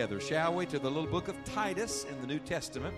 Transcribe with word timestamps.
Together, 0.00 0.18
shall 0.18 0.54
we, 0.54 0.64
to 0.64 0.78
the 0.78 0.90
little 0.90 1.10
book 1.10 1.28
of 1.28 1.36
Titus 1.44 2.06
in 2.08 2.18
the 2.22 2.26
New 2.26 2.38
Testament. 2.38 2.96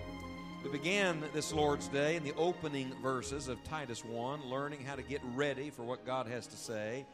We 0.63 0.71
began 0.71 1.21
this 1.33 1.51
Lord's 1.51 1.89
Day 1.89 2.15
in 2.15 2.23
the 2.23 2.33
opening 2.37 2.93
verses 3.03 3.49
of 3.49 3.61
Titus 3.65 4.05
1, 4.05 4.49
learning 4.49 4.85
how 4.85 4.95
to 4.95 5.01
get 5.01 5.19
ready 5.35 5.69
for 5.69 5.83
what 5.83 6.05
God 6.05 6.27
has 6.27 6.47
to 6.47 6.55
say. 6.55 7.05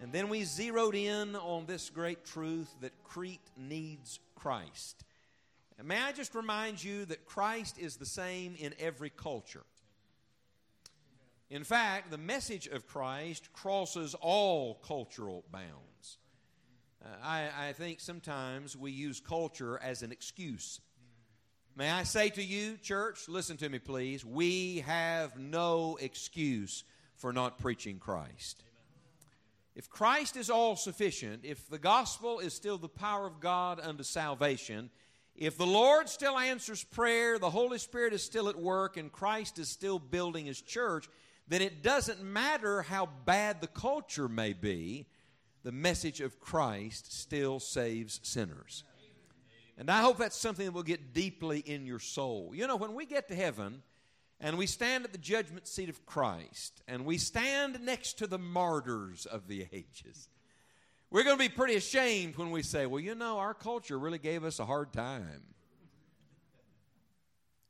And 0.00 0.10
then 0.10 0.30
we 0.30 0.44
zeroed 0.44 0.94
in 0.94 1.36
on 1.36 1.66
this 1.66 1.90
great 1.90 2.24
truth 2.24 2.74
that 2.80 2.92
Crete 3.04 3.46
needs 3.58 4.20
Christ. 4.36 5.04
And 5.78 5.86
may 5.86 6.00
I 6.00 6.12
just 6.12 6.34
remind 6.34 6.82
you 6.82 7.04
that 7.04 7.26
Christ 7.26 7.78
is 7.78 7.96
the 7.96 8.06
same 8.06 8.54
in 8.58 8.72
every 8.78 9.10
culture. 9.10 9.64
In 11.50 11.62
fact, 11.62 12.10
the 12.10 12.16
message 12.16 12.68
of 12.68 12.88
Christ 12.88 13.52
crosses 13.52 14.14
all 14.14 14.76
cultural 14.76 15.44
bounds. 15.52 16.16
Uh, 17.06 17.16
I, 17.22 17.68
I 17.68 17.72
think 17.72 18.00
sometimes 18.00 18.76
we 18.76 18.90
use 18.90 19.20
culture 19.20 19.78
as 19.82 20.02
an 20.02 20.12
excuse. 20.12 20.80
May 21.76 21.90
I 21.90 22.04
say 22.04 22.30
to 22.30 22.42
you, 22.42 22.76
church, 22.78 23.28
listen 23.28 23.56
to 23.58 23.68
me, 23.68 23.78
please. 23.78 24.24
We 24.24 24.78
have 24.86 25.38
no 25.38 25.98
excuse 26.00 26.84
for 27.16 27.32
not 27.32 27.58
preaching 27.58 27.98
Christ. 27.98 28.62
If 29.74 29.90
Christ 29.90 30.36
is 30.36 30.48
all 30.48 30.74
sufficient, 30.74 31.44
if 31.44 31.68
the 31.68 31.78
gospel 31.78 32.38
is 32.38 32.54
still 32.54 32.78
the 32.78 32.88
power 32.88 33.26
of 33.26 33.40
God 33.40 33.78
unto 33.78 34.02
salvation, 34.02 34.90
if 35.34 35.58
the 35.58 35.66
Lord 35.66 36.08
still 36.08 36.38
answers 36.38 36.82
prayer, 36.82 37.38
the 37.38 37.50
Holy 37.50 37.78
Spirit 37.78 38.14
is 38.14 38.24
still 38.24 38.48
at 38.48 38.58
work, 38.58 38.96
and 38.96 39.12
Christ 39.12 39.58
is 39.58 39.68
still 39.68 39.98
building 39.98 40.46
his 40.46 40.62
church, 40.62 41.08
then 41.46 41.60
it 41.60 41.82
doesn't 41.82 42.22
matter 42.22 42.82
how 42.82 43.08
bad 43.26 43.60
the 43.60 43.66
culture 43.66 44.28
may 44.28 44.54
be, 44.54 45.06
the 45.66 45.72
message 45.72 46.20
of 46.20 46.38
Christ 46.38 47.12
still 47.12 47.58
saves 47.58 48.20
sinners. 48.22 48.84
And 49.76 49.90
I 49.90 50.00
hope 50.00 50.16
that's 50.16 50.36
something 50.36 50.64
that 50.64 50.70
will 50.70 50.84
get 50.84 51.12
deeply 51.12 51.58
in 51.58 51.86
your 51.86 51.98
soul. 51.98 52.52
You 52.54 52.68
know, 52.68 52.76
when 52.76 52.94
we 52.94 53.04
get 53.04 53.26
to 53.28 53.34
heaven 53.34 53.82
and 54.38 54.58
we 54.58 54.68
stand 54.68 55.04
at 55.04 55.10
the 55.10 55.18
judgment 55.18 55.66
seat 55.66 55.88
of 55.88 56.06
Christ 56.06 56.82
and 56.86 57.04
we 57.04 57.18
stand 57.18 57.80
next 57.80 58.12
to 58.18 58.28
the 58.28 58.38
martyrs 58.38 59.26
of 59.26 59.48
the 59.48 59.66
ages, 59.72 60.28
we're 61.10 61.24
going 61.24 61.36
to 61.36 61.44
be 61.44 61.48
pretty 61.48 61.74
ashamed 61.74 62.36
when 62.36 62.52
we 62.52 62.62
say, 62.62 62.86
well, 62.86 63.00
you 63.00 63.16
know, 63.16 63.38
our 63.38 63.52
culture 63.52 63.98
really 63.98 64.18
gave 64.18 64.44
us 64.44 64.60
a 64.60 64.64
hard 64.64 64.92
time. 64.92 65.42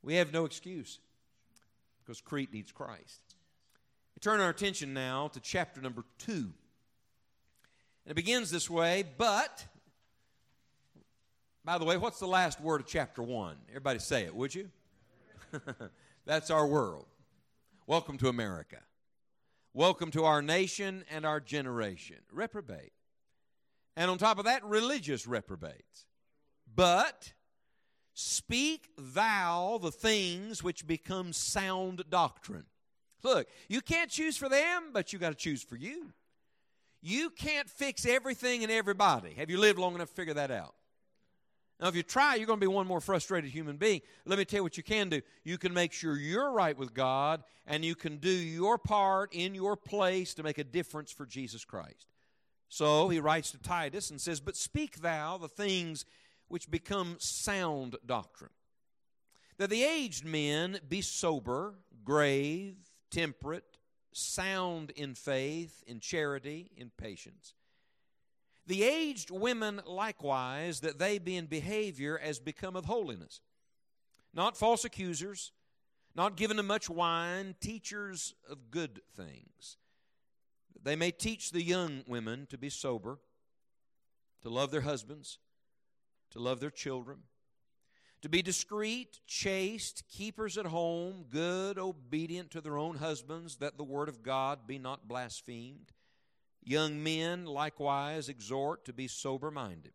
We 0.03 0.17
have 0.17 0.31
no 0.31 0.45
excuse 0.45 0.99
because 2.05 2.21
Crete 2.21 2.53
needs 2.53 2.71
Christ. 2.71 3.21
We 4.15 4.19
turn 4.19 4.39
our 4.39 4.49
attention 4.49 4.93
now 4.93 5.29
to 5.29 5.39
chapter 5.39 5.81
number 5.81 6.03
two. 6.19 6.53
And 8.07 8.13
it 8.13 8.15
begins 8.15 8.49
this 8.49 8.69
way, 8.69 9.03
but, 9.17 9.65
by 11.65 11.77
the 11.77 11.83
way, 11.83 11.97
what's 11.97 12.19
the 12.19 12.25
last 12.25 12.61
word 12.61 12.79
of 12.79 12.87
chapter 12.87 13.21
1? 13.21 13.57
Everybody 13.67 13.99
say 13.99 14.23
it, 14.23 14.33
would 14.33 14.55
you? 14.55 14.69
That's 16.25 16.49
our 16.49 16.65
world. 16.65 17.07
Welcome 17.85 18.17
to 18.19 18.29
America. 18.29 18.77
Welcome 19.73 20.11
to 20.11 20.23
our 20.23 20.41
nation 20.41 21.03
and 21.11 21.25
our 21.25 21.41
generation. 21.41 22.15
Reprobate. 22.31 22.93
And 23.97 24.09
on 24.09 24.17
top 24.17 24.39
of 24.39 24.45
that, 24.45 24.63
religious 24.63 25.27
reprobates. 25.27 26.05
But 26.73 27.33
speak 28.13 28.87
thou 28.97 29.79
the 29.83 29.91
things 29.91 30.63
which 30.63 30.87
become 30.87 31.33
sound 31.33 32.03
doctrine. 32.09 32.67
Look, 33.21 33.49
you 33.67 33.81
can't 33.81 34.09
choose 34.09 34.37
for 34.37 34.47
them, 34.47 34.91
but 34.93 35.11
you 35.11 35.19
got 35.19 35.31
to 35.31 35.35
choose 35.35 35.61
for 35.61 35.75
you. 35.75 36.13
You 37.01 37.29
can't 37.29 37.69
fix 37.69 38.05
everything 38.05 38.63
and 38.63 38.71
everybody. 38.71 39.33
Have 39.35 39.49
you 39.49 39.57
lived 39.57 39.79
long 39.79 39.95
enough 39.95 40.09
to 40.09 40.15
figure 40.15 40.33
that 40.33 40.51
out? 40.51 40.73
Now, 41.79 41.87
if 41.89 41.95
you 41.95 42.01
try, 42.01 42.35
you're 42.35 42.47
going 42.47 42.59
to 42.59 42.63
be 42.63 42.71
one 42.71 42.87
more 42.87 43.01
frustrated 43.01 43.51
human 43.51 43.77
being. 43.77 44.01
Let 44.25 44.39
me 44.39 44.45
tell 44.45 44.59
you 44.59 44.63
what 44.63 44.77
you 44.77 44.83
can 44.83 45.09
do. 45.09 45.21
You 45.43 45.59
can 45.59 45.73
make 45.73 45.93
sure 45.93 46.17
you're 46.17 46.51
right 46.51 46.75
with 46.75 46.93
God, 46.93 47.43
and 47.67 47.85
you 47.85 47.93
can 47.93 48.17
do 48.17 48.29
your 48.29 48.79
part 48.79 49.31
in 49.31 49.53
your 49.53 49.75
place 49.75 50.33
to 50.35 50.43
make 50.43 50.57
a 50.57 50.63
difference 50.63 51.11
for 51.11 51.27
Jesus 51.27 51.63
Christ. 51.63 52.07
So 52.67 53.09
he 53.09 53.19
writes 53.19 53.51
to 53.51 53.59
Titus 53.59 54.09
and 54.09 54.19
says, 54.19 54.39
But 54.39 54.57
speak 54.57 55.01
thou 55.01 55.37
the 55.37 55.47
things 55.47 56.03
which 56.47 56.71
become 56.71 57.17
sound 57.19 57.95
doctrine. 58.05 58.51
That 59.57 59.69
the 59.69 59.83
aged 59.83 60.25
men 60.25 60.79
be 60.87 61.01
sober, 61.01 61.75
grave, 62.03 62.75
temperate, 63.11 63.76
sound 64.17 64.91
in 64.91 65.13
faith, 65.13 65.83
in 65.87 65.99
charity, 65.99 66.71
in 66.75 66.91
patience. 66.97 67.53
The 68.65 68.83
aged 68.83 69.31
women 69.31 69.81
likewise, 69.85 70.81
that 70.81 70.99
they 70.99 71.19
be 71.19 71.37
in 71.37 71.45
behavior 71.45 72.19
as 72.21 72.39
becometh 72.39 72.85
holiness, 72.85 73.41
not 74.33 74.57
false 74.57 74.83
accusers, 74.83 75.51
not 76.15 76.35
given 76.35 76.57
to 76.57 76.63
much 76.63 76.89
wine, 76.89 77.55
teachers 77.61 78.33
of 78.49 78.71
good 78.71 79.01
things. 79.15 79.77
They 80.83 80.95
may 80.95 81.11
teach 81.11 81.51
the 81.51 81.63
young 81.63 82.03
women 82.07 82.47
to 82.49 82.57
be 82.57 82.69
sober, 82.69 83.19
to 84.41 84.49
love 84.49 84.71
their 84.71 84.81
husbands, 84.81 85.37
to 86.31 86.39
love 86.39 86.59
their 86.59 86.71
children 86.71 87.19
to 88.21 88.29
be 88.29 88.41
discreet, 88.41 89.19
chaste, 89.27 90.03
keepers 90.09 90.57
at 90.57 90.65
home, 90.65 91.25
good, 91.29 91.77
obedient 91.77 92.51
to 92.51 92.61
their 92.61 92.77
own 92.77 92.97
husbands, 92.97 93.57
that 93.57 93.77
the 93.77 93.83
word 93.83 94.09
of 94.09 94.23
God 94.23 94.65
be 94.65 94.79
not 94.79 95.07
blasphemed. 95.07 95.91
Young 96.63 97.03
men 97.03 97.45
likewise 97.45 98.27
exhort 98.27 98.85
to 98.85 98.93
be 98.93 99.07
sober 99.07 99.51
minded. 99.51 99.93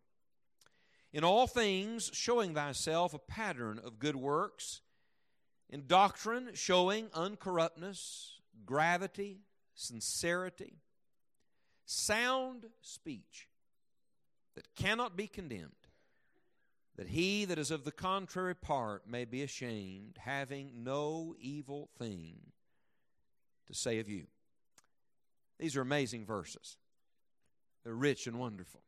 In 1.12 1.24
all 1.24 1.46
things, 1.46 2.10
showing 2.14 2.54
thyself 2.54 3.12
a 3.12 3.18
pattern 3.18 3.80
of 3.84 3.98
good 3.98 4.16
works, 4.16 4.80
in 5.68 5.86
doctrine, 5.86 6.50
showing 6.54 7.08
uncorruptness, 7.08 8.38
gravity, 8.64 9.40
sincerity, 9.74 10.78
sound 11.84 12.66
speech 12.80 13.48
that 14.54 14.74
cannot 14.74 15.16
be 15.16 15.26
condemned 15.26 15.81
that 16.96 17.08
he 17.08 17.44
that 17.46 17.58
is 17.58 17.70
of 17.70 17.84
the 17.84 17.92
contrary 17.92 18.54
part 18.54 19.08
may 19.08 19.24
be 19.24 19.42
ashamed, 19.42 20.18
having 20.18 20.84
no 20.84 21.34
evil 21.40 21.88
thing 21.98 22.52
to 23.66 23.74
say 23.74 23.98
of 23.98 24.08
you. 24.08 24.26
These 25.58 25.76
are 25.76 25.80
amazing 25.80 26.26
verses. 26.26 26.76
They're 27.84 27.94
rich 27.94 28.26
and 28.26 28.38
wonderful. 28.38 28.80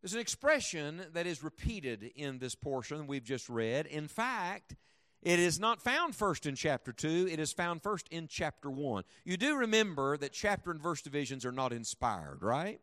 There's 0.00 0.14
an 0.14 0.20
expression 0.20 1.02
that 1.12 1.26
is 1.26 1.42
repeated 1.42 2.10
in 2.14 2.38
this 2.38 2.54
portion 2.54 3.06
we've 3.06 3.24
just 3.24 3.48
read. 3.48 3.86
In 3.86 4.08
fact, 4.08 4.76
it 5.22 5.38
is 5.38 5.58
not 5.58 5.82
found 5.82 6.14
first 6.14 6.46
in 6.46 6.54
chapter 6.54 6.92
2, 6.92 7.28
it 7.30 7.40
is 7.40 7.52
found 7.52 7.82
first 7.82 8.08
in 8.08 8.28
chapter 8.28 8.70
1. 8.70 9.02
You 9.24 9.36
do 9.36 9.56
remember 9.56 10.16
that 10.18 10.32
chapter 10.32 10.70
and 10.70 10.80
verse 10.80 11.02
divisions 11.02 11.44
are 11.44 11.52
not 11.52 11.72
inspired, 11.72 12.42
right? 12.42 12.80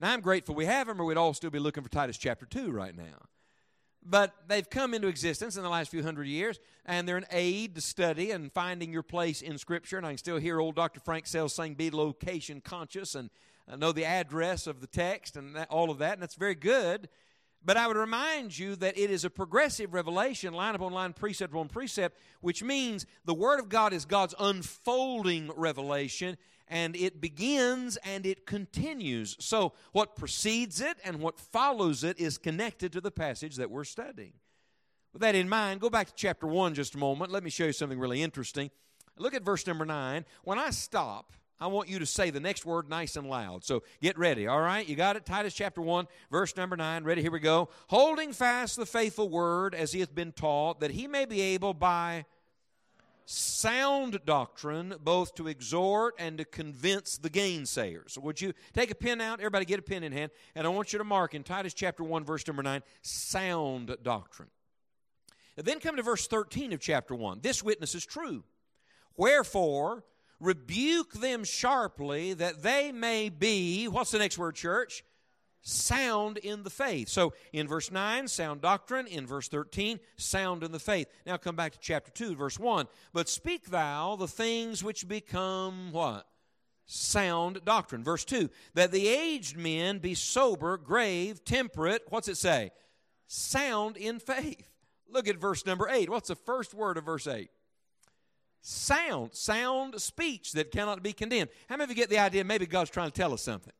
Now, 0.00 0.12
I'm 0.12 0.22
grateful 0.22 0.54
we 0.54 0.64
have 0.64 0.86
them, 0.86 1.00
or 1.00 1.04
we'd 1.04 1.18
all 1.18 1.34
still 1.34 1.50
be 1.50 1.58
looking 1.58 1.82
for 1.82 1.90
Titus 1.90 2.16
chapter 2.16 2.46
2 2.46 2.70
right 2.70 2.96
now 2.96 3.28
but 4.04 4.34
they've 4.48 4.68
come 4.68 4.94
into 4.94 5.08
existence 5.08 5.56
in 5.56 5.62
the 5.62 5.68
last 5.68 5.90
few 5.90 6.02
hundred 6.02 6.26
years, 6.26 6.58
and 6.86 7.06
they're 7.06 7.16
an 7.16 7.26
aid 7.30 7.74
to 7.74 7.80
study 7.80 8.30
and 8.30 8.52
finding 8.52 8.92
your 8.92 9.02
place 9.02 9.42
in 9.42 9.58
Scripture. 9.58 9.98
And 9.98 10.06
I 10.06 10.10
can 10.10 10.18
still 10.18 10.38
hear 10.38 10.60
old 10.60 10.74
Dr. 10.74 11.00
Frank 11.00 11.26
Sells 11.26 11.54
saying, 11.54 11.74
"Be 11.74 11.90
location 11.90 12.60
conscious," 12.60 13.14
and 13.14 13.30
uh, 13.68 13.76
know 13.76 13.92
the 13.92 14.04
address 14.04 14.66
of 14.66 14.80
the 14.80 14.86
text 14.86 15.36
and 15.36 15.54
that, 15.54 15.68
all 15.70 15.90
of 15.90 15.98
that, 15.98 16.14
and 16.14 16.22
that's 16.22 16.34
very 16.34 16.54
good. 16.54 17.08
But 17.62 17.76
I 17.76 17.86
would 17.86 17.98
remind 17.98 18.58
you 18.58 18.74
that 18.76 18.96
it 18.96 19.10
is 19.10 19.26
a 19.26 19.30
progressive 19.30 19.92
revelation, 19.92 20.54
line 20.54 20.74
upon 20.74 20.94
line, 20.94 21.12
precept 21.12 21.52
upon 21.52 21.68
precept, 21.68 22.18
which 22.40 22.62
means 22.62 23.04
the 23.26 23.34
Word 23.34 23.60
of 23.60 23.68
God 23.68 23.92
is 23.92 24.06
God's 24.06 24.34
unfolding 24.38 25.50
revelation, 25.54 26.38
and 26.70 26.96
it 26.96 27.20
begins 27.20 27.98
and 27.98 28.24
it 28.24 28.46
continues. 28.46 29.36
So, 29.40 29.74
what 29.92 30.16
precedes 30.16 30.80
it 30.80 30.96
and 31.04 31.20
what 31.20 31.38
follows 31.38 32.04
it 32.04 32.18
is 32.18 32.38
connected 32.38 32.92
to 32.92 33.00
the 33.00 33.10
passage 33.10 33.56
that 33.56 33.70
we're 33.70 33.84
studying. 33.84 34.32
With 35.12 35.22
that 35.22 35.34
in 35.34 35.48
mind, 35.48 35.80
go 35.80 35.90
back 35.90 36.06
to 36.06 36.14
chapter 36.14 36.46
1 36.46 36.74
just 36.74 36.94
a 36.94 36.98
moment. 36.98 37.32
Let 37.32 37.42
me 37.42 37.50
show 37.50 37.66
you 37.66 37.72
something 37.72 37.98
really 37.98 38.22
interesting. 38.22 38.70
Look 39.18 39.34
at 39.34 39.42
verse 39.42 39.66
number 39.66 39.84
9. 39.84 40.24
When 40.44 40.58
I 40.58 40.70
stop, 40.70 41.32
I 41.58 41.66
want 41.66 41.88
you 41.90 41.98
to 41.98 42.06
say 42.06 42.30
the 42.30 42.40
next 42.40 42.64
word 42.64 42.88
nice 42.88 43.16
and 43.16 43.28
loud. 43.28 43.64
So 43.64 43.82
get 44.00 44.16
ready, 44.16 44.46
all 44.46 44.60
right? 44.60 44.88
You 44.88 44.96
got 44.96 45.16
it? 45.16 45.26
Titus 45.26 45.52
chapter 45.52 45.82
1, 45.82 46.06
verse 46.30 46.56
number 46.56 46.76
9. 46.76 47.04
Ready? 47.04 47.20
Here 47.20 47.30
we 47.30 47.40
go. 47.40 47.68
Holding 47.88 48.32
fast 48.32 48.76
the 48.76 48.86
faithful 48.86 49.28
word 49.28 49.74
as 49.74 49.92
he 49.92 50.00
hath 50.00 50.14
been 50.14 50.32
taught, 50.32 50.80
that 50.80 50.92
he 50.92 51.06
may 51.06 51.26
be 51.26 51.40
able 51.40 51.74
by 51.74 52.24
sound 53.30 54.18
doctrine 54.26 54.94
both 55.02 55.34
to 55.36 55.46
exhort 55.46 56.14
and 56.18 56.38
to 56.38 56.44
convince 56.44 57.16
the 57.16 57.30
gainsayers. 57.30 58.18
Would 58.18 58.40
you 58.40 58.52
take 58.72 58.90
a 58.90 58.94
pen 58.94 59.20
out? 59.20 59.38
Everybody 59.40 59.64
get 59.64 59.78
a 59.78 59.82
pen 59.82 60.02
in 60.02 60.12
hand. 60.12 60.32
And 60.54 60.66
I 60.66 60.70
want 60.70 60.92
you 60.92 60.98
to 60.98 61.04
mark 61.04 61.34
in 61.34 61.44
Titus 61.44 61.72
chapter 61.72 62.02
1, 62.02 62.24
verse 62.24 62.46
number 62.46 62.62
9, 62.62 62.82
sound 63.02 63.96
doctrine. 64.02 64.48
And 65.56 65.64
then 65.64 65.78
come 65.78 65.96
to 65.96 66.02
verse 66.02 66.26
13 66.26 66.72
of 66.72 66.80
chapter 66.80 67.14
1. 67.14 67.40
This 67.42 67.62
witness 67.62 67.94
is 67.94 68.04
true. 68.04 68.42
Wherefore, 69.16 70.04
rebuke 70.40 71.12
them 71.12 71.44
sharply 71.44 72.32
that 72.34 72.62
they 72.62 72.90
may 72.90 73.28
be, 73.28 73.86
what's 73.86 74.10
the 74.10 74.18
next 74.18 74.38
word, 74.38 74.56
church? 74.56 75.04
Sound 75.62 76.38
in 76.38 76.62
the 76.62 76.70
faith. 76.70 77.08
So 77.08 77.34
in 77.52 77.68
verse 77.68 77.90
9, 77.90 78.28
sound 78.28 78.62
doctrine. 78.62 79.06
In 79.06 79.26
verse 79.26 79.48
13, 79.48 80.00
sound 80.16 80.62
in 80.62 80.72
the 80.72 80.78
faith. 80.78 81.08
Now 81.26 81.36
come 81.36 81.56
back 81.56 81.72
to 81.72 81.78
chapter 81.80 82.10
2, 82.10 82.34
verse 82.34 82.58
1. 82.58 82.86
But 83.12 83.28
speak 83.28 83.66
thou 83.66 84.16
the 84.16 84.28
things 84.28 84.82
which 84.82 85.06
become 85.06 85.92
what? 85.92 86.26
Sound 86.86 87.60
doctrine. 87.64 88.02
Verse 88.02 88.24
2 88.24 88.48
That 88.74 88.90
the 88.90 89.08
aged 89.08 89.56
men 89.56 89.98
be 89.98 90.14
sober, 90.14 90.76
grave, 90.78 91.44
temperate. 91.44 92.02
What's 92.08 92.28
it 92.28 92.36
say? 92.36 92.70
Sound 93.26 93.96
in 93.96 94.18
faith. 94.18 94.66
Look 95.08 95.28
at 95.28 95.36
verse 95.36 95.66
number 95.66 95.88
8. 95.88 96.08
What's 96.08 96.28
the 96.28 96.36
first 96.36 96.72
word 96.72 96.96
of 96.96 97.04
verse 97.04 97.26
8? 97.26 97.50
sound, 98.62 99.34
sound 99.34 100.00
speech 100.00 100.52
that 100.52 100.70
cannot 100.70 101.02
be 101.02 101.12
condemned. 101.12 101.50
How 101.68 101.76
many 101.76 101.84
of 101.84 101.90
you 101.90 101.96
get 101.96 102.10
the 102.10 102.18
idea 102.18 102.44
maybe 102.44 102.66
God's 102.66 102.90
trying 102.90 103.10
to 103.10 103.14
tell 103.14 103.32
us 103.32 103.42
something? 103.42 103.72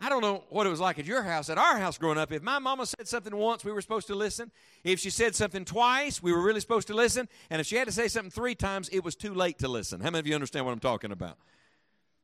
I 0.00 0.08
don't 0.08 0.22
know 0.22 0.44
what 0.50 0.66
it 0.66 0.70
was 0.70 0.78
like 0.78 1.00
at 1.00 1.06
your 1.06 1.22
house. 1.24 1.50
At 1.50 1.58
our 1.58 1.76
house 1.76 1.98
growing 1.98 2.18
up, 2.18 2.30
if 2.30 2.40
my 2.40 2.60
mama 2.60 2.86
said 2.86 3.08
something 3.08 3.34
once, 3.34 3.64
we 3.64 3.72
were 3.72 3.80
supposed 3.80 4.06
to 4.06 4.14
listen. 4.14 4.52
If 4.84 5.00
she 5.00 5.10
said 5.10 5.34
something 5.34 5.64
twice, 5.64 6.22
we 6.22 6.32
were 6.32 6.40
really 6.40 6.60
supposed 6.60 6.86
to 6.88 6.94
listen. 6.94 7.28
And 7.50 7.60
if 7.60 7.66
she 7.66 7.74
had 7.74 7.88
to 7.88 7.92
say 7.92 8.06
something 8.06 8.30
three 8.30 8.54
times, 8.54 8.88
it 8.90 9.02
was 9.02 9.16
too 9.16 9.34
late 9.34 9.58
to 9.58 9.68
listen. 9.68 10.00
How 10.00 10.10
many 10.10 10.20
of 10.20 10.26
you 10.28 10.34
understand 10.34 10.66
what 10.66 10.72
I'm 10.72 10.78
talking 10.78 11.10
about? 11.10 11.36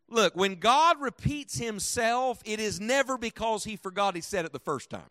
Look, 0.08 0.36
when 0.36 0.56
God 0.56 1.00
repeats 1.00 1.58
himself, 1.58 2.40
it 2.44 2.60
is 2.60 2.80
never 2.80 3.18
because 3.18 3.64
he 3.64 3.74
forgot 3.74 4.14
he 4.14 4.20
said 4.20 4.44
it 4.44 4.52
the 4.52 4.60
first 4.60 4.88
time. 4.88 5.10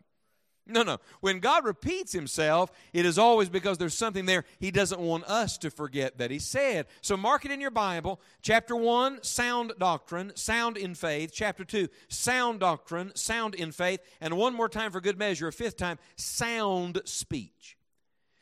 No, 0.66 0.82
no. 0.82 0.98
When 1.20 1.40
God 1.40 1.66
repeats 1.66 2.12
himself, 2.12 2.70
it 2.94 3.04
is 3.04 3.18
always 3.18 3.50
because 3.50 3.76
there's 3.76 3.96
something 3.96 4.24
there 4.24 4.44
he 4.58 4.70
doesn't 4.70 5.00
want 5.00 5.24
us 5.24 5.58
to 5.58 5.70
forget 5.70 6.16
that 6.16 6.30
he 6.30 6.38
said. 6.38 6.86
So 7.02 7.18
mark 7.18 7.44
it 7.44 7.50
in 7.50 7.60
your 7.60 7.70
Bible. 7.70 8.18
Chapter 8.40 8.74
1, 8.74 9.22
sound 9.22 9.74
doctrine, 9.78 10.32
sound 10.36 10.78
in 10.78 10.94
faith. 10.94 11.32
Chapter 11.34 11.64
2, 11.64 11.88
sound 12.08 12.60
doctrine, 12.60 13.12
sound 13.14 13.54
in 13.54 13.72
faith. 13.72 14.00
And 14.22 14.38
one 14.38 14.54
more 14.54 14.70
time 14.70 14.90
for 14.90 15.02
good 15.02 15.18
measure, 15.18 15.48
a 15.48 15.52
fifth 15.52 15.76
time, 15.76 15.98
sound 16.16 17.02
speech. 17.04 17.76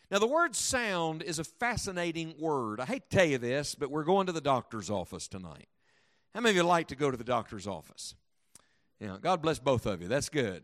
Now, 0.08 0.18
the 0.18 0.26
word 0.26 0.54
sound 0.54 1.22
is 1.22 1.38
a 1.38 1.44
fascinating 1.44 2.34
word. 2.38 2.78
I 2.78 2.84
hate 2.84 3.08
to 3.10 3.16
tell 3.16 3.24
you 3.24 3.38
this, 3.38 3.74
but 3.74 3.90
we're 3.90 4.04
going 4.04 4.26
to 4.26 4.32
the 4.32 4.42
doctor's 4.42 4.90
office 4.90 5.26
tonight. 5.26 5.68
How 6.34 6.40
many 6.40 6.50
of 6.50 6.56
you 6.56 6.62
like 6.62 6.88
to 6.88 6.96
go 6.96 7.10
to 7.10 7.16
the 7.16 7.24
doctor's 7.24 7.66
office? 7.66 8.14
Yeah, 9.00 9.16
God 9.20 9.42
bless 9.42 9.58
both 9.58 9.86
of 9.86 10.00
you. 10.00 10.08
That's 10.08 10.28
good. 10.28 10.62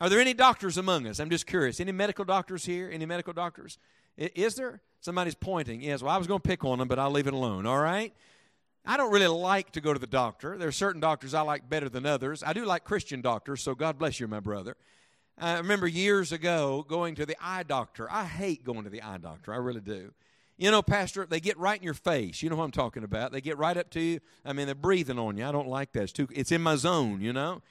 Are 0.00 0.08
there 0.08 0.20
any 0.20 0.34
doctors 0.34 0.76
among 0.76 1.06
us? 1.06 1.20
I'm 1.20 1.30
just 1.30 1.46
curious. 1.46 1.80
Any 1.80 1.92
medical 1.92 2.24
doctors 2.24 2.64
here? 2.64 2.90
Any 2.92 3.06
medical 3.06 3.32
doctors? 3.32 3.78
Is 4.16 4.54
there? 4.54 4.80
Somebody's 5.00 5.34
pointing. 5.34 5.80
Yes, 5.82 6.02
well, 6.02 6.14
I 6.14 6.18
was 6.18 6.26
going 6.26 6.40
to 6.40 6.48
pick 6.48 6.64
on 6.64 6.78
them, 6.78 6.88
but 6.88 6.98
I'll 6.98 7.10
leave 7.10 7.26
it 7.26 7.34
alone, 7.34 7.66
all 7.66 7.78
right? 7.78 8.12
I 8.86 8.96
don't 8.96 9.12
really 9.12 9.26
like 9.26 9.72
to 9.72 9.80
go 9.80 9.92
to 9.92 9.98
the 9.98 10.06
doctor. 10.06 10.58
There 10.58 10.68
are 10.68 10.72
certain 10.72 11.00
doctors 11.00 11.34
I 11.34 11.40
like 11.42 11.68
better 11.68 11.88
than 11.88 12.06
others. 12.06 12.42
I 12.42 12.52
do 12.52 12.64
like 12.64 12.84
Christian 12.84 13.20
doctors, 13.20 13.62
so 13.62 13.74
God 13.74 13.98
bless 13.98 14.20
you, 14.20 14.28
my 14.28 14.40
brother. 14.40 14.76
I 15.38 15.56
remember 15.56 15.86
years 15.86 16.32
ago 16.32 16.84
going 16.86 17.14
to 17.16 17.26
the 17.26 17.36
eye 17.40 17.64
doctor. 17.64 18.10
I 18.10 18.24
hate 18.24 18.64
going 18.64 18.84
to 18.84 18.90
the 18.90 19.02
eye 19.02 19.18
doctor. 19.18 19.52
I 19.52 19.56
really 19.56 19.80
do. 19.80 20.12
You 20.56 20.70
know, 20.70 20.82
Pastor, 20.82 21.26
they 21.26 21.40
get 21.40 21.58
right 21.58 21.78
in 21.78 21.82
your 21.82 21.94
face. 21.94 22.42
You 22.42 22.50
know 22.50 22.56
what 22.56 22.64
I'm 22.64 22.70
talking 22.70 23.02
about. 23.02 23.32
They 23.32 23.40
get 23.40 23.58
right 23.58 23.76
up 23.76 23.90
to 23.90 24.00
you. 24.00 24.20
I 24.44 24.52
mean, 24.52 24.66
they're 24.66 24.74
breathing 24.74 25.18
on 25.18 25.36
you. 25.36 25.44
I 25.44 25.50
don't 25.50 25.66
like 25.66 25.92
that. 25.92 26.04
It's, 26.04 26.12
too, 26.12 26.28
it's 26.32 26.52
in 26.52 26.62
my 26.62 26.76
zone, 26.76 27.20
you 27.20 27.32
know. 27.32 27.62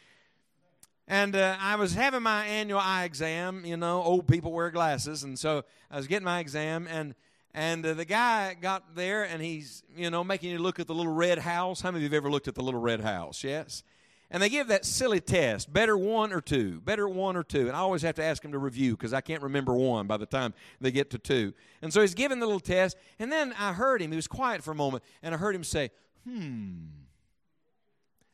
And 1.07 1.35
uh, 1.35 1.57
I 1.59 1.75
was 1.75 1.93
having 1.93 2.23
my 2.23 2.45
annual 2.45 2.79
eye 2.79 3.03
exam. 3.03 3.65
You 3.65 3.77
know, 3.77 4.01
old 4.01 4.27
people 4.27 4.51
wear 4.51 4.71
glasses, 4.71 5.23
and 5.23 5.37
so 5.37 5.63
I 5.91 5.97
was 5.97 6.07
getting 6.07 6.25
my 6.25 6.39
exam, 6.39 6.87
and 6.89 7.13
and 7.53 7.85
uh, 7.85 7.93
the 7.93 8.05
guy 8.05 8.55
got 8.59 8.95
there, 8.95 9.23
and 9.23 9.41
he's 9.41 9.83
you 9.95 10.09
know 10.09 10.23
making 10.23 10.51
you 10.51 10.59
look 10.59 10.79
at 10.79 10.87
the 10.87 10.95
little 10.95 11.13
red 11.13 11.39
house. 11.39 11.81
How 11.81 11.91
many 11.91 12.05
of 12.05 12.11
you 12.11 12.15
have 12.15 12.23
ever 12.23 12.31
looked 12.31 12.47
at 12.47 12.55
the 12.55 12.63
little 12.63 12.79
red 12.79 13.01
house? 13.01 13.43
Yes. 13.43 13.83
And 14.31 14.41
they 14.41 14.49
give 14.49 14.69
that 14.69 14.83
silly 14.83 15.19
test, 15.19 15.71
better 15.71 15.95
one 15.95 16.33
or 16.33 16.41
two, 16.41 16.81
better 16.81 17.07
one 17.07 17.35
or 17.35 17.43
two. 17.43 17.67
And 17.67 17.75
I 17.75 17.79
always 17.79 18.01
have 18.01 18.15
to 18.15 18.23
ask 18.23 18.43
him 18.43 18.51
to 18.53 18.57
review 18.57 18.93
because 18.93 19.13
I 19.13 19.21
can't 19.21 19.43
remember 19.43 19.75
one 19.75 20.07
by 20.07 20.17
the 20.17 20.25
time 20.25 20.55
they 20.81 20.89
get 20.89 21.11
to 21.11 21.19
two. 21.19 21.53
And 21.83 21.93
so 21.93 22.01
he's 22.01 22.15
giving 22.15 22.39
the 22.39 22.47
little 22.47 22.59
test, 22.59 22.97
and 23.19 23.31
then 23.31 23.53
I 23.59 23.73
heard 23.73 24.01
him. 24.01 24.09
He 24.09 24.15
was 24.15 24.27
quiet 24.27 24.63
for 24.63 24.71
a 24.71 24.75
moment, 24.75 25.03
and 25.21 25.35
I 25.35 25.37
heard 25.37 25.53
him 25.53 25.63
say, 25.63 25.91
"Hmm." 26.23 26.85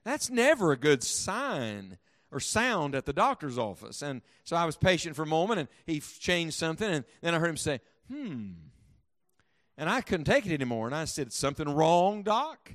That's 0.05 0.29
never 0.29 0.71
a 0.71 0.77
good 0.77 1.03
sign 1.03 1.97
or 2.31 2.39
sound 2.39 2.95
at 2.95 3.05
the 3.05 3.13
doctor's 3.13 3.57
office. 3.57 4.01
And 4.01 4.21
so 4.43 4.55
I 4.55 4.65
was 4.65 4.77
patient 4.77 5.15
for 5.15 5.23
a 5.23 5.27
moment 5.27 5.59
and 5.59 5.69
he 5.85 5.99
changed 5.99 6.55
something. 6.55 6.89
And 6.89 7.05
then 7.21 7.33
I 7.33 7.39
heard 7.39 7.49
him 7.49 7.57
say, 7.57 7.81
hmm. 8.11 8.51
And 9.79 9.89
I 9.89 10.01
couldn't 10.01 10.25
take 10.25 10.45
it 10.45 10.53
anymore. 10.53 10.87
And 10.87 10.95
I 10.95 11.05
said, 11.05 11.31
Something 11.31 11.69
wrong, 11.69 12.21
doc? 12.21 12.73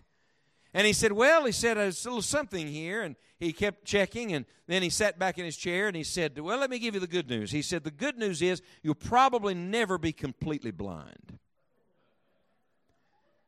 And 0.72 0.86
he 0.86 0.94
said, 0.94 1.12
Well, 1.12 1.44
he 1.44 1.52
said, 1.52 1.76
there's 1.76 2.04
a 2.06 2.08
little 2.08 2.22
something 2.22 2.66
here. 2.66 3.02
And 3.02 3.14
he 3.38 3.52
kept 3.52 3.84
checking. 3.84 4.32
And 4.32 4.46
then 4.66 4.82
he 4.82 4.88
sat 4.88 5.18
back 5.18 5.38
in 5.38 5.44
his 5.44 5.56
chair 5.56 5.86
and 5.86 5.94
he 5.94 6.02
said, 6.02 6.38
Well, 6.38 6.58
let 6.58 6.70
me 6.70 6.78
give 6.78 6.94
you 6.94 7.00
the 7.00 7.06
good 7.06 7.28
news. 7.28 7.50
He 7.50 7.60
said, 7.60 7.84
The 7.84 7.90
good 7.90 8.16
news 8.16 8.40
is 8.40 8.62
you'll 8.82 8.94
probably 8.94 9.52
never 9.52 9.98
be 9.98 10.12
completely 10.12 10.70
blind. 10.70 11.38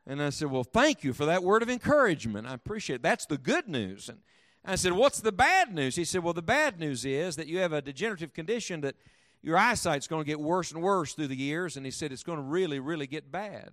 And 0.06 0.22
I 0.22 0.28
said, 0.28 0.50
Well, 0.50 0.62
thank 0.62 1.02
you 1.02 1.14
for 1.14 1.24
that 1.24 1.42
word 1.42 1.62
of 1.62 1.70
encouragement. 1.70 2.46
I 2.46 2.52
appreciate 2.52 2.96
it. 2.96 3.02
That's 3.02 3.24
the 3.24 3.38
good 3.38 3.68
news. 3.68 4.10
And 4.10 4.18
I 4.66 4.74
said, 4.74 4.92
What's 4.92 5.20
the 5.20 5.32
bad 5.32 5.72
news? 5.72 5.96
He 5.96 6.04
said, 6.04 6.22
Well, 6.22 6.34
the 6.34 6.42
bad 6.42 6.80
news 6.80 7.04
is 7.04 7.36
that 7.36 7.46
you 7.46 7.58
have 7.58 7.72
a 7.72 7.80
degenerative 7.80 8.32
condition 8.32 8.80
that 8.80 8.96
your 9.42 9.56
eyesight's 9.56 10.08
going 10.08 10.24
to 10.24 10.26
get 10.26 10.40
worse 10.40 10.72
and 10.72 10.82
worse 10.82 11.14
through 11.14 11.28
the 11.28 11.36
years. 11.36 11.76
And 11.76 11.86
he 11.86 11.92
said, 11.92 12.12
It's 12.12 12.24
going 12.24 12.38
to 12.38 12.44
really, 12.44 12.80
really 12.80 13.06
get 13.06 13.30
bad. 13.30 13.72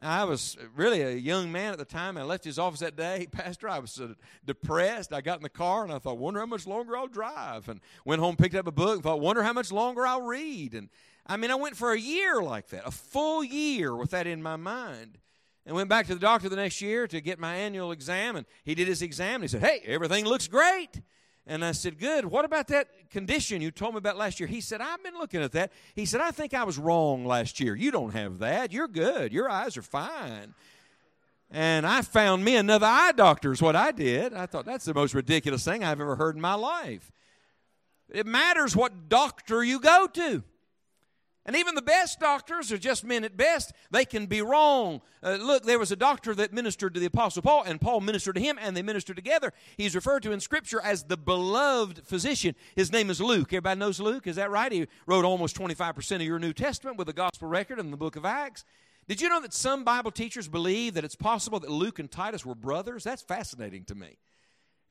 I 0.00 0.24
was 0.24 0.56
really 0.74 1.02
a 1.02 1.12
young 1.12 1.52
man 1.52 1.72
at 1.72 1.78
the 1.78 1.84
time. 1.84 2.16
I 2.16 2.22
left 2.22 2.44
his 2.44 2.58
office 2.58 2.80
that 2.80 2.96
day, 2.96 3.28
Pastor. 3.32 3.68
I 3.68 3.78
was 3.78 4.00
uh, 4.00 4.14
depressed. 4.44 5.12
I 5.12 5.20
got 5.20 5.36
in 5.36 5.42
the 5.42 5.48
car 5.48 5.84
and 5.84 5.92
I 5.92 5.98
thought, 5.98 6.18
wonder 6.18 6.40
how 6.40 6.46
much 6.46 6.66
longer 6.66 6.96
I'll 6.96 7.06
drive. 7.06 7.68
And 7.68 7.80
went 8.04 8.20
home, 8.20 8.36
picked 8.36 8.54
up 8.54 8.66
a 8.66 8.72
book, 8.72 8.94
and 8.94 9.02
thought, 9.02 9.20
wonder 9.20 9.42
how 9.42 9.52
much 9.52 9.70
longer 9.70 10.06
I'll 10.06 10.22
read. 10.22 10.74
And 10.74 10.88
I 11.26 11.36
mean, 11.36 11.50
I 11.50 11.54
went 11.54 11.76
for 11.76 11.92
a 11.92 11.98
year 11.98 12.42
like 12.42 12.68
that, 12.68 12.82
a 12.84 12.90
full 12.90 13.44
year 13.44 13.94
with 13.94 14.10
that 14.10 14.26
in 14.26 14.42
my 14.42 14.56
mind 14.56 15.18
and 15.64 15.76
went 15.76 15.88
back 15.88 16.06
to 16.06 16.14
the 16.14 16.20
doctor 16.20 16.48
the 16.48 16.56
next 16.56 16.80
year 16.80 17.06
to 17.06 17.20
get 17.20 17.38
my 17.38 17.54
annual 17.54 17.92
exam. 17.92 18.36
And 18.36 18.46
he 18.64 18.74
did 18.74 18.88
his 18.88 19.02
exam. 19.02 19.36
And 19.36 19.44
he 19.44 19.48
said, 19.48 19.62
Hey, 19.62 19.82
everything 19.86 20.24
looks 20.24 20.48
great. 20.48 21.00
And 21.46 21.64
I 21.64 21.72
said, 21.72 21.98
Good. 21.98 22.24
What 22.24 22.44
about 22.44 22.68
that 22.68 23.10
condition 23.10 23.62
you 23.62 23.70
told 23.70 23.94
me 23.94 23.98
about 23.98 24.16
last 24.16 24.40
year? 24.40 24.48
He 24.48 24.60
said, 24.60 24.80
I've 24.80 25.02
been 25.02 25.14
looking 25.14 25.42
at 25.42 25.52
that. 25.52 25.72
He 25.94 26.04
said, 26.04 26.20
I 26.20 26.30
think 26.30 26.54
I 26.54 26.64
was 26.64 26.78
wrong 26.78 27.24
last 27.24 27.60
year. 27.60 27.74
You 27.74 27.90
don't 27.90 28.12
have 28.12 28.38
that. 28.40 28.72
You're 28.72 28.88
good. 28.88 29.32
Your 29.32 29.48
eyes 29.48 29.76
are 29.76 29.82
fine. 29.82 30.54
And 31.50 31.86
I 31.86 32.00
found 32.02 32.44
me 32.44 32.56
another 32.56 32.86
eye 32.86 33.12
doctor, 33.14 33.52
is 33.52 33.60
what 33.60 33.76
I 33.76 33.92
did. 33.92 34.32
I 34.34 34.46
thought, 34.46 34.64
That's 34.64 34.84
the 34.84 34.94
most 34.94 35.14
ridiculous 35.14 35.64
thing 35.64 35.84
I've 35.84 36.00
ever 36.00 36.16
heard 36.16 36.34
in 36.34 36.40
my 36.40 36.54
life. 36.54 37.12
It 38.08 38.26
matters 38.26 38.76
what 38.76 39.08
doctor 39.08 39.62
you 39.64 39.80
go 39.80 40.06
to. 40.06 40.42
And 41.44 41.56
even 41.56 41.74
the 41.74 41.82
best 41.82 42.20
doctors 42.20 42.70
are 42.70 42.78
just 42.78 43.04
men 43.04 43.24
at 43.24 43.36
best. 43.36 43.72
They 43.90 44.04
can 44.04 44.26
be 44.26 44.42
wrong. 44.42 45.00
Uh, 45.22 45.38
look, 45.40 45.64
there 45.64 45.78
was 45.78 45.90
a 45.90 45.96
doctor 45.96 46.36
that 46.36 46.52
ministered 46.52 46.94
to 46.94 47.00
the 47.00 47.06
Apostle 47.06 47.42
Paul, 47.42 47.64
and 47.64 47.80
Paul 47.80 48.00
ministered 48.00 48.36
to 48.36 48.40
him, 48.40 48.58
and 48.60 48.76
they 48.76 48.82
ministered 48.82 49.16
together. 49.16 49.52
He's 49.76 49.96
referred 49.96 50.22
to 50.22 50.32
in 50.32 50.38
Scripture 50.38 50.80
as 50.80 51.02
the 51.02 51.16
beloved 51.16 52.06
physician. 52.06 52.54
His 52.76 52.92
name 52.92 53.10
is 53.10 53.20
Luke. 53.20 53.52
Everybody 53.52 53.80
knows 53.80 53.98
Luke, 53.98 54.28
is 54.28 54.36
that 54.36 54.52
right? 54.52 54.70
He 54.70 54.86
wrote 55.06 55.24
almost 55.24 55.56
25% 55.56 56.16
of 56.16 56.22
your 56.22 56.38
New 56.38 56.52
Testament 56.52 56.96
with 56.96 57.08
the 57.08 57.12
gospel 57.12 57.48
record 57.48 57.80
in 57.80 57.90
the 57.90 57.96
book 57.96 58.14
of 58.14 58.24
Acts. 58.24 58.64
Did 59.08 59.20
you 59.20 59.28
know 59.28 59.40
that 59.40 59.52
some 59.52 59.82
Bible 59.82 60.12
teachers 60.12 60.46
believe 60.46 60.94
that 60.94 61.04
it's 61.04 61.16
possible 61.16 61.58
that 61.58 61.70
Luke 61.70 61.98
and 61.98 62.08
Titus 62.08 62.46
were 62.46 62.54
brothers? 62.54 63.02
That's 63.02 63.22
fascinating 63.22 63.84
to 63.86 63.96
me. 63.96 64.16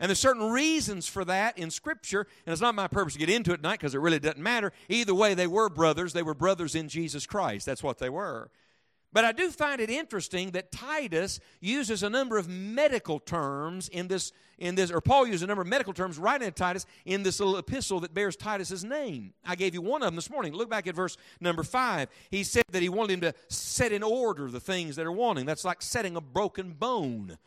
And 0.01 0.09
there's 0.09 0.19
certain 0.19 0.49
reasons 0.49 1.07
for 1.07 1.23
that 1.25 1.59
in 1.59 1.69
Scripture, 1.69 2.25
and 2.45 2.51
it's 2.51 2.61
not 2.61 2.73
my 2.73 2.87
purpose 2.87 3.13
to 3.13 3.19
get 3.19 3.29
into 3.29 3.53
it 3.53 3.57
tonight 3.57 3.79
because 3.79 3.93
it 3.93 3.99
really 3.99 4.17
doesn't 4.17 4.41
matter. 4.41 4.73
Either 4.89 5.13
way, 5.13 5.35
they 5.35 5.45
were 5.45 5.69
brothers. 5.69 6.11
They 6.11 6.23
were 6.23 6.33
brothers 6.33 6.73
in 6.73 6.89
Jesus 6.89 7.27
Christ. 7.27 7.67
That's 7.67 7.83
what 7.83 7.99
they 7.99 8.09
were. 8.09 8.49
But 9.13 9.25
I 9.25 9.31
do 9.31 9.51
find 9.51 9.79
it 9.79 9.91
interesting 9.91 10.51
that 10.51 10.71
Titus 10.71 11.39
uses 11.59 12.01
a 12.01 12.09
number 12.09 12.39
of 12.39 12.49
medical 12.49 13.19
terms 13.19 13.89
in 13.89 14.07
this, 14.07 14.31
in 14.57 14.73
this, 14.73 14.89
or 14.89 15.01
Paul 15.01 15.27
uses 15.27 15.43
a 15.43 15.47
number 15.47 15.61
of 15.61 15.67
medical 15.67 15.93
terms 15.93 16.17
right 16.17 16.41
in 16.41 16.51
Titus 16.53 16.87
in 17.05 17.21
this 17.21 17.39
little 17.39 17.57
epistle 17.57 17.99
that 17.99 18.13
bears 18.13 18.35
Titus's 18.35 18.83
name. 18.83 19.33
I 19.45 19.55
gave 19.55 19.75
you 19.75 19.81
one 19.81 20.01
of 20.01 20.07
them 20.07 20.15
this 20.15 20.31
morning. 20.31 20.53
Look 20.53 20.69
back 20.69 20.87
at 20.87 20.95
verse 20.95 21.15
number 21.39 21.61
five. 21.61 22.09
He 22.31 22.43
said 22.43 22.63
that 22.71 22.81
he 22.81 22.89
wanted 22.89 23.13
him 23.13 23.21
to 23.21 23.33
set 23.49 23.91
in 23.91 24.01
order 24.01 24.49
the 24.49 24.59
things 24.59 24.95
that 24.95 25.05
are 25.05 25.11
wanting. 25.11 25.45
That's 25.45 25.65
like 25.65 25.83
setting 25.83 26.15
a 26.15 26.21
broken 26.21 26.71
bone 26.71 27.37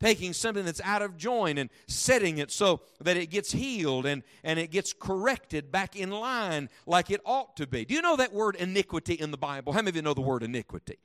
taking 0.00 0.32
something 0.32 0.64
that's 0.64 0.80
out 0.82 1.02
of 1.02 1.16
joint 1.16 1.58
and 1.58 1.70
setting 1.86 2.38
it 2.38 2.50
so 2.50 2.80
that 3.00 3.16
it 3.16 3.30
gets 3.30 3.52
healed 3.52 4.06
and, 4.06 4.22
and 4.42 4.58
it 4.58 4.70
gets 4.70 4.92
corrected 4.92 5.70
back 5.70 5.96
in 5.96 6.10
line 6.10 6.68
like 6.86 7.10
it 7.10 7.20
ought 7.24 7.56
to 7.56 7.66
be. 7.66 7.84
Do 7.84 7.94
you 7.94 8.02
know 8.02 8.16
that 8.16 8.32
word 8.32 8.56
iniquity 8.56 9.14
in 9.14 9.30
the 9.30 9.38
Bible? 9.38 9.72
How 9.72 9.80
many 9.80 9.90
of 9.90 9.96
you 9.96 10.02
know 10.02 10.14
the 10.14 10.20
word 10.20 10.42
iniquity? 10.42 10.98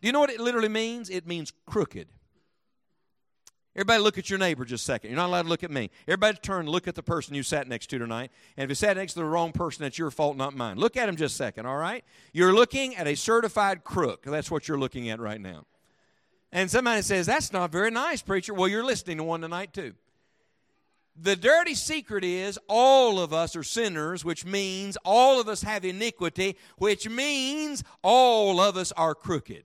Do 0.00 0.08
you 0.08 0.12
know 0.12 0.20
what 0.20 0.30
it 0.30 0.40
literally 0.40 0.68
means? 0.68 1.10
It 1.10 1.26
means 1.26 1.52
crooked. 1.66 2.08
Everybody 3.76 4.02
look 4.02 4.18
at 4.18 4.28
your 4.28 4.38
neighbor 4.38 4.64
just 4.64 4.82
a 4.82 4.86
second. 4.86 5.10
You're 5.10 5.16
not 5.16 5.26
allowed 5.26 5.42
to 5.42 5.48
look 5.48 5.62
at 5.62 5.70
me. 5.70 5.90
Everybody 6.08 6.38
turn 6.42 6.66
look 6.66 6.88
at 6.88 6.96
the 6.96 7.04
person 7.04 7.36
you 7.36 7.44
sat 7.44 7.68
next 7.68 7.86
to 7.90 7.98
tonight. 7.98 8.32
And 8.56 8.64
if 8.64 8.70
you 8.70 8.74
sat 8.74 8.96
next 8.96 9.12
to 9.12 9.20
the 9.20 9.24
wrong 9.24 9.52
person, 9.52 9.84
that's 9.84 9.96
your 9.96 10.10
fault, 10.10 10.36
not 10.36 10.56
mine. 10.56 10.76
Look 10.76 10.96
at 10.96 11.08
him 11.08 11.14
just 11.14 11.34
a 11.34 11.36
second, 11.36 11.66
all 11.66 11.76
right? 11.76 12.04
You're 12.32 12.52
looking 12.52 12.96
at 12.96 13.06
a 13.06 13.14
certified 13.14 13.84
crook. 13.84 14.24
That's 14.24 14.50
what 14.50 14.66
you're 14.66 14.78
looking 14.78 15.08
at 15.08 15.20
right 15.20 15.40
now. 15.40 15.66
And 16.52 16.70
somebody 16.70 17.02
says, 17.02 17.26
That's 17.26 17.52
not 17.52 17.70
very 17.72 17.90
nice, 17.90 18.22
preacher. 18.22 18.54
Well, 18.54 18.68
you're 18.68 18.84
listening 18.84 19.18
to 19.18 19.24
one 19.24 19.40
tonight, 19.40 19.72
too. 19.72 19.94
The 21.16 21.36
dirty 21.36 21.74
secret 21.74 22.24
is 22.24 22.58
all 22.66 23.20
of 23.20 23.32
us 23.32 23.54
are 23.54 23.62
sinners, 23.62 24.24
which 24.24 24.44
means 24.44 24.96
all 25.04 25.40
of 25.40 25.48
us 25.48 25.62
have 25.62 25.84
iniquity, 25.84 26.56
which 26.78 27.08
means 27.08 27.84
all 28.02 28.60
of 28.60 28.76
us 28.76 28.90
are 28.92 29.14
crooked. 29.14 29.64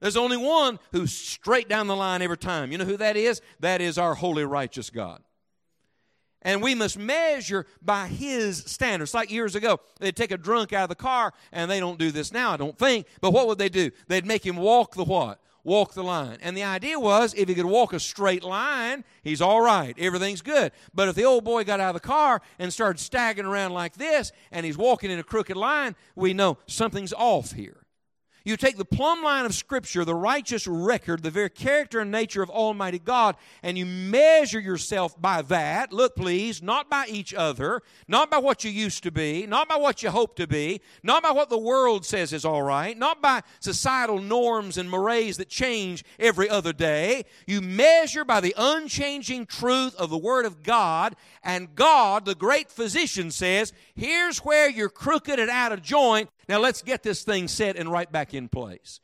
There's 0.00 0.16
only 0.16 0.36
one 0.36 0.78
who's 0.92 1.12
straight 1.12 1.68
down 1.68 1.86
the 1.86 1.96
line 1.96 2.22
every 2.22 2.36
time. 2.36 2.70
You 2.70 2.78
know 2.78 2.84
who 2.84 2.98
that 2.98 3.16
is? 3.16 3.40
That 3.60 3.80
is 3.80 3.98
our 3.98 4.14
holy, 4.14 4.44
righteous 4.44 4.90
God. 4.90 5.22
And 6.42 6.62
we 6.62 6.74
must 6.74 6.96
measure 6.96 7.66
by 7.82 8.06
his 8.06 8.58
standards. 8.58 9.12
Like 9.12 9.30
years 9.30 9.56
ago, 9.56 9.80
they'd 9.98 10.14
take 10.14 10.30
a 10.30 10.36
drunk 10.36 10.72
out 10.72 10.84
of 10.84 10.88
the 10.88 10.94
car, 10.94 11.32
and 11.50 11.68
they 11.70 11.80
don't 11.80 11.98
do 11.98 12.12
this 12.12 12.32
now, 12.32 12.52
I 12.52 12.56
don't 12.56 12.78
think. 12.78 13.06
But 13.20 13.32
what 13.32 13.48
would 13.48 13.58
they 13.58 13.68
do? 13.68 13.90
They'd 14.06 14.26
make 14.26 14.46
him 14.46 14.56
walk 14.56 14.94
the 14.94 15.04
what? 15.04 15.40
Walk 15.64 15.94
the 15.94 16.04
line. 16.04 16.38
And 16.40 16.56
the 16.56 16.62
idea 16.62 16.98
was 16.98 17.34
if 17.34 17.48
he 17.48 17.54
could 17.54 17.66
walk 17.66 17.92
a 17.92 18.00
straight 18.00 18.42
line, 18.42 19.04
he's 19.22 19.42
all 19.42 19.60
right. 19.60 19.94
Everything's 19.98 20.42
good. 20.42 20.72
But 20.94 21.08
if 21.08 21.14
the 21.14 21.24
old 21.24 21.44
boy 21.44 21.64
got 21.64 21.80
out 21.80 21.94
of 21.94 22.00
the 22.00 22.06
car 22.06 22.40
and 22.58 22.72
started 22.72 23.00
staggering 23.00 23.46
around 23.46 23.72
like 23.72 23.94
this, 23.94 24.32
and 24.50 24.64
he's 24.64 24.78
walking 24.78 25.10
in 25.10 25.18
a 25.18 25.24
crooked 25.24 25.56
line, 25.56 25.96
we 26.14 26.32
know 26.32 26.58
something's 26.66 27.12
off 27.12 27.52
here. 27.52 27.84
You 28.44 28.56
take 28.56 28.76
the 28.78 28.84
plumb 28.84 29.22
line 29.22 29.44
of 29.44 29.54
Scripture, 29.54 30.04
the 30.04 30.14
righteous 30.14 30.66
record, 30.66 31.22
the 31.22 31.30
very 31.30 31.50
character 31.50 32.00
and 32.00 32.10
nature 32.10 32.42
of 32.42 32.48
Almighty 32.48 32.98
God, 32.98 33.36
and 33.62 33.76
you 33.76 33.84
measure 33.84 34.60
yourself 34.60 35.20
by 35.20 35.42
that. 35.42 35.92
Look, 35.92 36.16
please, 36.16 36.62
not 36.62 36.88
by 36.88 37.06
each 37.08 37.34
other, 37.34 37.82
not 38.06 38.30
by 38.30 38.38
what 38.38 38.64
you 38.64 38.70
used 38.70 39.02
to 39.02 39.10
be, 39.10 39.46
not 39.46 39.68
by 39.68 39.76
what 39.76 40.02
you 40.02 40.10
hope 40.10 40.36
to 40.36 40.46
be, 40.46 40.80
not 41.02 41.22
by 41.22 41.30
what 41.30 41.50
the 41.50 41.58
world 41.58 42.06
says 42.06 42.32
is 42.32 42.44
all 42.44 42.62
right, 42.62 42.96
not 42.96 43.20
by 43.20 43.42
societal 43.60 44.20
norms 44.20 44.78
and 44.78 44.88
mores 44.88 45.36
that 45.36 45.48
change 45.48 46.04
every 46.18 46.48
other 46.48 46.72
day. 46.72 47.24
You 47.46 47.60
measure 47.60 48.24
by 48.24 48.40
the 48.40 48.54
unchanging 48.56 49.46
truth 49.46 49.94
of 49.96 50.10
the 50.10 50.18
Word 50.18 50.46
of 50.46 50.62
God, 50.62 51.16
and 51.42 51.74
God, 51.74 52.24
the 52.24 52.34
great 52.34 52.70
physician, 52.70 53.30
says, 53.30 53.72
Here's 53.98 54.38
where 54.38 54.70
you're 54.70 54.88
crooked 54.88 55.40
and 55.40 55.50
out 55.50 55.72
of 55.72 55.82
joint. 55.82 56.30
Now 56.48 56.60
let's 56.60 56.82
get 56.82 57.02
this 57.02 57.24
thing 57.24 57.48
set 57.48 57.76
and 57.76 57.90
right 57.90 58.10
back 58.10 58.32
in 58.32 58.48
place. 58.48 59.00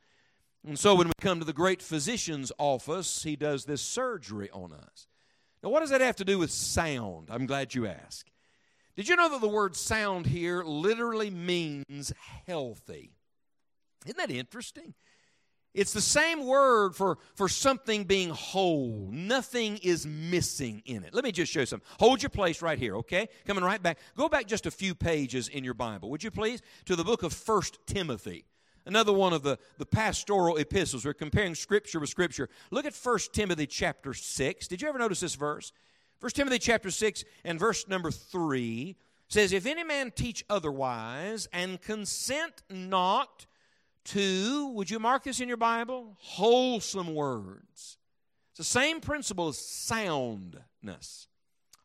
And 0.65 0.79
so 0.79 0.95
when 0.95 1.09
we 1.09 1.13
come 1.21 1.41
to 1.41 1.45
the 1.45 1.53
great 1.53 1.83
physician's 1.83 2.53
office, 2.59 3.25
he 3.25 3.35
does 3.35 3.65
this 3.65 3.83
surgery 3.83 4.49
on 4.53 4.73
us. 4.73 5.09
Now, 5.65 5.71
what 5.71 5.81
does 5.81 5.91
that 5.91 6.01
have 6.01 6.15
to 6.17 6.25
do 6.25 6.39
with 6.39 6.53
sound? 6.53 7.29
I'm 7.29 7.47
glad 7.47 7.75
you 7.75 7.89
asked. 7.89 8.31
Did 8.95 9.09
you 9.09 9.17
know 9.17 9.29
that 9.31 9.41
the 9.41 9.49
word 9.49 9.75
sound 9.75 10.27
here 10.27 10.63
literally 10.63 11.29
means 11.29 12.13
healthy? 12.47 13.17
Isn't 14.07 14.19
that 14.19 14.31
interesting? 14.31 14.95
It's 15.75 15.93
the 15.93 16.01
same 16.01 16.47
word 16.47 16.95
for, 16.95 17.19
for 17.35 17.49
something 17.49 18.05
being 18.05 18.31
whole. 18.31 19.09
Nothing 19.13 19.79
is 19.83 20.07
missing 20.07 20.83
in 20.87 21.03
it. 21.03 21.13
Let 21.13 21.25
me 21.25 21.33
just 21.33 21.53
show 21.53 21.61
you 21.61 21.67
something. 21.67 21.87
Hold 21.99 22.23
your 22.23 22.31
place 22.31 22.63
right 22.63 22.79
here, 22.79 22.97
okay? 22.99 23.29
Coming 23.45 23.65
right 23.65 23.83
back. 23.83 23.99
Go 24.17 24.29
back 24.29 24.47
just 24.47 24.67
a 24.67 24.71
few 24.71 24.95
pages 24.95 25.49
in 25.49 25.65
your 25.65 25.75
Bible, 25.75 26.11
would 26.11 26.23
you 26.23 26.31
please? 26.31 26.63
To 26.87 26.95
the 26.95 27.03
book 27.03 27.25
of 27.25 27.33
First 27.33 27.79
Timothy. 27.87 28.45
Another 28.87 29.13
one 29.13 29.33
of 29.33 29.43
the, 29.43 29.59
the 29.79 29.87
pastoral 29.87 30.59
epistles. 30.59 31.05
We're 31.05 31.15
comparing 31.15 31.57
Scripture 31.57 31.99
with 31.99 32.09
Scripture. 32.09 32.49
Look 32.71 32.87
at 32.87 32.95
First 32.95 33.33
Timothy 33.33 33.67
chapter 33.67 34.15
6. 34.15 34.69
Did 34.69 34.81
you 34.81 34.89
ever 34.89 34.99
notice 34.99 35.21
this 35.21 35.35
verse? 35.35 35.73
First 36.21 36.37
Timothy 36.37 36.61
chapter 36.61 36.93
6 36.93 37.25
and 37.45 37.59
verse 37.59 37.89
number 37.89 38.13
3 38.13 38.95
says, 39.29 39.53
If 39.53 39.67
any 39.67 39.83
man 39.83 40.13
teach 40.13 40.45
otherwise 40.49 41.49
and 41.53 41.81
consent 41.81 42.63
not 42.71 43.47
to, 44.07 44.69
would 44.69 44.91
you 44.91 44.99
mark 44.99 45.25
this 45.25 45.41
in 45.41 45.49
your 45.49 45.57
Bible? 45.57 46.17
Wholesome 46.19 47.15
words. 47.15 47.99
It's 48.51 48.59
the 48.59 48.65
same 48.65 49.01
principle 49.01 49.49
as 49.49 49.59
soundness. 49.59 51.29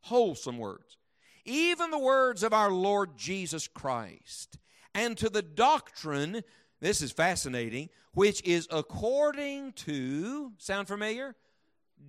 Wholesome 0.02 0.58
words. 0.58 0.98
Even 1.46 1.92
the 1.92 2.00
words 2.00 2.44
of 2.44 2.54
our 2.54 2.70
Lord 2.70 3.18
Jesus 3.18 3.68
Christ. 3.68 4.58
And 4.94 5.18
to 5.18 5.30
the 5.30 5.42
doctrine, 5.42 6.44
this 6.80 7.02
is 7.02 7.12
fascinating, 7.12 7.90
which 8.14 8.44
is 8.44 8.68
according 8.72 9.74
to, 9.74 10.52
sound 10.58 10.88
familiar? 10.88 11.36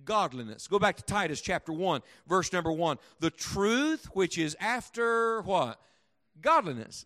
Godliness. 0.05 0.67
Go 0.67 0.79
back 0.79 0.97
to 0.97 1.03
Titus 1.03 1.41
chapter 1.41 1.73
1, 1.73 2.01
verse 2.27 2.53
number 2.53 2.71
1. 2.71 2.97
The 3.19 3.29
truth 3.29 4.05
which 4.13 4.37
is 4.37 4.55
after 4.59 5.41
what? 5.41 5.79
Godliness. 6.39 7.05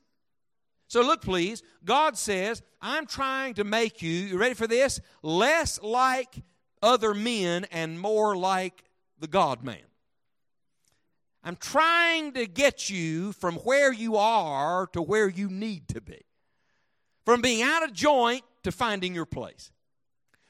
So 0.88 1.02
look, 1.02 1.22
please. 1.22 1.64
God 1.84 2.18
says, 2.18 2.62
I'm 2.82 3.06
trying 3.06 3.56
to 3.56 3.64
make 3.64 4.02
you, 4.02 4.12
you 4.12 4.38
ready 4.38 4.54
for 4.54 4.68
this? 4.68 5.00
Less 5.22 5.82
like 5.82 6.44
other 6.82 7.14
men 7.14 7.66
and 7.72 8.00
more 8.00 8.36
like 8.36 8.84
the 9.20 9.28
God 9.28 9.64
man. 9.64 9.78
I'm 11.44 11.56
trying 11.56 12.34
to 12.34 12.48
get 12.48 12.90
you 12.90 13.32
from 13.34 13.56
where 13.58 13.94
you 13.94 14.16
are 14.16 14.88
to 14.94 15.02
where 15.02 15.30
you 15.30 15.48
need 15.48 15.88
to 15.90 16.02
be. 16.02 16.22
From 17.24 17.42
being 17.42 17.62
out 17.62 17.84
of 17.84 17.94
joint 17.94 18.44
to 18.64 18.72
finding 18.72 19.14
your 19.14 19.26
place. 19.26 19.72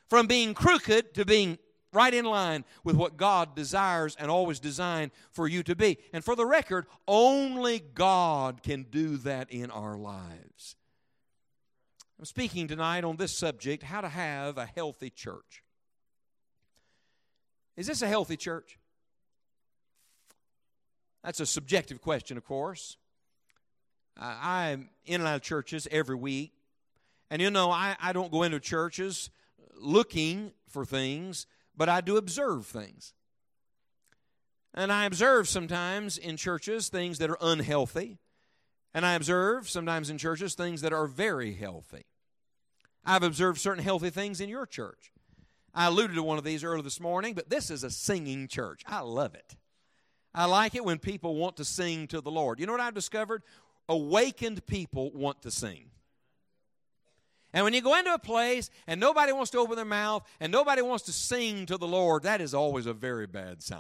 From 0.10 0.28
being 0.28 0.54
crooked 0.54 1.14
to 1.16 1.26
being 1.26 1.58
right 1.96 2.14
in 2.14 2.26
line 2.26 2.66
with 2.84 2.96
what 2.96 3.18
God 3.18 3.56
desires 3.56 4.16
and 4.20 4.30
always 4.30 4.60
designed 4.60 5.12
for 5.32 5.48
you 5.48 5.64
to 5.64 5.76
be. 5.76 5.98
And 6.14 6.24
for 6.24 6.36
the 6.36 6.46
record, 6.46 6.86
only 7.08 7.80
God 7.80 8.62
can 8.62 8.84
do 8.84 9.18
that 9.18 9.52
in 9.52 9.72
our 9.72 9.98
lives. 9.98 10.76
I'm 12.20 12.26
speaking 12.26 12.68
tonight 12.68 13.04
on 13.04 13.18
this 13.18 13.38
subject 13.38 13.84
how 13.84 14.02
to 14.02 14.10
have 14.10 14.58
a 14.58 14.66
healthy 14.66 15.10
church. 15.10 15.64
Is 17.76 17.88
this 17.88 18.02
a 18.02 18.08
healthy 18.08 18.38
church? 18.38 18.78
That's 21.24 21.40
a 21.40 21.46
subjective 21.46 22.02
question, 22.02 22.38
of 22.38 22.46
course. 22.46 22.98
I'm 24.18 24.90
in 25.06 25.22
and 25.22 25.28
out 25.28 25.36
of 25.36 25.42
churches 25.42 25.88
every 25.92 26.16
week. 26.16 26.54
And 27.30 27.42
you 27.42 27.50
know, 27.50 27.72
I, 27.72 27.98
I 28.00 28.14
don't 28.14 28.32
go 28.32 28.44
into 28.44 28.60
churches 28.60 29.30
looking 29.78 30.52
for 30.70 30.86
things 30.86 31.48
but 31.78 31.90
I 31.90 32.02
do 32.02 32.18
observe 32.18 32.66
things. 32.66 33.14
And 34.74 34.92
I 34.92 35.06
observe 35.06 35.48
sometimes 35.48 36.18
in 36.18 36.38
churches 36.38 36.90
things 36.90 37.18
that 37.20 37.30
are 37.30 37.38
unhealthy, 37.40 38.20
and 38.94 39.06
I 39.06 39.14
observe 39.14 39.70
sometimes 39.70 40.10
in 40.10 40.18
churches 40.18 40.54
things 40.54 40.82
that 40.82 40.94
are 40.94 41.08
very 41.08 41.54
healthy. 41.54 42.06
I've 43.06 43.24
observed 43.24 43.60
certain 43.60 43.84
healthy 43.84 44.10
things 44.10 44.42
in 44.42 44.50
your 44.50 44.66
church. 44.66 45.12
I 45.74 45.88
alluded 45.88 46.16
to 46.16 46.24
one 46.24 46.38
of 46.38 46.44
these 46.44 46.64
earlier 46.64 46.82
this 46.82 47.00
morning, 47.00 47.34
but 47.34 47.50
this 47.50 47.70
is 47.70 47.84
a 47.84 47.90
singing 47.90 48.48
church. 48.48 48.82
I 48.88 49.02
love 49.02 49.36
it. 49.36 49.56
I 50.34 50.46
like 50.46 50.76
it 50.76 50.84
when 50.84 51.00
people 51.00 51.36
want 51.36 51.58
to 51.58 51.66
sing 51.66 52.08
to 52.08 52.20
the 52.22 52.32
Lord. 52.32 52.60
You 52.60 52.66
know 52.66 52.74
what 52.74 52.82
I've 52.82 52.94
discovered? 52.94 53.44
Awakened 53.88 54.66
people 54.66 55.12
want 55.12 55.42
to 55.44 55.52
sing. 55.52 55.92
And 57.56 57.64
when 57.64 57.74
you 57.74 57.82
go 57.82 57.98
into 57.98 58.14
a 58.14 58.20
place 58.20 58.70
and 58.86 59.00
nobody 59.00 59.32
wants 59.32 59.50
to 59.52 59.60
open 59.60 59.78
their 59.78 59.86
mouth 59.86 60.28
and 60.42 60.52
nobody 60.52 60.82
wants 60.82 61.06
to 61.06 61.14
sing 61.14 61.66
to 61.68 61.78
the 61.78 61.88
Lord, 61.88 62.24
that 62.24 62.42
is 62.42 62.54
always 62.54 62.86
a 62.86 62.94
very 62.94 63.28
bad 63.28 63.64
sign. 63.64 63.80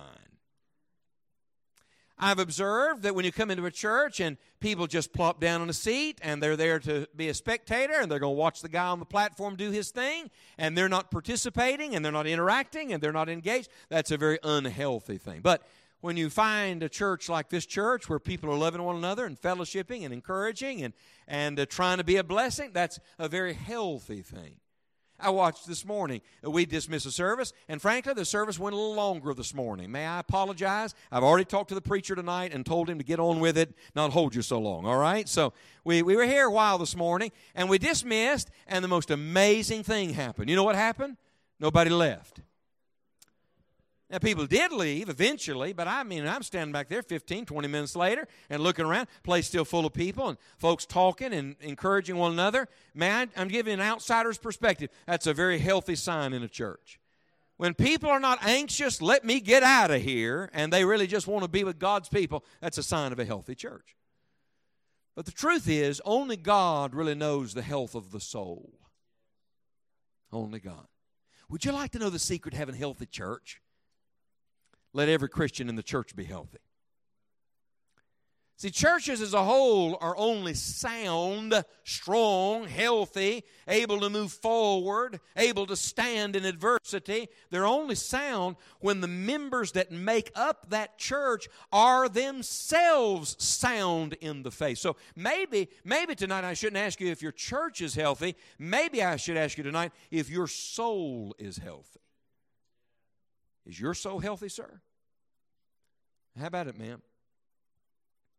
I've 2.17 2.39
observed 2.39 3.03
that 3.03 3.13
when 3.13 3.25
you 3.25 3.34
come 3.34 3.51
into 3.51 3.65
a 3.65 3.72
church 3.72 4.22
and 4.22 4.38
people 4.62 4.88
just 4.88 5.12
plop 5.12 5.41
down 5.41 5.60
on 5.60 5.70
a 5.70 5.74
seat 5.74 6.20
and 6.22 6.41
they're 6.41 6.55
there 6.55 6.79
to 6.79 7.05
be 7.17 7.27
a 7.27 7.34
spectator 7.34 7.96
and 8.00 8.10
they're 8.10 8.20
going 8.20 8.34
to 8.34 8.39
watch 8.39 8.62
the 8.62 8.70
guy 8.70 8.88
on 8.88 9.00
the 9.00 9.05
platform 9.05 9.58
do 9.58 9.70
his 9.72 9.91
thing 9.91 10.32
and 10.58 10.77
they're 10.77 10.88
not 10.88 11.12
participating 11.12 11.98
and 11.98 12.05
they're 12.05 12.13
not 12.13 12.27
interacting 12.27 12.94
and 12.94 13.03
they're 13.03 13.12
not 13.12 13.27
engaged, 13.27 13.67
that's 13.89 14.10
a 14.10 14.15
very 14.17 14.39
unhealthy 14.41 15.17
thing. 15.17 15.41
But 15.44 15.67
when 16.05 16.17
you 16.17 16.29
find 16.29 16.83
a 16.83 16.88
church 16.88 17.29
like 17.29 17.50
this 17.50 17.65
church 17.65 18.07
where 18.07 18.19
people 18.19 18.47
are 18.51 18.57
loving 18.57 18.83
one 18.83 18.95
another 18.95 19.25
and 19.25 19.41
fellowshipping 19.41 20.05
and 20.05 20.13
encouraging 20.13 20.83
and, 20.83 20.93
and 21.27 21.59
uh, 21.59 21.65
trying 21.65 21.97
to 21.97 22.03
be 22.03 22.17
a 22.17 22.24
blessing, 22.24 22.69
that's 22.71 23.00
a 23.17 23.27
very 23.27 23.53
healthy 23.53 24.21
thing. 24.21 24.57
I 25.19 25.31
watched 25.31 25.65
this 25.65 25.83
morning. 25.83 26.21
We 26.43 26.67
dismissed 26.67 27.07
a 27.07 27.12
service, 27.12 27.53
and 27.67 27.81
frankly, 27.81 28.13
the 28.13 28.24
service 28.24 28.59
went 28.59 28.75
a 28.75 28.77
little 28.77 28.93
longer 28.93 29.33
this 29.33 29.51
morning. 29.51 29.91
May 29.91 30.05
I 30.05 30.19
apologize? 30.19 30.93
I've 31.12 31.24
already 31.24 31.45
talked 31.45 31.69
to 31.69 31.75
the 31.75 31.81
preacher 31.81 32.13
tonight 32.13 32.53
and 32.53 32.63
told 32.67 32.88
him 32.88 33.00
to 33.00 33.03
get 33.03 33.19
on 33.19 33.39
with 33.39 33.57
it, 33.57 33.74
not 33.95 34.12
hold 34.12 34.35
you 34.35 34.43
so 34.43 34.59
long, 34.59 34.85
all 34.85 34.97
right? 34.97 35.27
So 35.27 35.53
we, 35.83 36.03
we 36.03 36.15
were 36.15 36.25
here 36.25 36.45
a 36.45 36.51
while 36.51 36.77
this 36.77 36.95
morning, 36.95 37.31
and 37.55 37.67
we 37.67 37.79
dismissed, 37.79 38.51
and 38.67 38.83
the 38.83 38.89
most 38.89 39.09
amazing 39.09 39.81
thing 39.81 40.12
happened. 40.12 40.51
You 40.51 40.55
know 40.55 40.65
what 40.65 40.75
happened? 40.75 41.17
Nobody 41.59 41.89
left. 41.89 42.41
Now, 44.09 44.19
people 44.19 44.45
did 44.45 44.71
leave 44.71 45.09
eventually, 45.09 45.74
but 45.74 45.88
I 45.88 46.03
mean, 46.03 46.27
I'm 46.27 46.43
standing 46.43 46.71
back 46.71 46.89
there 46.89 47.01
15, 47.01 47.45
20 47.45 47.67
minutes 47.67 47.95
later 47.95 48.27
and 48.51 48.62
looking 48.62 48.85
around, 48.85 49.07
place 49.24 49.47
still 49.47 49.65
full 49.65 49.85
of 49.85 49.93
people 49.93 50.29
and 50.29 50.38
folks 50.59 50.85
talking 50.85 51.33
and 51.33 51.55
encouraging 51.59 52.15
one 52.15 52.31
another. 52.31 52.67
Man, 52.93 53.31
I'm 53.35 53.47
giving 53.47 53.74
an 53.74 53.81
outsider's 53.81 54.38
perspective. 54.38 54.91
That's 55.07 55.25
a 55.25 55.33
very 55.33 55.57
healthy 55.57 55.95
sign 55.95 56.33
in 56.33 56.43
a 56.43 56.47
church. 56.47 57.00
When 57.57 57.74
people 57.74 58.09
are 58.09 58.19
not 58.19 58.45
anxious, 58.45 59.01
let 59.01 59.24
me 59.24 59.39
get 59.39 59.63
out 59.63 59.89
of 59.89 60.01
here, 60.01 60.51
and 60.53 60.71
they 60.71 60.85
really 60.85 61.07
just 61.07 61.25
want 61.25 61.43
to 61.43 61.50
be 61.50 61.63
with 61.63 61.79
God's 61.79 62.09
people, 62.09 62.43
that's 62.62 62.77
a 62.77 62.83
sign 62.83 63.12
of 63.12 63.19
a 63.19 63.25
healthy 63.25 63.55
church. 63.55 63.95
But 65.15 65.25
the 65.25 65.31
truth 65.31 65.67
is, 65.67 66.01
only 66.03 66.35
God 66.35 66.93
really 66.93 67.15
knows 67.15 67.53
the 67.53 67.62
health 67.62 67.95
of 67.95 68.12
the 68.12 68.19
soul. 68.19 68.74
Only 70.31 70.59
God. 70.59 70.88
Would 71.50 71.63
you 71.63 71.71
like 71.71 71.91
to 71.91 72.00
know 72.00 72.09
the 72.09 72.19
secret 72.19 72.51
to 72.51 72.57
having 72.57 72.75
a 72.75 72.77
healthy 72.77 73.05
church? 73.05 73.62
Let 74.96 75.10
every 75.10 75.28
Christian 75.28 75.68
in 75.68 75.75
the 75.75 75.84
church 75.84 76.16
be 76.16 76.24
healthy. 76.24 76.60
See, 78.58 78.70
churches 78.70 79.20
as 79.20 79.34
a 79.34 79.44
whole 79.44 79.98
are 80.00 80.16
only 80.16 80.54
sound, 80.54 81.66
strong, 81.84 82.64
healthy, 82.64 83.44
able 83.68 84.00
to 84.00 84.10
move 84.10 84.32
forward, 84.32 85.20
able 85.36 85.66
to 85.66 85.75
stand 85.75 86.38
in 86.38 86.46
adversity. 86.46 87.28
They're 87.50 87.66
only 87.66 87.96
sound 87.96 88.56
when 88.80 89.02
the 89.02 89.10
members 89.10 89.74
that 89.74 89.92
make 89.92 90.32
up 90.34 90.70
that 90.70 90.98
church 90.98 91.50
are 91.74 92.08
themselves 92.08 93.36
sound 93.44 94.14
in 94.22 94.44
the 94.44 94.52
faith. 94.52 94.78
So 94.78 94.96
maybe, 95.18 95.68
maybe 95.84 96.16
tonight 96.16 96.46
I 96.46 96.54
shouldn't 96.54 96.78
ask 96.78 97.02
you 97.02 97.12
if 97.12 97.22
your 97.22 97.34
church 97.34 97.82
is 97.82 97.96
healthy. 97.96 98.38
Maybe 98.58 99.04
I 99.04 99.18
should 99.18 99.36
ask 99.36 99.58
you 99.58 99.66
tonight 99.66 99.92
if 100.10 100.30
your 100.30 100.48
soul 100.48 101.36
is 101.38 101.58
healthy. 101.58 102.00
Is 103.65 103.79
your 103.79 103.93
soul 103.93 104.19
healthy, 104.19 104.50
sir? 104.50 104.81
How 106.39 106.48
about 106.48 106.67
it, 106.67 106.77
ma'am? 106.77 107.01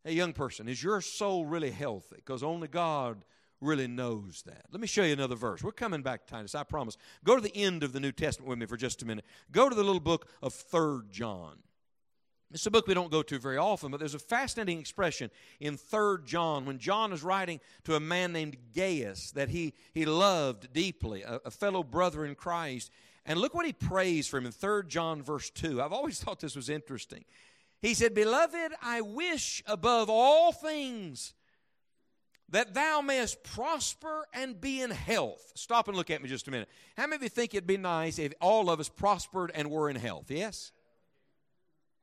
Hey, 0.03 0.13
young 0.13 0.33
person, 0.33 0.67
is 0.69 0.81
your 0.81 1.01
soul 1.01 1.45
really 1.45 1.71
healthy? 1.71 2.17
Because 2.17 2.43
only 2.43 2.67
God 2.67 3.23
really 3.59 3.87
knows 3.87 4.43
that. 4.45 4.65
Let 4.71 4.79
me 4.79 4.87
show 4.87 5.03
you 5.03 5.13
another 5.13 5.35
verse. 5.35 5.63
We're 5.63 5.71
coming 5.71 6.01
back, 6.01 6.25
to 6.25 6.33
Titus, 6.33 6.55
I 6.55 6.63
promise. 6.63 6.95
Go 7.23 7.35
to 7.35 7.41
the 7.41 7.55
end 7.55 7.83
of 7.83 7.91
the 7.91 7.99
New 7.99 8.11
Testament 8.11 8.49
with 8.49 8.59
me 8.59 8.67
for 8.67 8.77
just 8.77 9.01
a 9.01 9.05
minute. 9.05 9.25
Go 9.51 9.67
to 9.67 9.75
the 9.75 9.83
little 9.83 9.99
book 9.99 10.29
of 10.41 10.53
Third 10.53 11.11
John. 11.11 11.57
It's 12.51 12.65
a 12.65 12.71
book 12.71 12.87
we 12.87 12.93
don't 12.93 13.11
go 13.11 13.23
to 13.23 13.39
very 13.39 13.57
often, 13.57 13.91
but 13.91 13.99
there's 13.99 14.13
a 14.13 14.19
fascinating 14.19 14.79
expression 14.79 15.29
in 15.59 15.75
Third 15.75 16.25
John 16.25 16.65
when 16.65 16.79
John 16.79 17.11
is 17.11 17.21
writing 17.21 17.59
to 17.83 17.95
a 17.95 17.99
man 17.99 18.31
named 18.31 18.55
Gaius 18.73 19.31
that 19.31 19.49
he, 19.49 19.73
he 19.93 20.05
loved 20.05 20.71
deeply, 20.71 21.23
a, 21.23 21.41
a 21.43 21.51
fellow 21.51 21.83
brother 21.83 22.25
in 22.25 22.35
Christ. 22.35 22.89
And 23.27 23.39
look 23.39 23.53
what 23.53 23.65
he 23.65 23.73
prays 23.73 24.27
for 24.27 24.37
him 24.37 24.45
in 24.45 24.53
3 24.53 24.83
John, 24.87 25.21
verse 25.21 25.49
2. 25.49 25.81
I've 25.81 25.91
always 25.91 26.19
thought 26.23 26.39
this 26.39 26.55
was 26.55 26.69
interesting. 26.69 27.25
He 27.81 27.93
said, 27.93 28.15
Beloved, 28.15 28.71
I 28.81 29.01
wish 29.01 29.61
above 29.67 30.09
all 30.09 30.51
things 30.51 31.33
that 32.49 32.73
thou 32.73 33.01
mayest 33.01 33.43
prosper 33.43 34.25
and 34.33 34.59
be 34.59 34.81
in 34.81 34.89
health. 34.89 35.51
Stop 35.55 35.89
and 35.89 35.97
look 35.97 36.09
at 36.09 36.21
me 36.23 36.29
just 36.29 36.47
a 36.47 36.51
minute. 36.51 36.69
How 36.95 37.03
many 37.03 37.17
of 37.17 37.23
you 37.23 37.29
think 37.29 37.53
it'd 37.53 37.67
be 37.67 37.77
nice 37.77 38.17
if 38.17 38.33
all 38.39 38.69
of 38.69 38.79
us 38.79 38.87
prospered 38.87 39.51
and 39.53 39.69
were 39.69 39.89
in 39.89 39.97
health? 39.97 40.31
Yes? 40.31 40.71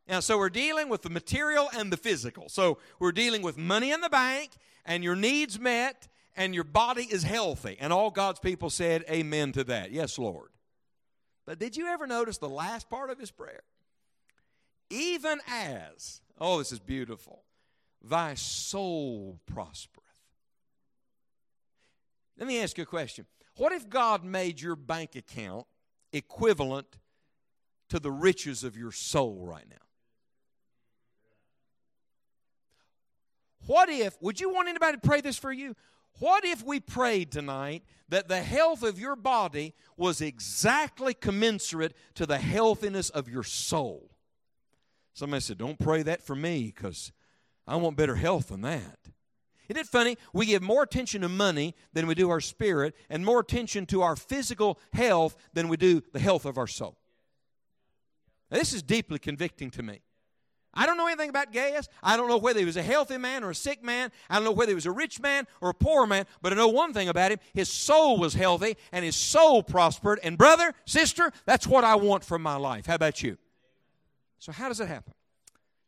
Now, 0.07 0.20
so 0.20 0.37
we're 0.37 0.51
dealing 0.51 0.90
with 0.90 1.01
the 1.01 1.09
material 1.09 1.70
and 1.75 1.90
the 1.90 1.96
physical. 1.96 2.51
So 2.51 2.77
we're 2.99 3.12
dealing 3.12 3.40
with 3.40 3.57
money 3.57 3.90
in 3.90 4.03
the 4.03 4.11
bank 4.11 4.51
and 4.85 5.03
your 5.03 5.16
needs 5.16 5.59
met 5.59 6.09
and 6.37 6.55
your 6.55 6.64
body 6.64 7.09
is 7.11 7.22
healthy. 7.22 7.79
And 7.81 7.90
all 7.90 8.11
God's 8.11 8.38
people 8.38 8.68
said, 8.68 9.05
Amen 9.09 9.53
to 9.53 9.64
that. 9.64 9.92
Yes, 9.92 10.18
Lord. 10.18 10.51
But 11.46 11.59
did 11.59 11.76
you 11.76 11.87
ever 11.87 12.07
notice 12.07 12.38
the 12.38 12.48
last 12.48 12.88
part 12.88 13.11
of 13.11 13.18
his 13.18 13.30
prayer? 13.30 13.62
Even 14.90 15.40
as, 15.48 16.20
oh, 16.40 16.59
this 16.59 16.72
is 16.72 16.78
beautiful, 16.78 17.42
thy 18.02 18.35
soul 18.35 19.40
prospereth. 19.46 20.04
Let 22.38 22.48
me 22.48 22.61
ask 22.61 22.76
you 22.76 22.83
a 22.83 22.87
question. 22.87 23.26
What 23.57 23.72
if 23.72 23.88
God 23.88 24.24
made 24.24 24.61
your 24.61 24.76
bank 24.76 25.14
account 25.14 25.66
equivalent 26.12 26.96
to 27.90 28.00
the 28.00 28.11
riches 28.11 28.64
of 28.64 28.76
your 28.76 28.92
soul 28.92 29.44
right 29.46 29.68
now? 29.68 29.76
What 33.66 33.88
if, 33.88 34.20
would 34.20 34.40
you 34.40 34.52
want 34.52 34.68
anybody 34.68 34.98
to 34.98 35.07
pray 35.07 35.20
this 35.20 35.38
for 35.38 35.52
you? 35.52 35.74
What 36.20 36.44
if 36.44 36.64
we 36.64 36.81
prayed 36.81 37.33
tonight 37.33 37.83
that 38.09 38.29
the 38.29 38.42
health 38.42 38.83
of 38.83 38.98
your 38.98 39.16
body 39.16 39.74
was 39.96 40.20
exactly 40.20 41.12
commensurate 41.12 41.94
to 42.14 42.27
the 42.27 42.38
healthiness 42.38 43.11
of 43.11 43.29
your 43.29 43.42
soul? 43.42 44.11
Somebody 45.12 45.40
said, 45.40 45.59
Don't 45.59 45.79
pray 45.79 46.03
that 46.03 46.22
for 46.22 46.37
me 46.37 46.72
because 46.74 47.12
I 47.66 47.77
want 47.77 47.96
better 47.96 48.16
health 48.16 48.48
than 48.48 48.61
that. 48.62 48.98
Isn't 49.68 49.81
it 49.81 49.87
funny? 49.87 50.16
We 50.33 50.46
give 50.46 50.62
more 50.62 50.83
attention 50.83 51.22
to 51.22 51.29
money 51.29 51.74
than 51.92 52.07
we 52.07 52.14
do 52.14 52.29
our 52.29 52.40
spirit, 52.40 52.94
and 53.09 53.24
more 53.24 53.40
attention 53.40 53.87
to 53.87 54.03
our 54.03 54.14
physical 54.14 54.79
health 54.92 55.37
than 55.55 55.68
we 55.68 55.77
do 55.77 56.03
the 56.12 56.18
health 56.18 56.44
of 56.44 56.59
our 56.59 56.66
soul. 56.66 56.98
Now, 58.50 58.59
this 58.59 58.74
is 58.74 58.83
deeply 58.83 59.18
convicting 59.18 59.70
to 59.70 59.83
me. 59.83 60.03
I 60.75 60.87
don't 60.87 60.97
know 60.97 61.07
anything 61.07 61.31
about 61.31 61.53
Gaius. 61.53 61.89
I 62.03 62.17
don't 62.17 62.29
know 62.29 62.39
whether 62.39 62.59
he 62.59 62.65
was 62.65 62.77
a 62.77 62.83
healthy 62.83 63.17
man 63.17 63.45
or 63.45 63.51
a 63.51 63.55
sick 63.55 63.83
man. 63.83 64.11
I 64.29 64.37
don't 64.37 64.45
know 64.45 64.53
whether 64.53 64.71
he 64.71 64.75
was 64.75 64.87
a 64.87 64.93
rich 64.93 65.21
man 65.21 65.47
or 65.61 65.71
a 65.71 65.75
poor 65.75 66.07
man, 66.07 66.27
but 66.43 66.53
I 66.53 66.57
know 66.57 66.69
one 66.69 66.93
thing 66.93 67.09
about 67.09 67.31
him. 67.31 67.39
His 67.53 67.69
soul 67.69 68.19
was 68.19 68.35
healthy 68.35 68.77
and 68.93 69.05
his 69.05 69.17
soul 69.17 69.63
prospered. 69.63 70.21
And, 70.23 70.37
brother, 70.37 70.75
sister, 70.85 71.33
that's 71.47 71.67
what 71.67 71.85
I 71.85 71.97
want 71.97 72.25
from 72.25 72.43
my 72.43 72.57
life. 72.57 72.87
How 72.87 72.97
about 72.97 73.23
you? 73.23 73.39
So, 74.39 74.53
how 74.53 74.69
does 74.69 74.81
it 74.81 74.89
happen? 74.89 75.15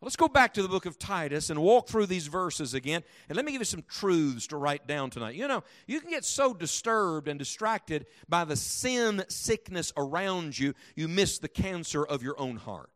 Well, 0.01 0.09
let's 0.09 0.17
go 0.17 0.29
back 0.29 0.53
to 0.55 0.63
the 0.63 0.69
book 0.69 0.85
of 0.85 0.99
Titus 0.99 1.49
and 1.49 1.61
walk 1.61 1.89
through 1.89 2.07
these 2.07 2.27
verses 2.27 2.75
again. 2.75 3.03
And 3.29 3.37
let 3.37 3.47
me 3.47 3.53
give 3.53 3.63
you 3.63 3.67
some 3.67 3.85
truths 3.89 4.47
to 4.49 4.59
write 4.59 4.87
down 4.87 5.09
tonight. 5.09 5.37
You 5.37 5.49
know, 5.49 5.65
you 5.87 6.01
can 6.01 6.11
get 6.11 6.25
so 6.25 6.53
disturbed 6.53 7.29
and 7.29 7.39
distracted 7.39 8.07
by 8.29 8.45
the 8.45 8.57
sin 8.57 9.25
sickness 9.29 9.95
around 9.97 10.59
you, 10.59 10.75
you 10.95 11.09
miss 11.09 11.39
the 11.39 11.49
cancer 11.49 12.05
of 12.05 12.23
your 12.23 12.39
own 12.39 12.57
heart. 12.57 12.91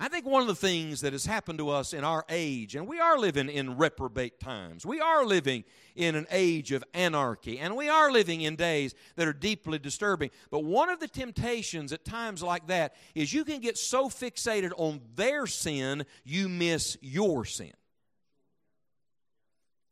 I 0.00 0.06
think 0.06 0.26
one 0.26 0.42
of 0.42 0.46
the 0.46 0.54
things 0.54 1.00
that 1.00 1.12
has 1.12 1.26
happened 1.26 1.58
to 1.58 1.70
us 1.70 1.92
in 1.92 2.04
our 2.04 2.24
age, 2.28 2.76
and 2.76 2.86
we 2.86 3.00
are 3.00 3.18
living 3.18 3.48
in 3.48 3.76
reprobate 3.76 4.38
times, 4.38 4.86
we 4.86 5.00
are 5.00 5.26
living 5.26 5.64
in 5.96 6.14
an 6.14 6.28
age 6.30 6.70
of 6.70 6.84
anarchy, 6.94 7.58
and 7.58 7.74
we 7.74 7.88
are 7.88 8.12
living 8.12 8.42
in 8.42 8.54
days 8.54 8.94
that 9.16 9.26
are 9.26 9.32
deeply 9.32 9.76
disturbing. 9.80 10.30
But 10.52 10.60
one 10.60 10.88
of 10.88 11.00
the 11.00 11.08
temptations 11.08 11.92
at 11.92 12.04
times 12.04 12.44
like 12.44 12.68
that 12.68 12.94
is 13.16 13.32
you 13.32 13.44
can 13.44 13.60
get 13.60 13.76
so 13.76 14.08
fixated 14.08 14.70
on 14.76 15.00
their 15.16 15.48
sin, 15.48 16.06
you 16.22 16.48
miss 16.48 16.96
your 17.00 17.44
sin. 17.44 17.72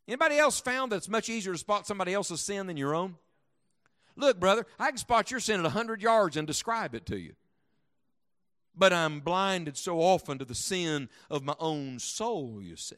Anybody 0.07 0.39
else 0.39 0.61
found 0.61 0.93
that 0.93 0.97
it's 0.97 1.09
much 1.09 1.29
easier 1.29 1.53
to 1.53 1.59
spot 1.59 1.85
somebody 1.85 2.15
else's 2.15 2.41
sin 2.41 2.69
than 2.69 2.77
your 2.77 2.95
own? 2.95 3.17
Look, 4.15 4.39
brother, 4.39 4.67
I 4.79 4.91
can 4.91 4.99
spot 4.99 5.33
your 5.33 5.41
sin 5.41 5.59
at 5.59 5.65
100 5.65 6.01
yards 6.01 6.37
and 6.37 6.47
describe 6.47 6.95
it 6.95 7.07
to 7.07 7.19
you 7.19 7.35
but 8.77 8.93
I'm 8.93 9.21
blinded 9.21 9.77
so 9.77 10.01
often 10.01 10.39
to 10.39 10.45
the 10.45 10.55
sin 10.55 11.09
of 11.31 11.43
my 11.43 11.55
own 11.59 11.99
soul, 11.99 12.61
you 12.63 12.77
see. 12.77 12.97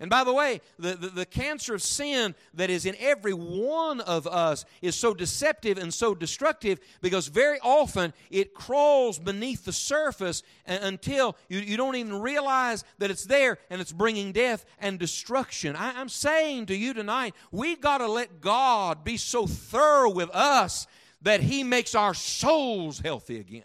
And 0.00 0.10
by 0.10 0.24
the 0.24 0.32
way, 0.32 0.60
the, 0.76 0.94
the, 0.94 1.08
the, 1.08 1.26
cancer 1.26 1.72
of 1.72 1.80
sin 1.80 2.34
that 2.54 2.68
is 2.68 2.84
in 2.84 2.96
every 2.98 3.32
one 3.32 4.00
of 4.00 4.26
us 4.26 4.64
is 4.82 4.96
so 4.96 5.14
deceptive 5.14 5.78
and 5.78 5.94
so 5.94 6.16
destructive 6.16 6.80
because 7.00 7.28
very 7.28 7.60
often 7.60 8.12
it 8.28 8.54
crawls 8.54 9.20
beneath 9.20 9.64
the 9.64 9.72
surface 9.72 10.42
until 10.66 11.36
you, 11.48 11.60
you 11.60 11.76
don't 11.76 11.94
even 11.94 12.20
realize 12.20 12.82
that 12.98 13.10
it's 13.12 13.24
there 13.24 13.58
and 13.70 13.80
it's 13.80 13.92
bringing 13.92 14.32
death 14.32 14.64
and 14.80 14.98
destruction. 14.98 15.76
I, 15.76 16.00
I'm 16.00 16.08
saying 16.08 16.66
to 16.66 16.76
you 16.76 16.92
tonight, 16.92 17.34
we 17.52 17.76
got 17.76 17.98
to 17.98 18.08
let 18.08 18.40
God 18.40 19.04
be 19.04 19.16
so 19.16 19.46
thorough 19.46 20.10
with 20.10 20.30
us 20.30 20.88
that 21.22 21.40
He 21.40 21.62
makes 21.62 21.94
our 21.94 22.14
souls 22.14 22.98
healthy 22.98 23.38
again. 23.38 23.64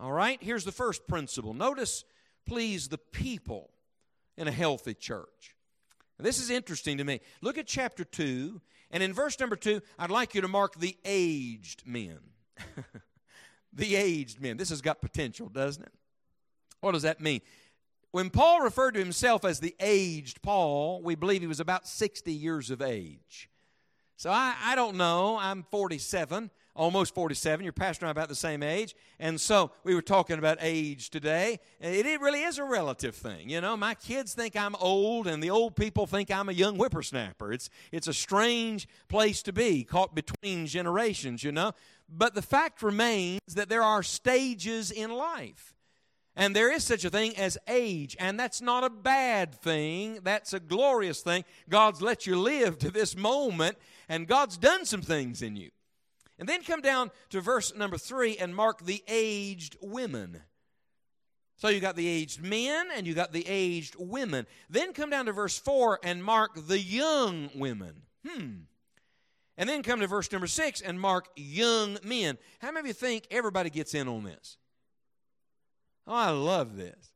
All 0.00 0.12
right, 0.12 0.38
here's 0.42 0.64
the 0.64 0.72
first 0.72 1.06
principle. 1.06 1.54
Notice, 1.54 2.04
please, 2.46 2.88
the 2.88 2.98
people 2.98 3.70
in 4.36 4.46
a 4.46 4.52
healthy 4.52 4.94
church. 4.94 5.54
This 6.18 6.38
is 6.38 6.50
interesting 6.50 6.98
to 6.98 7.04
me. 7.04 7.20
Look 7.42 7.58
at 7.58 7.66
chapter 7.66 8.04
2, 8.04 8.60
and 8.90 9.02
in 9.02 9.12
verse 9.12 9.38
number 9.38 9.56
2, 9.56 9.80
I'd 9.98 10.10
like 10.10 10.34
you 10.34 10.40
to 10.40 10.48
mark 10.48 10.78
the 10.78 10.96
aged 11.04 11.86
men. 11.86 12.18
the 13.72 13.96
aged 13.96 14.40
men. 14.40 14.56
This 14.56 14.70
has 14.70 14.80
got 14.80 15.00
potential, 15.00 15.48
doesn't 15.48 15.82
it? 15.82 15.92
What 16.80 16.92
does 16.92 17.02
that 17.02 17.20
mean? 17.20 17.40
When 18.12 18.30
Paul 18.30 18.62
referred 18.62 18.92
to 18.92 19.00
himself 19.00 19.44
as 19.44 19.60
the 19.60 19.74
aged 19.78 20.40
Paul, 20.40 21.02
we 21.02 21.14
believe 21.14 21.42
he 21.42 21.46
was 21.46 21.60
about 21.60 21.86
60 21.86 22.32
years 22.32 22.70
of 22.70 22.80
age. 22.80 23.50
So 24.16 24.30
I, 24.30 24.54
I 24.62 24.74
don't 24.74 24.96
know. 24.96 25.36
I'm 25.38 25.64
47 25.70 26.50
almost 26.76 27.14
47. 27.14 27.64
Your 27.64 27.72
pastor 27.72 28.04
and 28.04 28.08
I 28.08 28.10
about 28.12 28.28
the 28.28 28.34
same 28.34 28.62
age. 28.62 28.94
And 29.18 29.40
so 29.40 29.72
we 29.82 29.94
were 29.94 30.02
talking 30.02 30.38
about 30.38 30.58
age 30.60 31.10
today. 31.10 31.58
It, 31.80 32.06
it 32.06 32.20
really 32.20 32.42
is 32.42 32.58
a 32.58 32.64
relative 32.64 33.14
thing. 33.14 33.50
You 33.50 33.60
know, 33.60 33.76
my 33.76 33.94
kids 33.94 34.34
think 34.34 34.54
I'm 34.54 34.76
old, 34.76 35.26
and 35.26 35.42
the 35.42 35.50
old 35.50 35.74
people 35.74 36.06
think 36.06 36.30
I'm 36.30 36.48
a 36.48 36.52
young 36.52 36.76
whippersnapper. 36.76 37.52
It's, 37.52 37.70
it's 37.90 38.06
a 38.06 38.14
strange 38.14 38.86
place 39.08 39.42
to 39.42 39.52
be, 39.52 39.84
caught 39.84 40.14
between 40.14 40.66
generations, 40.66 41.42
you 41.42 41.52
know. 41.52 41.72
But 42.08 42.34
the 42.34 42.42
fact 42.42 42.82
remains 42.82 43.40
that 43.54 43.68
there 43.68 43.82
are 43.82 44.02
stages 44.02 44.90
in 44.90 45.10
life. 45.10 45.74
And 46.38 46.54
there 46.54 46.70
is 46.70 46.84
such 46.84 47.06
a 47.06 47.10
thing 47.10 47.34
as 47.38 47.56
age, 47.66 48.14
and 48.20 48.38
that's 48.38 48.60
not 48.60 48.84
a 48.84 48.90
bad 48.90 49.54
thing. 49.54 50.20
That's 50.22 50.52
a 50.52 50.60
glorious 50.60 51.22
thing. 51.22 51.44
God's 51.66 52.02
let 52.02 52.26
you 52.26 52.38
live 52.38 52.78
to 52.80 52.90
this 52.90 53.16
moment, 53.16 53.78
and 54.06 54.28
God's 54.28 54.58
done 54.58 54.84
some 54.84 55.00
things 55.00 55.40
in 55.40 55.56
you. 55.56 55.70
And 56.38 56.48
then 56.48 56.62
come 56.62 56.80
down 56.80 57.10
to 57.30 57.40
verse 57.40 57.74
number 57.74 57.96
three 57.96 58.36
and 58.36 58.54
mark 58.54 58.84
the 58.84 59.02
aged 59.08 59.76
women. 59.80 60.42
So 61.56 61.68
you 61.68 61.80
got 61.80 61.96
the 61.96 62.06
aged 62.06 62.42
men 62.42 62.88
and 62.94 63.06
you 63.06 63.14
got 63.14 63.32
the 63.32 63.46
aged 63.46 63.96
women. 63.98 64.46
Then 64.68 64.92
come 64.92 65.08
down 65.08 65.26
to 65.26 65.32
verse 65.32 65.58
four 65.58 65.98
and 66.02 66.22
mark 66.22 66.66
the 66.66 66.78
young 66.78 67.48
women. 67.54 68.02
Hmm. 68.26 68.50
And 69.56 69.68
then 69.68 69.82
come 69.82 70.00
to 70.00 70.06
verse 70.06 70.30
number 70.30 70.46
six 70.46 70.82
and 70.82 71.00
mark 71.00 71.28
young 71.34 71.98
men. 72.04 72.36
How 72.58 72.68
many 72.68 72.80
of 72.80 72.86
you 72.88 72.92
think 72.92 73.26
everybody 73.30 73.70
gets 73.70 73.94
in 73.94 74.06
on 74.06 74.24
this? 74.24 74.58
Oh, 76.06 76.14
I 76.14 76.30
love 76.30 76.76
this. 76.76 77.12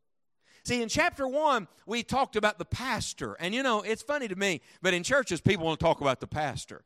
See, 0.65 0.83
in 0.83 0.89
chapter 0.89 1.29
one, 1.29 1.69
we 1.85 2.03
talked 2.03 2.37
about 2.37 2.59
the 2.59 2.65
pastor. 2.65 3.35
And 3.35 3.55
you 3.55 3.63
know, 3.63 3.83
it's 3.83 4.03
funny 4.03 4.29
to 4.29 4.37
me, 4.37 4.63
but 4.81 4.95
in 4.95 5.03
churches, 5.03 5.41
people 5.43 5.67
want 5.67 5.79
to 5.79 5.85
talk 5.85 6.01
about 6.01 6.21
the 6.21 6.27
pastor. 6.27 6.85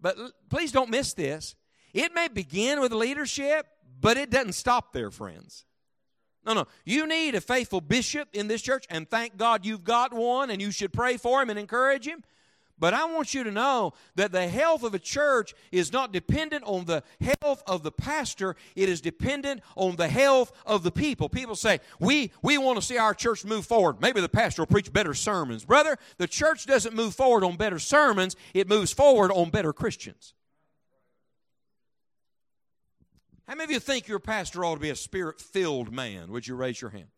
But 0.00 0.16
please 0.50 0.72
don't 0.72 0.90
miss 0.90 1.14
this. 1.14 1.54
It 1.96 2.14
may 2.14 2.28
begin 2.28 2.80
with 2.80 2.92
leadership, 2.92 3.66
but 4.02 4.18
it 4.18 4.28
doesn't 4.28 4.52
stop 4.52 4.92
there, 4.92 5.10
friends. 5.10 5.64
No, 6.44 6.52
no. 6.52 6.66
You 6.84 7.06
need 7.06 7.34
a 7.34 7.40
faithful 7.40 7.80
bishop 7.80 8.28
in 8.34 8.48
this 8.48 8.60
church, 8.60 8.84
and 8.90 9.08
thank 9.08 9.38
God 9.38 9.64
you've 9.64 9.82
got 9.82 10.12
one, 10.12 10.50
and 10.50 10.60
you 10.60 10.70
should 10.70 10.92
pray 10.92 11.16
for 11.16 11.40
him 11.40 11.48
and 11.48 11.58
encourage 11.58 12.06
him. 12.06 12.22
But 12.78 12.92
I 12.92 13.06
want 13.06 13.32
you 13.32 13.44
to 13.44 13.50
know 13.50 13.94
that 14.14 14.30
the 14.30 14.46
health 14.46 14.82
of 14.82 14.92
a 14.92 14.98
church 14.98 15.54
is 15.72 15.90
not 15.90 16.12
dependent 16.12 16.64
on 16.64 16.84
the 16.84 17.02
health 17.18 17.62
of 17.66 17.82
the 17.82 17.90
pastor, 17.90 18.56
it 18.74 18.90
is 18.90 19.00
dependent 19.00 19.62
on 19.74 19.96
the 19.96 20.08
health 20.08 20.52
of 20.66 20.82
the 20.82 20.92
people. 20.92 21.30
People 21.30 21.56
say, 21.56 21.80
We, 21.98 22.30
we 22.42 22.58
want 22.58 22.78
to 22.78 22.84
see 22.84 22.98
our 22.98 23.14
church 23.14 23.42
move 23.46 23.64
forward. 23.64 24.02
Maybe 24.02 24.20
the 24.20 24.28
pastor 24.28 24.60
will 24.60 24.66
preach 24.66 24.92
better 24.92 25.14
sermons. 25.14 25.64
Brother, 25.64 25.96
the 26.18 26.28
church 26.28 26.66
doesn't 26.66 26.94
move 26.94 27.14
forward 27.14 27.42
on 27.42 27.56
better 27.56 27.78
sermons, 27.78 28.36
it 28.52 28.68
moves 28.68 28.92
forward 28.92 29.32
on 29.32 29.48
better 29.48 29.72
Christians. 29.72 30.34
How 33.46 33.54
many 33.54 33.64
of 33.64 33.70
you 33.70 33.80
think 33.80 34.08
your 34.08 34.18
pastor 34.18 34.64
ought 34.64 34.74
to 34.74 34.80
be 34.80 34.90
a 34.90 34.96
spirit 34.96 35.40
filled 35.40 35.92
man? 35.92 36.32
Would 36.32 36.48
you 36.48 36.56
raise 36.56 36.80
your 36.80 36.90
hand? 36.90 37.08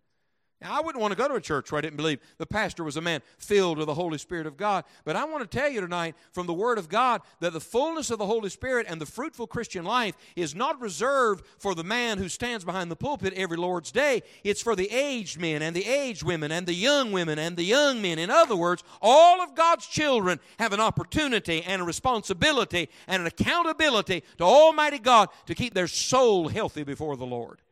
Now, 0.60 0.76
I 0.76 0.80
wouldn't 0.80 1.00
want 1.00 1.12
to 1.12 1.16
go 1.16 1.28
to 1.28 1.34
a 1.34 1.40
church 1.40 1.70
where 1.70 1.78
I 1.78 1.82
didn't 1.82 1.98
believe 1.98 2.18
the 2.36 2.46
pastor 2.46 2.82
was 2.82 2.96
a 2.96 3.00
man 3.00 3.22
filled 3.38 3.78
with 3.78 3.86
the 3.86 3.94
Holy 3.94 4.18
Spirit 4.18 4.44
of 4.44 4.56
God. 4.56 4.82
But 5.04 5.14
I 5.14 5.24
want 5.24 5.48
to 5.48 5.58
tell 5.58 5.70
you 5.70 5.80
tonight 5.80 6.16
from 6.32 6.48
the 6.48 6.52
Word 6.52 6.78
of 6.78 6.88
God 6.88 7.20
that 7.38 7.52
the 7.52 7.60
fullness 7.60 8.10
of 8.10 8.18
the 8.18 8.26
Holy 8.26 8.50
Spirit 8.50 8.86
and 8.88 9.00
the 9.00 9.06
fruitful 9.06 9.46
Christian 9.46 9.84
life 9.84 10.16
is 10.34 10.56
not 10.56 10.80
reserved 10.80 11.44
for 11.60 11.76
the 11.76 11.84
man 11.84 12.18
who 12.18 12.28
stands 12.28 12.64
behind 12.64 12.90
the 12.90 12.96
pulpit 12.96 13.34
every 13.34 13.56
Lord's 13.56 13.92
day. 13.92 14.24
It's 14.42 14.60
for 14.60 14.74
the 14.74 14.90
aged 14.90 15.40
men 15.40 15.62
and 15.62 15.76
the 15.76 15.86
aged 15.86 16.24
women 16.24 16.50
and 16.50 16.66
the 16.66 16.74
young 16.74 17.12
women 17.12 17.38
and 17.38 17.56
the 17.56 17.62
young 17.62 18.02
men. 18.02 18.18
In 18.18 18.28
other 18.28 18.56
words, 18.56 18.82
all 19.00 19.40
of 19.40 19.54
God's 19.54 19.86
children 19.86 20.40
have 20.58 20.72
an 20.72 20.80
opportunity 20.80 21.62
and 21.62 21.80
a 21.80 21.84
responsibility 21.84 22.88
and 23.06 23.20
an 23.20 23.28
accountability 23.28 24.24
to 24.38 24.44
Almighty 24.44 24.98
God 24.98 25.28
to 25.46 25.54
keep 25.54 25.72
their 25.72 25.86
soul 25.86 26.48
healthy 26.48 26.82
before 26.82 27.16
the 27.16 27.26
Lord. 27.26 27.62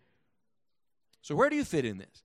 So, 1.20 1.35
where 1.35 1.51
do 1.51 1.57
you 1.57 1.64
fit 1.64 1.85
in 1.85 1.99
this? 1.99 2.22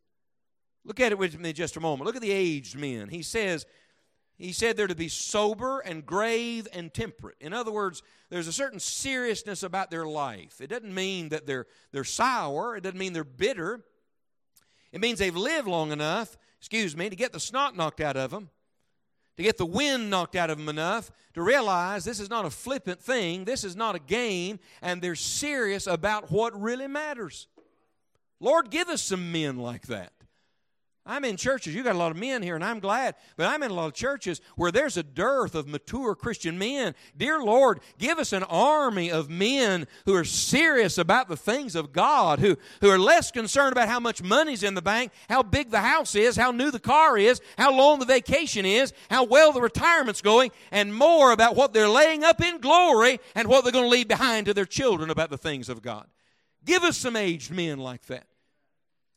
Look 0.84 1.00
at 1.00 1.12
it 1.12 1.18
with 1.18 1.40
me 1.40 1.54
just 1.54 1.78
a 1.78 1.80
moment. 1.80 2.06
Look 2.06 2.16
at 2.16 2.22
the 2.22 2.32
aged 2.32 2.76
men. 2.76 3.10
He 3.10 3.22
says, 3.22 3.66
he 4.38 4.52
said 4.52 4.76
they're 4.76 4.88
to 4.88 4.96
be 4.96 5.08
sober 5.08 5.80
and 5.80 6.06
grave 6.06 6.68
and 6.74 6.92
temperate. 6.92 7.38
In 7.40 7.54
other 7.54 7.72
words, 7.72 8.02
there's 8.30 8.48
a 8.48 8.54
certain 8.54 8.80
seriousness 8.80 9.62
about 9.62 9.92
their 9.92 10.06
life. 10.06 10.60
It 10.60 10.68
doesn't 10.68 10.94
mean 10.94 11.30
that 11.30 11.46
they're, 11.46 11.68
they're 11.92 12.04
sour, 12.04 12.76
it 12.76 12.82
doesn't 12.82 12.98
mean 12.98 13.14
they're 13.14 13.24
bitter. 13.24 13.82
It 14.92 15.00
means 15.00 15.20
they've 15.20 15.36
lived 15.36 15.68
long 15.68 15.92
enough, 15.92 16.38
excuse 16.60 16.98
me, 16.98 17.10
to 17.10 17.16
get 17.16 17.34
the 17.34 17.40
snot 17.40 17.78
knocked 17.78 18.02
out 18.02 18.18
of 18.18 18.32
them, 18.32 18.50
to 19.38 19.44
get 19.44 19.58
the 19.58 19.66
wind 19.66 20.10
knocked 20.10 20.36
out 20.36 20.50
of 20.50 20.58
them 20.58 20.70
enough 20.70 21.12
to 21.34 21.42
realize 21.42 22.04
this 22.04 22.20
is 22.20 22.30
not 22.30 22.46
a 22.46 22.50
flippant 22.50 23.00
thing, 23.00 23.46
this 23.46 23.64
is 23.64 23.76
not 23.76 23.96
a 23.96 24.00
game, 24.00 24.60
and 24.82 25.02
they're 25.02 25.16
serious 25.16 25.88
about 25.88 26.32
what 26.32 26.60
really 26.60 26.88
matters. 26.88 27.48
Lord, 28.40 28.72
give 28.72 28.90
us 28.90 29.02
some 29.02 29.32
men 29.32 29.58
like 29.58 29.88
that. 29.88 30.12
I'm 31.04 31.26
in 31.26 31.36
churches, 31.36 31.74
you 31.74 31.84
got 31.84 31.96
a 31.96 31.98
lot 31.98 32.12
of 32.12 32.18
men 32.18 32.44
here, 32.44 32.54
and 32.54 32.64
I'm 32.64 32.80
glad, 32.80 33.16
but 33.36 33.48
I'm 33.48 33.64
in 33.64 33.72
a 33.72 33.74
lot 33.74 33.88
of 33.88 33.94
churches 33.94 34.40
where 34.56 34.72
there's 34.72 34.98
a 34.98 35.04
dearth 35.04 35.56
of 35.56 35.68
mature 35.68 36.14
Christian 36.14 36.60
men. 36.60 36.94
Dear 37.18 37.42
Lord, 37.42 37.80
give 37.98 38.20
us 38.20 38.34
an 38.34 38.44
army 38.44 39.12
of 39.12 39.28
men 39.28 39.88
who 40.06 40.14
are 40.14 40.24
serious 40.24 41.00
about 41.00 41.28
the 41.28 41.36
things 41.36 41.76
of 41.76 41.92
God, 41.92 42.38
who, 42.38 42.56
who 42.82 42.90
are 42.90 43.00
less 43.00 43.32
concerned 43.32 43.72
about 43.72 43.90
how 43.90 44.00
much 44.00 44.22
money's 44.22 44.62
in 44.62 44.76
the 44.76 44.82
bank, 44.82 45.12
how 45.28 45.42
big 45.42 45.72
the 45.72 45.80
house 45.80 46.14
is, 46.14 46.36
how 46.36 46.52
new 46.52 46.70
the 46.70 46.80
car 46.80 47.18
is, 47.18 47.42
how 47.58 47.76
long 47.76 47.98
the 47.98 48.06
vacation 48.06 48.64
is, 48.64 48.94
how 49.10 49.24
well 49.24 49.52
the 49.52 49.62
retirement's 49.62 50.22
going, 50.22 50.52
and 50.70 50.94
more 50.94 51.32
about 51.32 51.56
what 51.56 51.74
they're 51.74 51.90
laying 51.90 52.24
up 52.24 52.42
in 52.42 52.60
glory 52.60 53.20
and 53.34 53.48
what 53.48 53.64
they're 53.64 53.74
going 53.74 53.86
to 53.86 53.90
leave 53.90 54.08
behind 54.08 54.46
to 54.46 54.54
their 54.54 54.66
children 54.66 55.10
about 55.10 55.32
the 55.32 55.38
things 55.38 55.68
of 55.68 55.82
God. 55.82 56.06
Give 56.64 56.84
us 56.84 56.96
some 56.96 57.16
aged 57.16 57.50
men 57.50 57.80
like 57.80 58.06
that. 58.06 58.28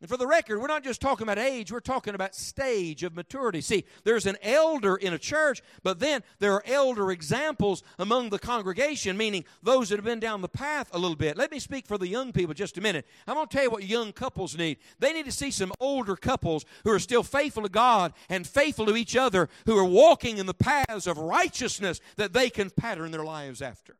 And 0.05 0.11
for 0.11 0.19
the 0.19 0.27
record, 0.27 0.61
we're 0.61 0.67
not 0.67 0.85
just 0.85 1.01
talking 1.01 1.23
about 1.23 1.39
age, 1.39 1.73
we're 1.73 1.81
talking 1.81 2.15
about 2.15 2.35
stage 2.35 3.03
of 3.05 3.17
maturity. 3.17 3.63
See, 3.63 3.87
there's 4.03 4.27
an 4.27 4.37
elder 4.43 4.97
in 4.97 5.15
a 5.15 5.19
church, 5.19 5.63
but 5.83 5.99
then 5.99 6.23
there 6.41 6.53
are 6.53 6.63
elder 6.67 7.11
examples 7.11 7.83
among 7.99 8.29
the 8.29 8.39
congregation, 8.39 9.17
meaning 9.17 9.47
those 9.63 9.89
that 9.89 9.97
have 9.97 10.05
been 10.05 10.21
down 10.21 10.43
the 10.43 10.47
path 10.47 10.91
a 10.93 10.99
little 10.99 11.17
bit. 11.17 11.39
Let 11.39 11.51
me 11.51 11.59
speak 11.59 11.87
for 11.87 11.97
the 11.97 12.07
young 12.07 12.33
people 12.33 12.53
just 12.53 12.77
a 12.77 12.83
minute. 12.83 13.07
I'm 13.27 13.37
going 13.37 13.49
to 13.49 13.57
tell 13.57 13.65
you 13.65 13.71
what 13.71 13.85
young 13.85 14.13
couples 14.13 14.59
need. 14.59 14.77
They 14.99 15.15
need 15.15 15.25
to 15.25 15.33
see 15.33 15.51
some 15.51 15.73
older 15.81 16.17
couples 16.17 16.67
who 16.85 16.91
are 16.91 16.99
still 16.99 17.23
faithful 17.23 17.63
to 17.63 17.71
God 17.71 18.13
and 18.29 18.47
faithful 18.47 18.85
to 18.85 18.97
each 18.97 19.17
other, 19.17 19.49
who 19.65 19.79
are 19.79 19.87
walking 19.87 20.37
in 20.37 20.45
the 20.45 20.53
paths 20.53 21.07
of 21.07 21.17
righteousness 21.17 22.03
that 22.17 22.35
they 22.35 22.51
can 22.51 22.69
pattern 22.69 23.11
their 23.11 23.25
lives 23.25 23.63
after. 23.63 23.97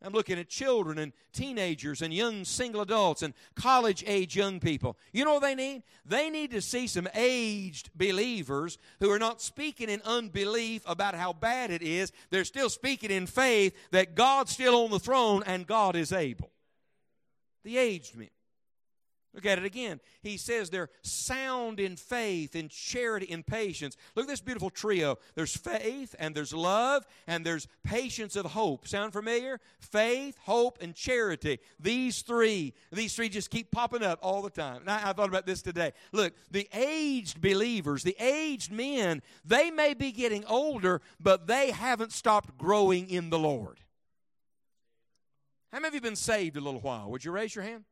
I'm 0.00 0.12
looking 0.12 0.38
at 0.38 0.48
children 0.48 0.98
and 0.98 1.12
teenagers 1.32 2.02
and 2.02 2.14
young 2.14 2.44
single 2.44 2.82
adults 2.82 3.22
and 3.22 3.34
college 3.56 4.04
age 4.06 4.36
young 4.36 4.60
people. 4.60 4.96
You 5.12 5.24
know 5.24 5.34
what 5.34 5.42
they 5.42 5.56
need? 5.56 5.82
They 6.06 6.30
need 6.30 6.52
to 6.52 6.60
see 6.60 6.86
some 6.86 7.08
aged 7.14 7.90
believers 7.96 8.78
who 9.00 9.10
are 9.10 9.18
not 9.18 9.42
speaking 9.42 9.88
in 9.88 10.00
unbelief 10.04 10.82
about 10.86 11.16
how 11.16 11.32
bad 11.32 11.72
it 11.72 11.82
is. 11.82 12.12
They're 12.30 12.44
still 12.44 12.70
speaking 12.70 13.10
in 13.10 13.26
faith 13.26 13.74
that 13.90 14.14
God's 14.14 14.52
still 14.52 14.84
on 14.84 14.90
the 14.90 15.00
throne 15.00 15.42
and 15.46 15.66
God 15.66 15.96
is 15.96 16.12
able. 16.12 16.52
The 17.64 17.76
aged 17.76 18.16
men. 18.16 18.28
Look 19.38 19.46
at 19.46 19.58
it 19.58 19.64
again. 19.64 20.00
He 20.20 20.36
says 20.36 20.68
they're 20.68 20.90
sound 21.02 21.78
in 21.78 21.94
faith, 21.94 22.56
in 22.56 22.68
charity, 22.68 23.26
in 23.26 23.44
patience. 23.44 23.96
Look 24.16 24.24
at 24.24 24.28
this 24.28 24.40
beautiful 24.40 24.68
trio. 24.68 25.16
There's 25.36 25.56
faith, 25.56 26.16
and 26.18 26.34
there's 26.34 26.52
love, 26.52 27.06
and 27.28 27.46
there's 27.46 27.68
patience 27.84 28.34
of 28.34 28.46
hope. 28.46 28.88
Sound 28.88 29.12
familiar? 29.12 29.60
Faith, 29.78 30.36
hope, 30.40 30.78
and 30.80 30.92
charity. 30.92 31.60
These 31.78 32.22
three, 32.22 32.74
these 32.90 33.14
three 33.14 33.28
just 33.28 33.48
keep 33.48 33.70
popping 33.70 34.02
up 34.02 34.18
all 34.22 34.42
the 34.42 34.50
time. 34.50 34.80
And 34.80 34.90
I, 34.90 35.10
I 35.10 35.12
thought 35.12 35.28
about 35.28 35.46
this 35.46 35.62
today. 35.62 35.92
Look, 36.10 36.32
the 36.50 36.68
aged 36.74 37.40
believers, 37.40 38.02
the 38.02 38.16
aged 38.18 38.72
men, 38.72 39.22
they 39.44 39.70
may 39.70 39.94
be 39.94 40.10
getting 40.10 40.44
older, 40.46 41.00
but 41.20 41.46
they 41.46 41.70
haven't 41.70 42.10
stopped 42.10 42.58
growing 42.58 43.08
in 43.08 43.30
the 43.30 43.38
Lord. 43.38 43.78
How 45.70 45.78
many 45.78 45.86
of 45.86 45.94
you 45.94 46.00
been 46.00 46.16
saved 46.16 46.56
a 46.56 46.60
little 46.60 46.80
while? 46.80 47.08
Would 47.12 47.24
you 47.24 47.30
raise 47.30 47.54
your 47.54 47.62
hand? 47.62 47.84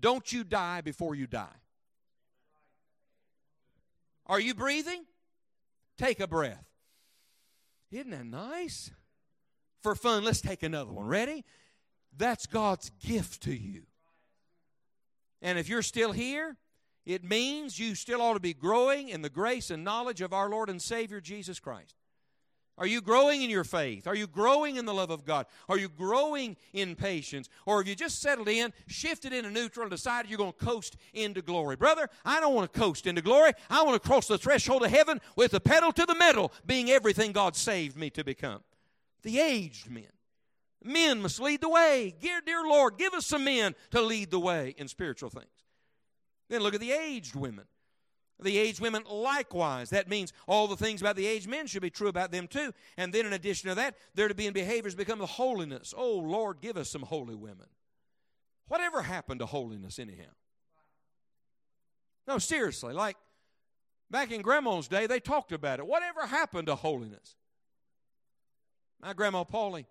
Don't 0.00 0.32
you 0.32 0.44
die 0.44 0.80
before 0.80 1.14
you 1.14 1.26
die. 1.26 1.48
Are 4.26 4.40
you 4.40 4.54
breathing? 4.54 5.04
Take 5.98 6.20
a 6.20 6.26
breath. 6.26 6.64
Isn't 7.90 8.10
that 8.10 8.26
nice? 8.26 8.90
For 9.82 9.94
fun, 9.94 10.24
let's 10.24 10.40
take 10.40 10.62
another 10.62 10.92
one. 10.92 11.06
Ready? 11.06 11.44
That's 12.16 12.46
God's 12.46 12.90
gift 13.04 13.42
to 13.44 13.54
you. 13.54 13.82
And 15.42 15.58
if 15.58 15.68
you're 15.68 15.82
still 15.82 16.12
here, 16.12 16.56
it 17.06 17.24
means 17.24 17.78
you 17.78 17.94
still 17.94 18.20
ought 18.20 18.34
to 18.34 18.40
be 18.40 18.54
growing 18.54 19.08
in 19.08 19.22
the 19.22 19.30
grace 19.30 19.70
and 19.70 19.82
knowledge 19.82 20.20
of 20.20 20.32
our 20.32 20.48
Lord 20.48 20.68
and 20.68 20.80
Savior 20.80 21.20
Jesus 21.20 21.58
Christ. 21.58 21.94
Are 22.80 22.86
you 22.86 23.02
growing 23.02 23.42
in 23.42 23.50
your 23.50 23.62
faith? 23.62 24.06
Are 24.06 24.14
you 24.14 24.26
growing 24.26 24.76
in 24.76 24.86
the 24.86 24.94
love 24.94 25.10
of 25.10 25.26
God? 25.26 25.44
Are 25.68 25.76
you 25.76 25.90
growing 25.90 26.56
in 26.72 26.96
patience? 26.96 27.50
Or 27.66 27.76
have 27.78 27.86
you 27.86 27.94
just 27.94 28.22
settled 28.22 28.48
in, 28.48 28.72
shifted 28.86 29.34
into 29.34 29.50
neutral, 29.50 29.84
and 29.84 29.90
decided 29.90 30.30
you're 30.30 30.38
going 30.38 30.54
to 30.58 30.64
coast 30.64 30.96
into 31.12 31.42
glory? 31.42 31.76
Brother, 31.76 32.08
I 32.24 32.40
don't 32.40 32.54
want 32.54 32.72
to 32.72 32.80
coast 32.80 33.06
into 33.06 33.20
glory. 33.20 33.52
I 33.68 33.82
want 33.82 34.02
to 34.02 34.08
cross 34.08 34.26
the 34.26 34.38
threshold 34.38 34.82
of 34.82 34.90
heaven 34.90 35.20
with 35.36 35.50
the 35.50 35.60
pedal 35.60 35.92
to 35.92 36.06
the 36.06 36.14
metal, 36.14 36.54
being 36.64 36.90
everything 36.90 37.32
God 37.32 37.54
saved 37.54 37.98
me 37.98 38.08
to 38.10 38.24
become. 38.24 38.62
The 39.24 39.38
aged 39.38 39.90
men. 39.90 40.04
Men 40.82 41.20
must 41.20 41.38
lead 41.38 41.60
the 41.60 41.68
way. 41.68 42.14
Dear, 42.18 42.40
dear 42.40 42.62
Lord, 42.62 42.96
give 42.96 43.12
us 43.12 43.26
some 43.26 43.44
men 43.44 43.74
to 43.90 44.00
lead 44.00 44.30
the 44.30 44.40
way 44.40 44.74
in 44.78 44.88
spiritual 44.88 45.28
things. 45.28 45.46
Then 46.48 46.62
look 46.62 46.72
at 46.72 46.80
the 46.80 46.92
aged 46.92 47.34
women. 47.34 47.66
The 48.42 48.58
aged 48.58 48.80
women 48.80 49.04
likewise. 49.10 49.90
That 49.90 50.08
means 50.08 50.32
all 50.46 50.66
the 50.66 50.76
things 50.76 51.00
about 51.00 51.16
the 51.16 51.26
aged 51.26 51.48
men 51.48 51.66
should 51.66 51.82
be 51.82 51.90
true 51.90 52.08
about 52.08 52.32
them 52.32 52.46
too. 52.46 52.72
And 52.96 53.12
then 53.12 53.26
in 53.26 53.32
addition 53.32 53.68
to 53.68 53.74
that, 53.76 53.96
they're 54.14 54.28
to 54.28 54.34
be 54.34 54.46
in 54.46 54.52
behaviors 54.52 54.94
become 54.94 55.18
the 55.18 55.26
holiness. 55.26 55.92
Oh 55.96 56.16
Lord, 56.16 56.60
give 56.60 56.76
us 56.76 56.88
some 56.88 57.02
holy 57.02 57.34
women. 57.34 57.66
Whatever 58.68 59.02
happened 59.02 59.40
to 59.40 59.46
holiness 59.46 59.98
anyhow? 59.98 60.30
No, 62.26 62.38
seriously, 62.38 62.94
like 62.94 63.16
back 64.10 64.30
in 64.30 64.42
grandma's 64.42 64.88
day, 64.88 65.06
they 65.06 65.20
talked 65.20 65.52
about 65.52 65.80
it. 65.80 65.86
Whatever 65.86 66.26
happened 66.26 66.66
to 66.68 66.76
holiness? 66.76 67.36
My 69.02 69.12
grandma 69.12 69.44
Polly 69.44 69.86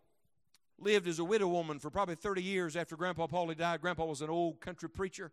lived 0.77 1.07
as 1.07 1.19
a 1.19 1.23
widow 1.23 1.47
woman 1.47 1.79
for 1.79 1.89
probably 1.89 2.15
30 2.15 2.41
years 2.41 2.75
after 2.75 2.95
Grandpa 2.95 3.27
Pauley 3.27 3.57
died. 3.57 3.81
Grandpa 3.81 4.05
was 4.05 4.21
an 4.21 4.29
old 4.29 4.62
country 4.62 4.89
preacher. 4.89 5.31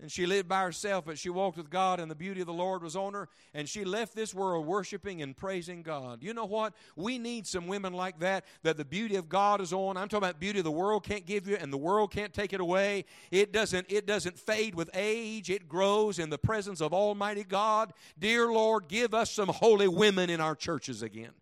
And 0.00 0.10
she 0.10 0.26
lived 0.26 0.48
by 0.48 0.62
herself, 0.62 1.04
but 1.04 1.16
she 1.16 1.30
walked 1.30 1.56
with 1.56 1.70
God, 1.70 2.00
and 2.00 2.10
the 2.10 2.16
beauty 2.16 2.40
of 2.40 2.48
the 2.48 2.52
Lord 2.52 2.82
was 2.82 2.96
on 2.96 3.14
her. 3.14 3.28
And 3.54 3.68
she 3.68 3.84
left 3.84 4.16
this 4.16 4.34
world 4.34 4.66
worshiping 4.66 5.22
and 5.22 5.36
praising 5.36 5.82
God. 5.82 6.24
You 6.24 6.34
know 6.34 6.44
what? 6.44 6.74
We 6.96 7.18
need 7.18 7.46
some 7.46 7.68
women 7.68 7.92
like 7.92 8.18
that, 8.18 8.44
that 8.64 8.76
the 8.76 8.84
beauty 8.84 9.14
of 9.14 9.28
God 9.28 9.60
is 9.60 9.72
on. 9.72 9.96
I'm 9.96 10.08
talking 10.08 10.24
about 10.24 10.40
beauty 10.40 10.60
the 10.60 10.72
world 10.72 11.04
can't 11.04 11.24
give 11.24 11.46
you, 11.46 11.56
and 11.56 11.72
the 11.72 11.78
world 11.78 12.10
can't 12.10 12.34
take 12.34 12.52
it 12.52 12.60
away. 12.60 13.04
It 13.30 13.52
doesn't, 13.52 13.86
it 13.92 14.04
doesn't 14.04 14.38
fade 14.40 14.74
with 14.74 14.90
age, 14.92 15.50
it 15.50 15.68
grows 15.68 16.18
in 16.18 16.30
the 16.30 16.38
presence 16.38 16.80
of 16.80 16.92
Almighty 16.92 17.44
God. 17.44 17.92
Dear 18.18 18.52
Lord, 18.52 18.88
give 18.88 19.14
us 19.14 19.30
some 19.30 19.50
holy 19.50 19.88
women 19.88 20.30
in 20.30 20.40
our 20.40 20.56
churches 20.56 21.02
again. 21.02 21.32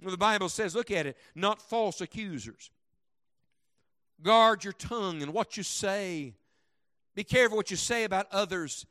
The 0.00 0.16
Bible 0.16 0.48
says, 0.48 0.74
look 0.74 0.90
at 0.90 1.06
it, 1.06 1.16
not 1.36 1.62
false 1.62 2.00
accusers. 2.00 2.70
Guard 4.20 4.64
your 4.64 4.72
tongue 4.72 5.22
and 5.22 5.32
what 5.32 5.56
you 5.56 5.62
say. 5.62 6.34
Be 7.14 7.24
careful 7.24 7.56
what 7.56 7.70
you 7.70 7.76
say 7.76 8.04
about 8.04 8.26
others. 8.30 8.86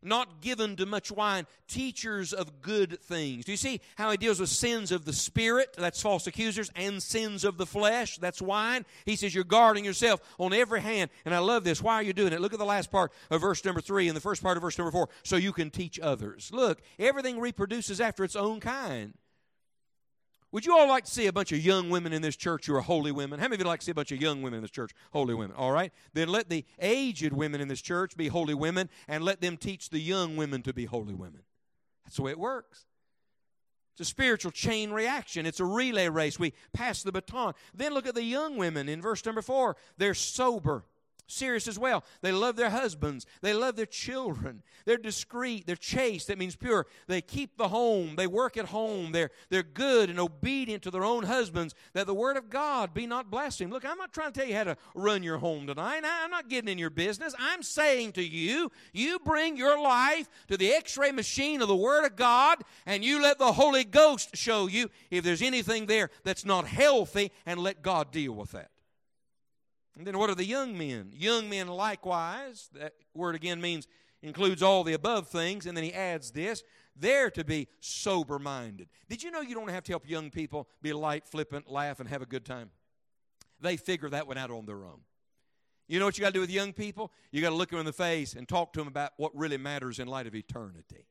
Not 0.00 0.40
given 0.40 0.76
to 0.76 0.86
much 0.86 1.10
wine, 1.10 1.44
teachers 1.66 2.32
of 2.32 2.62
good 2.62 3.00
things. 3.00 3.44
Do 3.44 3.50
you 3.50 3.56
see 3.56 3.80
how 3.96 4.12
he 4.12 4.16
deals 4.16 4.38
with 4.38 4.48
sins 4.48 4.92
of 4.92 5.04
the 5.04 5.12
spirit? 5.12 5.74
That's 5.76 6.00
false 6.00 6.28
accusers, 6.28 6.70
and 6.76 7.02
sins 7.02 7.42
of 7.42 7.58
the 7.58 7.66
flesh. 7.66 8.16
That's 8.18 8.40
wine. 8.40 8.86
He 9.04 9.16
says 9.16 9.34
you're 9.34 9.42
guarding 9.42 9.84
yourself 9.84 10.20
on 10.38 10.52
every 10.52 10.82
hand. 10.82 11.10
And 11.24 11.34
I 11.34 11.38
love 11.38 11.64
this. 11.64 11.82
Why 11.82 11.94
are 11.94 12.02
you 12.02 12.12
doing 12.12 12.32
it? 12.32 12.40
Look 12.40 12.52
at 12.52 12.60
the 12.60 12.64
last 12.64 12.92
part 12.92 13.10
of 13.28 13.40
verse 13.40 13.64
number 13.64 13.80
three 13.80 14.06
and 14.06 14.16
the 14.16 14.20
first 14.20 14.40
part 14.40 14.56
of 14.56 14.62
verse 14.62 14.78
number 14.78 14.92
four. 14.92 15.08
So 15.24 15.34
you 15.34 15.52
can 15.52 15.68
teach 15.68 15.98
others. 15.98 16.50
Look, 16.52 16.80
everything 17.00 17.40
reproduces 17.40 18.00
after 18.00 18.22
its 18.22 18.36
own 18.36 18.60
kind. 18.60 19.14
Would 20.50 20.64
you 20.64 20.76
all 20.76 20.88
like 20.88 21.04
to 21.04 21.10
see 21.10 21.26
a 21.26 21.32
bunch 21.32 21.52
of 21.52 21.58
young 21.58 21.90
women 21.90 22.12
in 22.12 22.22
this 22.22 22.36
church 22.36 22.66
who 22.66 22.74
are 22.74 22.80
holy 22.80 23.12
women? 23.12 23.38
How 23.38 23.44
many 23.44 23.56
of 23.56 23.60
you 23.60 23.66
like 23.66 23.80
to 23.80 23.84
see 23.84 23.90
a 23.90 23.94
bunch 23.94 24.12
of 24.12 24.20
young 24.20 24.40
women 24.40 24.58
in 24.58 24.62
this 24.62 24.70
church, 24.70 24.92
holy 25.12 25.34
women? 25.34 25.54
All 25.56 25.72
right. 25.72 25.92
Then 26.14 26.28
let 26.28 26.48
the 26.48 26.64
aged 26.78 27.34
women 27.34 27.60
in 27.60 27.68
this 27.68 27.82
church 27.82 28.16
be 28.16 28.28
holy 28.28 28.54
women 28.54 28.88
and 29.06 29.22
let 29.22 29.42
them 29.42 29.58
teach 29.58 29.90
the 29.90 30.00
young 30.00 30.36
women 30.36 30.62
to 30.62 30.72
be 30.72 30.86
holy 30.86 31.14
women. 31.14 31.42
That's 32.04 32.16
the 32.16 32.22
way 32.22 32.30
it 32.30 32.38
works. 32.38 32.86
It's 33.92 34.08
a 34.08 34.10
spiritual 34.10 34.52
chain 34.52 34.90
reaction. 34.90 35.44
It's 35.44 35.60
a 35.60 35.64
relay 35.66 36.08
race. 36.08 36.38
We 36.38 36.54
pass 36.72 37.02
the 37.02 37.12
baton. 37.12 37.52
Then 37.74 37.92
look 37.92 38.06
at 38.06 38.14
the 38.14 38.22
young 38.22 38.56
women 38.56 38.88
in 38.88 39.02
verse 39.02 39.26
number 39.26 39.42
four. 39.42 39.76
They're 39.98 40.14
sober 40.14 40.84
serious 41.28 41.68
as 41.68 41.78
well. 41.78 42.02
They 42.22 42.32
love 42.32 42.56
their 42.56 42.70
husbands. 42.70 43.26
They 43.42 43.54
love 43.54 43.76
their 43.76 43.86
children. 43.86 44.62
They're 44.84 44.96
discreet. 44.96 45.66
They're 45.66 45.76
chaste. 45.76 46.26
That 46.26 46.38
means 46.38 46.56
pure. 46.56 46.86
They 47.06 47.20
keep 47.20 47.56
the 47.56 47.68
home. 47.68 48.16
They 48.16 48.26
work 48.26 48.56
at 48.56 48.66
home. 48.66 49.12
They're, 49.12 49.30
they're 49.50 49.62
good 49.62 50.10
and 50.10 50.18
obedient 50.18 50.82
to 50.84 50.90
their 50.90 51.04
own 51.04 51.24
husbands, 51.24 51.74
that 51.92 52.06
the 52.06 52.14
word 52.14 52.36
of 52.36 52.50
God 52.50 52.94
be 52.94 53.06
not 53.06 53.30
blasphemed. 53.30 53.72
Look, 53.72 53.84
I'm 53.84 53.98
not 53.98 54.12
trying 54.12 54.32
to 54.32 54.40
tell 54.40 54.48
you 54.48 54.56
how 54.56 54.64
to 54.64 54.76
run 54.94 55.22
your 55.22 55.38
home 55.38 55.66
tonight. 55.66 56.02
I'm 56.04 56.30
not 56.30 56.48
getting 56.48 56.70
in 56.70 56.78
your 56.78 56.90
business. 56.90 57.34
I'm 57.38 57.62
saying 57.62 58.12
to 58.12 58.22
you, 58.22 58.72
you 58.92 59.18
bring 59.18 59.56
your 59.56 59.80
life 59.80 60.28
to 60.48 60.56
the 60.56 60.72
x 60.72 60.96
ray 60.96 61.12
machine 61.12 61.62
of 61.62 61.68
the 61.68 61.76
word 61.76 62.06
of 62.06 62.16
God, 62.16 62.58
and 62.86 63.04
you 63.04 63.22
let 63.22 63.38
the 63.38 63.52
Holy 63.52 63.84
Ghost 63.84 64.36
show 64.36 64.66
you 64.66 64.90
if 65.10 65.22
there's 65.24 65.42
anything 65.42 65.86
there 65.86 66.10
that's 66.24 66.44
not 66.44 66.66
healthy, 66.66 67.30
and 67.46 67.60
let 67.60 67.82
God 67.82 68.10
deal 68.10 68.32
with 68.32 68.52
that. 68.52 68.70
And 69.98 70.06
then 70.06 70.16
what 70.16 70.30
are 70.30 70.36
the 70.36 70.44
young 70.44 70.78
men? 70.78 71.10
Young 71.12 71.50
men 71.50 71.66
likewise, 71.66 72.70
that 72.74 72.94
word 73.14 73.34
again 73.34 73.60
means 73.60 73.88
includes 74.22 74.62
all 74.62 74.84
the 74.84 74.92
above 74.92 75.28
things, 75.28 75.66
and 75.66 75.76
then 75.76 75.84
he 75.84 75.92
adds 75.92 76.30
this 76.30 76.62
they're 77.00 77.30
to 77.30 77.44
be 77.44 77.68
sober 77.80 78.38
minded. 78.38 78.88
Did 79.08 79.22
you 79.22 79.30
know 79.30 79.40
you 79.40 79.54
don't 79.54 79.70
have 79.70 79.84
to 79.84 79.92
help 79.92 80.08
young 80.08 80.30
people 80.30 80.68
be 80.82 80.92
light, 80.92 81.28
flippant, 81.28 81.70
laugh, 81.70 82.00
and 82.00 82.08
have 82.08 82.22
a 82.22 82.26
good 82.26 82.44
time? 82.44 82.70
They 83.60 83.76
figure 83.76 84.08
that 84.10 84.26
one 84.26 84.38
out 84.38 84.50
on 84.50 84.66
their 84.66 84.84
own. 84.84 85.00
You 85.86 85.98
know 85.98 86.04
what 86.04 86.18
you 86.18 86.22
got 86.22 86.28
to 86.28 86.34
do 86.34 86.40
with 86.40 86.50
young 86.50 86.72
people? 86.72 87.12
You 87.30 87.40
got 87.40 87.50
to 87.50 87.54
look 87.54 87.70
them 87.70 87.78
in 87.78 87.86
the 87.86 87.92
face 87.92 88.34
and 88.34 88.48
talk 88.48 88.72
to 88.74 88.80
them 88.80 88.88
about 88.88 89.12
what 89.16 89.34
really 89.36 89.56
matters 89.56 89.98
in 89.98 90.08
light 90.08 90.26
of 90.26 90.34
eternity. 90.34 91.06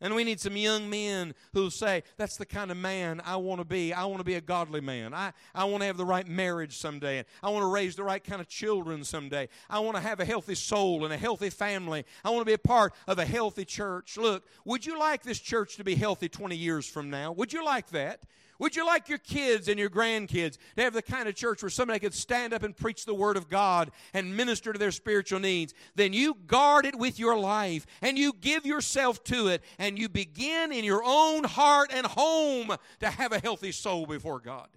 And 0.00 0.14
we 0.14 0.22
need 0.22 0.38
some 0.38 0.56
young 0.56 0.88
men 0.88 1.34
who'll 1.52 1.70
say, 1.70 2.04
That's 2.16 2.36
the 2.36 2.46
kind 2.46 2.70
of 2.70 2.76
man 2.76 3.20
I 3.24 3.36
want 3.36 3.60
to 3.60 3.64
be. 3.64 3.92
I 3.92 4.04
want 4.04 4.18
to 4.18 4.24
be 4.24 4.34
a 4.34 4.40
godly 4.40 4.80
man. 4.80 5.12
I, 5.12 5.32
I 5.54 5.64
want 5.64 5.82
to 5.82 5.86
have 5.86 5.96
the 5.96 6.04
right 6.04 6.26
marriage 6.26 6.76
someday. 6.76 7.18
And 7.18 7.26
I 7.42 7.50
want 7.50 7.62
to 7.62 7.68
raise 7.68 7.96
the 7.96 8.04
right 8.04 8.22
kind 8.22 8.40
of 8.40 8.48
children 8.48 9.02
someday. 9.02 9.48
I 9.68 9.80
want 9.80 9.96
to 9.96 10.02
have 10.02 10.20
a 10.20 10.24
healthy 10.24 10.54
soul 10.54 11.04
and 11.04 11.12
a 11.12 11.16
healthy 11.16 11.50
family. 11.50 12.04
I 12.24 12.30
want 12.30 12.42
to 12.42 12.46
be 12.46 12.52
a 12.52 12.58
part 12.58 12.94
of 13.06 13.18
a 13.18 13.24
healthy 13.24 13.64
church. 13.64 14.16
Look, 14.16 14.44
would 14.64 14.86
you 14.86 14.98
like 14.98 15.22
this 15.22 15.40
church 15.40 15.76
to 15.76 15.84
be 15.84 15.96
healthy 15.96 16.28
20 16.28 16.54
years 16.56 16.86
from 16.86 17.10
now? 17.10 17.32
Would 17.32 17.52
you 17.52 17.64
like 17.64 17.88
that? 17.90 18.20
Would 18.58 18.74
you 18.74 18.84
like 18.84 19.08
your 19.08 19.18
kids 19.18 19.68
and 19.68 19.78
your 19.78 19.90
grandkids 19.90 20.58
to 20.76 20.82
have 20.82 20.92
the 20.92 21.02
kind 21.02 21.28
of 21.28 21.36
church 21.36 21.62
where 21.62 21.70
somebody 21.70 22.00
could 22.00 22.14
stand 22.14 22.52
up 22.52 22.64
and 22.64 22.76
preach 22.76 23.04
the 23.04 23.14
Word 23.14 23.36
of 23.36 23.48
God 23.48 23.92
and 24.12 24.36
minister 24.36 24.72
to 24.72 24.78
their 24.78 24.90
spiritual 24.90 25.38
needs? 25.38 25.74
Then 25.94 26.12
you 26.12 26.36
guard 26.46 26.84
it 26.84 26.96
with 26.96 27.20
your 27.20 27.38
life 27.38 27.86
and 28.02 28.18
you 28.18 28.32
give 28.32 28.66
yourself 28.66 29.22
to 29.24 29.48
it 29.48 29.62
and 29.78 29.96
you 29.96 30.08
begin 30.08 30.72
in 30.72 30.84
your 30.84 31.02
own 31.04 31.44
heart 31.44 31.90
and 31.94 32.04
home 32.04 32.74
to 33.00 33.10
have 33.10 33.32
a 33.32 33.38
healthy 33.38 33.70
soul 33.70 34.06
before 34.06 34.40
God. 34.40 34.68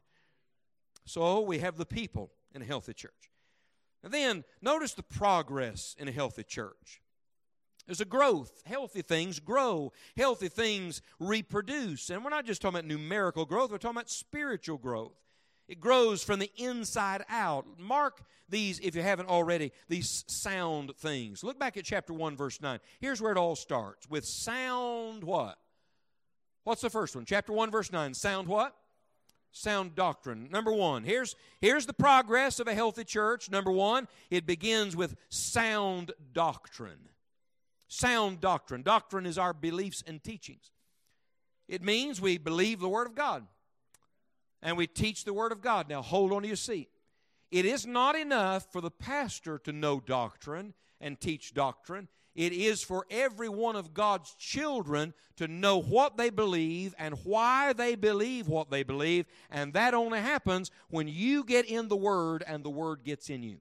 So 1.05 1.41
we 1.41 1.59
have 1.59 1.77
the 1.77 1.85
people 1.85 2.31
in 2.53 2.61
a 2.61 2.65
healthy 2.65 2.93
church. 2.93 3.31
And 4.03 4.13
then 4.13 4.43
notice 4.61 4.93
the 4.93 5.03
progress 5.03 5.95
in 5.97 6.07
a 6.07 6.11
healthy 6.11 6.43
church. 6.43 7.01
There's 7.85 8.01
a 8.01 8.05
growth. 8.05 8.61
Healthy 8.65 9.01
things 9.01 9.39
grow. 9.39 9.91
Healthy 10.15 10.49
things 10.49 11.01
reproduce. 11.19 12.09
And 12.09 12.23
we're 12.23 12.29
not 12.29 12.45
just 12.45 12.61
talking 12.61 12.79
about 12.79 12.87
numerical 12.87 13.45
growth, 13.45 13.71
we're 13.71 13.77
talking 13.77 13.97
about 13.97 14.09
spiritual 14.09 14.77
growth. 14.77 15.13
It 15.67 15.79
grows 15.79 16.21
from 16.21 16.39
the 16.39 16.51
inside 16.57 17.23
out. 17.29 17.65
Mark 17.79 18.23
these, 18.49 18.79
if 18.79 18.93
you 18.93 19.01
haven't 19.01 19.29
already, 19.29 19.71
these 19.87 20.25
sound 20.27 20.93
things. 20.97 21.45
Look 21.45 21.57
back 21.57 21.77
at 21.77 21.85
chapter 21.85 22.13
1, 22.13 22.35
verse 22.35 22.59
9. 22.61 22.79
Here's 22.99 23.21
where 23.21 23.31
it 23.31 23.37
all 23.37 23.55
starts 23.55 24.09
with 24.09 24.25
sound 24.25 25.23
what? 25.23 25.57
What's 26.65 26.81
the 26.81 26.89
first 26.89 27.15
one? 27.15 27.23
Chapter 27.23 27.53
1, 27.53 27.71
verse 27.71 27.89
9. 27.89 28.13
Sound 28.13 28.49
what? 28.49 28.75
Sound 29.53 29.95
doctrine. 29.95 30.49
Number 30.51 30.71
one, 30.73 31.03
here's, 31.03 31.35
here's 31.59 31.85
the 31.85 31.93
progress 31.93 32.59
of 32.59 32.67
a 32.67 32.73
healthy 32.73 33.03
church. 33.03 33.49
Number 33.49 33.71
one, 33.71 34.07
it 34.29 34.45
begins 34.45 34.95
with 34.95 35.15
sound 35.29 36.11
doctrine 36.33 37.10
sound 37.91 38.39
doctrine. 38.39 38.83
Doctrine 38.83 39.25
is 39.25 39.37
our 39.37 39.53
beliefs 39.53 40.01
and 40.07 40.23
teachings. 40.23 40.71
It 41.67 41.83
means 41.83 42.21
we 42.21 42.37
believe 42.37 42.79
the 42.79 42.89
Word 42.89 43.07
of 43.07 43.15
God 43.15 43.45
and 44.61 44.77
we 44.77 44.87
teach 44.87 45.25
the 45.25 45.33
Word 45.33 45.51
of 45.51 45.61
God. 45.61 45.89
Now, 45.89 46.01
hold 46.01 46.31
on 46.31 46.43
to 46.43 46.47
your 46.47 46.55
seat. 46.55 46.89
It 47.51 47.65
is 47.65 47.85
not 47.85 48.15
enough 48.15 48.71
for 48.71 48.79
the 48.79 48.91
pastor 48.91 49.57
to 49.59 49.73
know 49.73 49.99
doctrine 49.99 50.73
and 51.01 51.19
teach 51.19 51.53
doctrine. 51.53 52.07
It 52.33 52.53
is 52.53 52.81
for 52.81 53.05
every 53.11 53.49
one 53.49 53.75
of 53.75 53.93
God's 53.93 54.33
children 54.35 55.13
to 55.35 55.49
know 55.49 55.81
what 55.81 56.15
they 56.15 56.29
believe 56.29 56.95
and 56.97 57.15
why 57.25 57.73
they 57.73 57.95
believe 57.95 58.47
what 58.47 58.71
they 58.71 58.83
believe. 58.83 59.25
And 59.49 59.73
that 59.73 59.93
only 59.93 60.19
happens 60.19 60.71
when 60.89 61.09
you 61.09 61.43
get 61.43 61.65
in 61.65 61.89
the 61.89 61.97
Word 61.97 62.41
and 62.47 62.63
the 62.63 62.69
Word 62.69 63.03
gets 63.03 63.29
in 63.29 63.43
you. 63.43 63.57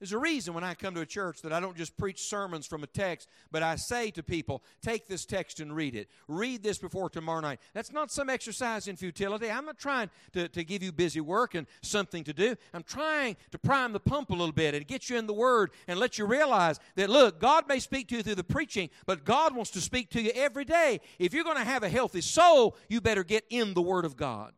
There's 0.00 0.12
a 0.12 0.18
reason 0.18 0.54
when 0.54 0.64
I 0.64 0.72
come 0.72 0.94
to 0.94 1.02
a 1.02 1.06
church 1.06 1.42
that 1.42 1.52
I 1.52 1.60
don't 1.60 1.76
just 1.76 1.94
preach 1.98 2.22
sermons 2.22 2.66
from 2.66 2.82
a 2.82 2.86
text, 2.86 3.28
but 3.50 3.62
I 3.62 3.76
say 3.76 4.10
to 4.12 4.22
people, 4.22 4.62
take 4.80 5.06
this 5.06 5.26
text 5.26 5.60
and 5.60 5.76
read 5.76 5.94
it. 5.94 6.08
Read 6.26 6.62
this 6.62 6.78
before 6.78 7.10
tomorrow 7.10 7.40
night. 7.40 7.60
That's 7.74 7.92
not 7.92 8.10
some 8.10 8.30
exercise 8.30 8.88
in 8.88 8.96
futility. 8.96 9.50
I'm 9.50 9.66
not 9.66 9.78
trying 9.78 10.08
to, 10.32 10.48
to 10.48 10.64
give 10.64 10.82
you 10.82 10.90
busy 10.90 11.20
work 11.20 11.54
and 11.54 11.66
something 11.82 12.24
to 12.24 12.32
do. 12.32 12.56
I'm 12.72 12.82
trying 12.82 13.36
to 13.50 13.58
prime 13.58 13.92
the 13.92 14.00
pump 14.00 14.30
a 14.30 14.32
little 14.32 14.54
bit 14.54 14.74
and 14.74 14.86
get 14.86 15.10
you 15.10 15.18
in 15.18 15.26
the 15.26 15.34
Word 15.34 15.70
and 15.86 16.00
let 16.00 16.16
you 16.16 16.24
realize 16.24 16.80
that, 16.96 17.10
look, 17.10 17.38
God 17.38 17.68
may 17.68 17.78
speak 17.78 18.08
to 18.08 18.16
you 18.16 18.22
through 18.22 18.36
the 18.36 18.42
preaching, 18.42 18.88
but 19.04 19.26
God 19.26 19.54
wants 19.54 19.70
to 19.72 19.82
speak 19.82 20.08
to 20.12 20.22
you 20.22 20.30
every 20.34 20.64
day. 20.64 21.00
If 21.18 21.34
you're 21.34 21.44
going 21.44 21.58
to 21.58 21.64
have 21.64 21.82
a 21.82 21.90
healthy 21.90 22.22
soul, 22.22 22.74
you 22.88 23.02
better 23.02 23.22
get 23.22 23.44
in 23.50 23.74
the 23.74 23.82
Word 23.82 24.06
of 24.06 24.16
God. 24.16 24.54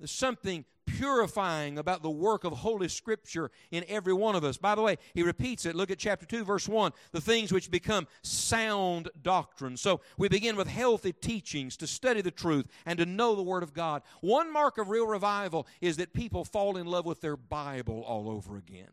There's 0.00 0.10
something 0.10 0.64
purifying 1.00 1.78
about 1.78 2.02
the 2.02 2.10
work 2.10 2.44
of 2.44 2.52
Holy 2.52 2.86
Scripture 2.86 3.50
in 3.70 3.86
every 3.88 4.12
one 4.12 4.34
of 4.34 4.44
us. 4.44 4.58
By 4.58 4.74
the 4.74 4.82
way, 4.82 4.98
he 5.14 5.22
repeats 5.22 5.64
it. 5.64 5.74
Look 5.74 5.90
at 5.90 5.98
chapter 5.98 6.26
2, 6.26 6.44
verse 6.44 6.68
1 6.68 6.92
the 7.12 7.22
things 7.22 7.52
which 7.52 7.70
become 7.70 8.06
sound 8.22 9.08
doctrine. 9.22 9.78
So 9.78 10.02
we 10.18 10.28
begin 10.28 10.56
with 10.56 10.68
healthy 10.68 11.14
teachings 11.14 11.78
to 11.78 11.86
study 11.86 12.20
the 12.20 12.30
truth 12.30 12.66
and 12.84 12.98
to 12.98 13.06
know 13.06 13.34
the 13.34 13.42
Word 13.42 13.62
of 13.62 13.72
God. 13.72 14.02
One 14.20 14.52
mark 14.52 14.76
of 14.76 14.90
real 14.90 15.06
revival 15.06 15.66
is 15.80 15.96
that 15.96 16.12
people 16.12 16.44
fall 16.44 16.76
in 16.76 16.86
love 16.86 17.06
with 17.06 17.22
their 17.22 17.36
Bible 17.36 18.02
all 18.06 18.28
over 18.28 18.58
again. 18.58 18.90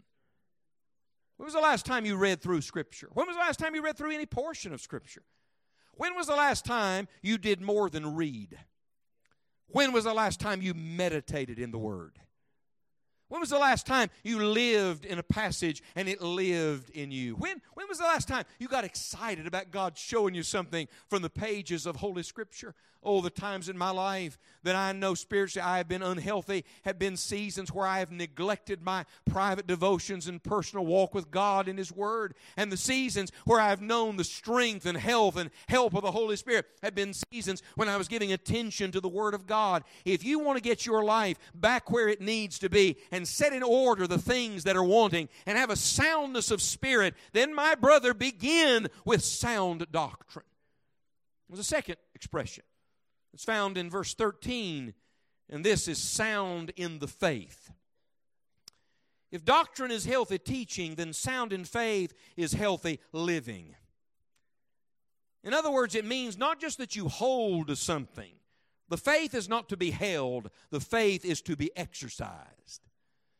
When 1.35 1.45
was 1.45 1.55
the 1.55 1.59
last 1.59 1.85
time 1.85 2.05
you 2.05 2.15
read 2.15 2.41
through 2.41 2.61
Scripture? 2.61 3.09
When 3.11 3.27
was 3.27 3.35
the 3.35 3.41
last 3.41 3.59
time 3.59 3.75
you 3.75 3.83
read 3.83 3.97
through 3.97 4.13
any 4.13 4.25
portion 4.25 4.73
of 4.73 4.79
Scripture? 4.79 5.23
When 5.95 6.15
was 6.15 6.27
the 6.27 6.35
last 6.35 6.63
time 6.63 7.09
you 7.21 7.37
did 7.37 7.59
more 7.59 7.89
than 7.89 8.15
read? 8.15 8.57
When 9.67 9.91
was 9.91 10.05
the 10.05 10.13
last 10.13 10.39
time 10.39 10.61
you 10.61 10.73
meditated 10.73 11.59
in 11.59 11.71
the 11.71 11.77
Word? 11.77 12.19
When 13.29 13.41
was 13.41 13.49
the 13.49 13.59
last 13.59 13.85
time 13.85 14.09
you 14.23 14.41
lived 14.41 15.03
in 15.03 15.19
a 15.19 15.23
passage 15.23 15.83
and 15.95 16.07
it 16.07 16.21
lived 16.21 16.89
in 16.91 17.11
you? 17.11 17.35
When, 17.35 17.61
when 17.73 17.87
was 17.89 17.97
the 17.97 18.05
last 18.05 18.27
time 18.27 18.45
you 18.57 18.69
got 18.69 18.85
excited 18.85 19.45
about 19.45 19.69
God 19.69 19.97
showing 19.97 20.33
you 20.33 20.43
something 20.43 20.87
from 21.09 21.21
the 21.21 21.29
pages 21.29 21.85
of 21.85 21.97
Holy 21.97 22.23
Scripture? 22.23 22.73
Oh, 23.03 23.21
the 23.21 23.29
times 23.29 23.69
in 23.69 23.77
my 23.77 23.91
life 23.91 24.37
that 24.63 24.75
I 24.75 24.91
know 24.91 25.13
spiritually 25.13 25.65
I 25.65 25.77
have 25.77 25.87
been 25.87 26.03
unhealthy 26.03 26.65
have 26.83 26.99
been 26.99 27.15
seasons 27.15 27.71
where 27.71 27.87
I 27.87 27.99
have 27.99 28.11
neglected 28.11 28.81
my 28.81 29.05
private 29.25 29.67
devotions 29.67 30.27
and 30.27 30.43
personal 30.43 30.85
walk 30.85 31.13
with 31.13 31.31
God 31.31 31.67
and 31.67 31.77
His 31.77 31.91
Word. 31.91 32.33
And 32.57 32.71
the 32.71 32.77
seasons 32.77 33.31
where 33.45 33.61
I 33.61 33.69
have 33.69 33.81
known 33.81 34.17
the 34.17 34.23
strength 34.23 34.85
and 34.85 34.97
health 34.97 35.37
and 35.37 35.51
help 35.67 35.93
of 35.93 36.03
the 36.03 36.11
Holy 36.11 36.35
Spirit 36.35 36.65
have 36.83 36.95
been 36.95 37.13
seasons 37.13 37.61
when 37.75 37.87
I 37.87 37.97
was 37.97 38.07
giving 38.07 38.33
attention 38.33 38.91
to 38.91 38.99
the 38.99 39.07
Word 39.07 39.33
of 39.33 39.47
God. 39.47 39.83
If 40.03 40.23
you 40.23 40.39
want 40.39 40.57
to 40.57 40.63
get 40.63 40.85
your 40.85 41.03
life 41.03 41.37
back 41.53 41.91
where 41.91 42.09
it 42.09 42.19
needs 42.21 42.59
to 42.59 42.69
be 42.69 42.97
and 43.11 43.27
set 43.27 43.53
in 43.53 43.63
order 43.63 44.07
the 44.07 44.17
things 44.17 44.63
that 44.65 44.75
are 44.75 44.83
wanting 44.83 45.29
and 45.45 45.57
have 45.57 45.69
a 45.69 45.75
soundness 45.75 46.51
of 46.51 46.61
spirit, 46.61 47.13
then, 47.33 47.53
my 47.53 47.75
brother, 47.75 48.13
begin 48.13 48.87
with 49.05 49.23
sound 49.23 49.85
doctrine. 49.91 50.45
There's 51.49 51.59
a 51.59 51.63
second 51.63 51.97
expression. 52.13 52.63
It's 53.37 53.45
found 53.45 53.77
in 53.77 53.87
verse 53.87 54.15
13, 54.15 54.95
and 55.51 55.63
this 55.63 55.87
is 55.87 55.99
sound 55.99 56.71
in 56.75 56.97
the 56.97 57.07
faith. 57.07 57.69
If 59.29 59.45
doctrine 59.45 59.91
is 59.91 60.05
healthy 60.05 60.39
teaching, 60.39 60.95
then 60.95 61.13
sound 61.13 61.53
in 61.53 61.63
faith 61.63 62.15
is 62.35 62.53
healthy 62.53 62.99
living. 63.11 63.75
In 65.43 65.53
other 65.53 65.69
words, 65.69 65.93
it 65.93 66.03
means 66.03 66.35
not 66.35 66.59
just 66.59 66.79
that 66.79 66.95
you 66.95 67.09
hold 67.09 67.67
to 67.67 67.75
something. 67.75 68.31
The 68.89 68.97
faith 68.97 69.35
is 69.35 69.47
not 69.47 69.69
to 69.69 69.77
be 69.77 69.91
held, 69.91 70.49
the 70.71 70.81
faith 70.81 71.23
is 71.23 71.39
to 71.43 71.55
be 71.55 71.69
exercised. 71.77 72.86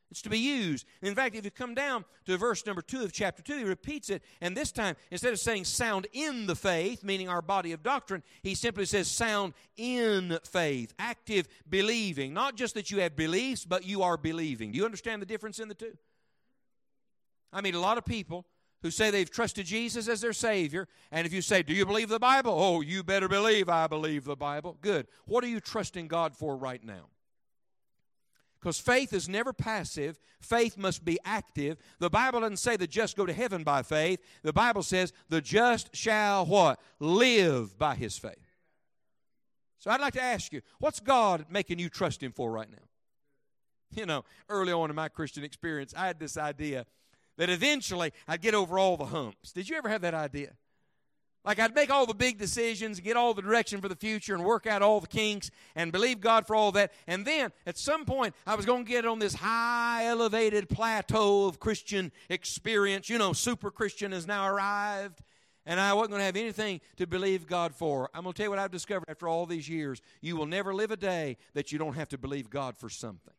It's 0.09 0.21
to 0.21 0.29
be 0.29 0.39
used. 0.39 0.85
In 1.01 1.13
fact, 1.15 1.35
if 1.35 1.43
you 1.43 1.51
come 1.51 1.75
down 1.75 2.05
to 2.25 2.37
verse 2.37 2.65
number 2.65 2.81
two 2.81 3.03
of 3.03 3.11
chapter 3.11 3.43
two, 3.43 3.57
he 3.57 3.63
repeats 3.65 4.09
it, 4.09 4.23
and 4.39 4.55
this 4.55 4.71
time, 4.71 4.95
instead 5.11 5.33
of 5.33 5.39
saying 5.39 5.65
sound 5.65 6.07
in 6.13 6.47
the 6.47 6.55
faith, 6.55 7.03
meaning 7.03 7.27
our 7.27 7.41
body 7.41 7.73
of 7.73 7.83
doctrine, 7.83 8.23
he 8.41 8.55
simply 8.55 8.85
says 8.85 9.09
sound 9.09 9.53
in 9.75 10.39
faith, 10.45 10.93
active 10.97 11.47
believing. 11.69 12.33
Not 12.33 12.55
just 12.55 12.73
that 12.75 12.89
you 12.89 13.01
have 13.01 13.15
beliefs, 13.15 13.65
but 13.65 13.85
you 13.85 14.01
are 14.01 14.17
believing. 14.17 14.71
Do 14.71 14.77
you 14.77 14.85
understand 14.85 15.21
the 15.21 15.25
difference 15.25 15.59
in 15.59 15.67
the 15.67 15.75
two? 15.75 15.97
I 17.51 17.61
mean, 17.61 17.75
a 17.75 17.79
lot 17.79 17.97
of 17.97 18.05
people 18.05 18.45
who 18.81 18.91
say 18.91 19.09
they've 19.09 19.29
trusted 19.29 19.65
Jesus 19.65 20.07
as 20.07 20.21
their 20.21 20.33
Savior, 20.33 20.87
and 21.11 21.25
if 21.25 21.33
you 21.33 21.41
say, 21.41 21.63
Do 21.63 21.73
you 21.73 21.85
believe 21.85 22.09
the 22.09 22.19
Bible? 22.19 22.53
Oh, 22.55 22.81
you 22.81 23.03
better 23.03 23.27
believe 23.27 23.67
I 23.67 23.87
believe 23.87 24.23
the 24.23 24.35
Bible. 24.35 24.77
Good. 24.81 25.07
What 25.25 25.43
are 25.43 25.47
you 25.47 25.59
trusting 25.59 26.07
God 26.07 26.37
for 26.37 26.55
right 26.55 26.83
now? 26.83 27.09
Because 28.67 28.79
faith 28.79 29.13
is 29.13 29.29
never 29.29 29.53
passive, 29.53 30.19
faith 30.41 30.77
must 30.77 31.05
be 31.05 31.17
active. 31.23 31.77
The 31.99 32.09
Bible 32.09 32.41
doesn't 32.41 32.57
say 32.57 32.75
the 32.75 32.85
just 32.85 33.15
go 33.15 33.25
to 33.25 33.31
heaven 33.31 33.63
by 33.63 33.81
faith. 33.81 34.19
The 34.43 34.51
Bible 34.51 34.83
says 34.83 35.13
the 35.29 35.39
just 35.39 35.95
shall 35.95 36.45
what? 36.45 36.77
Live 36.99 37.79
by 37.79 37.95
his 37.95 38.17
faith. 38.17 38.35
So 39.79 39.89
I'd 39.89 40.01
like 40.01 40.15
to 40.15 40.21
ask 40.21 40.51
you, 40.51 40.59
what's 40.79 40.99
God 40.99 41.45
making 41.49 41.79
you 41.79 41.87
trust 41.87 42.21
him 42.21 42.33
for 42.33 42.51
right 42.51 42.69
now? 42.69 42.83
You 43.95 44.05
know, 44.05 44.25
early 44.49 44.73
on 44.73 44.89
in 44.89 44.97
my 44.97 45.07
Christian 45.07 45.45
experience, 45.45 45.93
I 45.95 46.07
had 46.07 46.19
this 46.19 46.35
idea 46.35 46.85
that 47.37 47.49
eventually 47.49 48.11
I'd 48.27 48.41
get 48.41 48.53
over 48.53 48.77
all 48.77 48.97
the 48.97 49.05
humps. 49.05 49.53
Did 49.53 49.69
you 49.69 49.77
ever 49.77 49.87
have 49.87 50.01
that 50.01 50.13
idea? 50.13 50.57
Like 51.47 51.59
I'd 51.59 51.73
make 51.73 51.89
all 51.89 52.05
the 52.05 52.13
big 52.13 52.37
decisions, 52.37 52.99
get 52.99 53.15
all 53.15 53.33
the 53.33 53.41
direction 53.41 53.79
for 53.79 53.87
the 53.87 53.95
future, 53.95 54.35
and 54.35 54.43
work 54.43 54.67
out 54.67 54.81
all 54.81 54.99
the 54.99 55.07
kinks 55.07 55.49
and 55.75 55.93
believe 55.93 56.19
God 56.19 56.45
for 56.45 56.57
all 56.57 56.73
that. 56.73 56.91
And 57.07 57.25
then 57.25 57.53
at 57.65 57.77
some 57.77 58.03
point, 58.03 58.35
I 58.45 58.55
was 58.55 58.65
going 58.65 58.83
to 58.83 58.91
get 58.91 59.05
on 59.05 59.19
this 59.19 59.33
high 59.33 60.07
elevated 60.07 60.67
plateau 60.67 61.45
of 61.45 61.57
Christian 61.57 62.11
experience. 62.29 63.09
You 63.09 63.17
know, 63.17 63.31
super 63.31 63.71
Christian 63.71 64.11
has 64.11 64.27
now 64.27 64.45
arrived. 64.45 65.23
And 65.65 65.79
I 65.79 65.93
wasn't 65.93 66.11
going 66.11 66.19
to 66.21 66.25
have 66.25 66.35
anything 66.35 66.81
to 66.97 67.07
believe 67.07 67.47
God 67.47 67.73
for. 67.73 68.09
I'm 68.13 68.23
going 68.23 68.33
to 68.33 68.37
tell 68.37 68.45
you 68.45 68.49
what 68.49 68.59
I've 68.59 68.71
discovered 68.71 69.09
after 69.09 69.29
all 69.29 69.45
these 69.45 69.69
years. 69.69 70.01
You 70.21 70.35
will 70.35 70.45
never 70.45 70.73
live 70.73 70.91
a 70.91 70.97
day 70.97 71.37
that 71.53 71.71
you 71.71 71.79
don't 71.79 71.93
have 71.95 72.09
to 72.09 72.17
believe 72.17 72.49
God 72.49 72.77
for 72.77 72.89
something. 72.89 73.33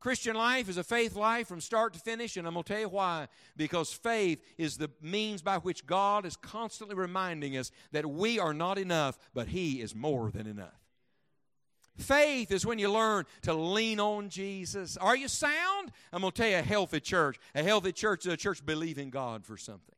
Christian 0.00 0.34
life 0.34 0.70
is 0.70 0.78
a 0.78 0.82
faith 0.82 1.14
life 1.14 1.46
from 1.46 1.60
start 1.60 1.92
to 1.92 2.00
finish, 2.00 2.38
and 2.38 2.46
I'm 2.46 2.54
going 2.54 2.64
to 2.64 2.72
tell 2.72 2.80
you 2.80 2.88
why. 2.88 3.28
Because 3.54 3.92
faith 3.92 4.42
is 4.56 4.78
the 4.78 4.90
means 5.02 5.42
by 5.42 5.58
which 5.58 5.86
God 5.86 6.24
is 6.24 6.36
constantly 6.36 6.96
reminding 6.96 7.56
us 7.58 7.70
that 7.92 8.06
we 8.06 8.38
are 8.38 8.54
not 8.54 8.78
enough, 8.78 9.18
but 9.34 9.48
He 9.48 9.82
is 9.82 9.94
more 9.94 10.30
than 10.30 10.46
enough. 10.46 10.80
Faith 11.98 12.50
is 12.50 12.64
when 12.64 12.78
you 12.78 12.90
learn 12.90 13.26
to 13.42 13.52
lean 13.52 14.00
on 14.00 14.30
Jesus. 14.30 14.96
Are 14.96 15.16
you 15.16 15.28
sound? 15.28 15.92
I'm 16.12 16.22
going 16.22 16.32
to 16.32 16.42
tell 16.42 16.50
you 16.50 16.56
a 16.56 16.62
healthy 16.62 17.00
church. 17.00 17.36
A 17.54 17.62
healthy 17.62 17.92
church 17.92 18.24
is 18.24 18.32
a 18.32 18.38
church 18.38 18.64
believing 18.64 19.10
God 19.10 19.44
for 19.44 19.58
something. 19.58 19.94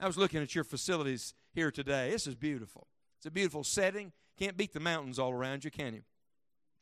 I 0.00 0.08
was 0.08 0.18
looking 0.18 0.42
at 0.42 0.56
your 0.56 0.64
facilities 0.64 1.34
here 1.52 1.70
today. 1.70 2.10
This 2.10 2.26
is 2.26 2.34
beautiful. 2.34 2.88
It's 3.18 3.26
a 3.26 3.30
beautiful 3.30 3.62
setting. 3.62 4.12
Can't 4.38 4.56
beat 4.56 4.72
the 4.72 4.80
mountains 4.80 5.20
all 5.20 5.30
around 5.30 5.64
you, 5.64 5.70
can 5.70 5.94
you? 5.94 6.02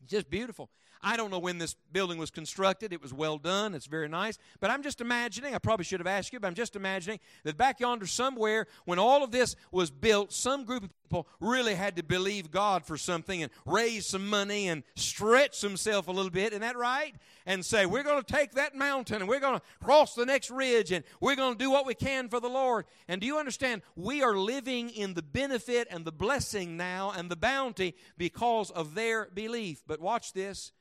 Just 0.06 0.30
beautiful. 0.30 0.70
I 1.02 1.16
don't 1.16 1.30
know 1.30 1.38
when 1.38 1.58
this 1.58 1.74
building 1.92 2.18
was 2.18 2.30
constructed. 2.30 2.92
It 2.92 3.02
was 3.02 3.12
well 3.12 3.38
done. 3.38 3.74
It's 3.74 3.87
very 3.87 4.08
nice. 4.08 4.38
But 4.61 4.70
I'm 4.70 4.82
just 4.82 5.00
imagining, 5.00 5.54
I 5.54 5.58
probably 5.58 5.84
should 5.84 6.00
have 6.00 6.06
asked 6.06 6.32
you, 6.32 6.40
but 6.40 6.48
I'm 6.48 6.54
just 6.54 6.76
imagining 6.76 7.20
that 7.44 7.56
back 7.56 7.80
yonder 7.80 8.06
somewhere, 8.06 8.66
when 8.84 8.98
all 8.98 9.22
of 9.22 9.30
this 9.30 9.56
was 9.70 9.90
built, 9.90 10.32
some 10.32 10.64
group 10.64 10.84
of 10.84 10.90
people 11.08 11.28
really 11.40 11.74
had 11.74 11.96
to 11.96 12.02
believe 12.02 12.50
God 12.50 12.84
for 12.84 12.96
something 12.96 13.42
and 13.42 13.50
raise 13.64 14.06
some 14.06 14.28
money 14.28 14.68
and 14.68 14.82
stretch 14.94 15.61
themselves 15.61 16.08
a 16.08 16.12
little 16.12 16.30
bit. 16.30 16.52
Isn't 16.52 16.61
that 16.62 16.76
right? 16.76 17.14
And 17.46 17.64
say, 17.64 17.87
we're 17.87 18.02
going 18.02 18.22
to 18.22 18.32
take 18.32 18.52
that 18.52 18.74
mountain 18.74 19.16
and 19.22 19.28
we're 19.28 19.40
going 19.40 19.58
to 19.58 19.62
cross 19.82 20.14
the 20.14 20.26
next 20.26 20.50
ridge 20.50 20.92
and 20.92 21.04
we're 21.20 21.37
going 21.37 21.54
to 21.54 21.58
do 21.58 21.70
what 21.70 21.87
we 21.87 21.94
can 21.94 22.28
for 22.28 22.40
the 22.40 22.48
Lord. 22.48 22.84
And 23.06 23.20
do 23.20 23.26
you 23.26 23.38
understand? 23.38 23.82
We 23.96 24.22
are 24.22 24.37
living 24.37 24.90
in 24.90 25.14
the 25.14 25.22
benefit 25.22 25.88
and 25.90 26.04
the 26.04 26.12
blessing 26.12 26.76
now 26.76 27.12
and 27.16 27.30
the 27.30 27.37
bounty 27.37 27.94
because 28.18 28.70
of 28.70 28.94
their 28.94 29.30
belief. 29.32 29.82
But 29.87 30.00
watch 30.00 30.32
this. 30.32 30.72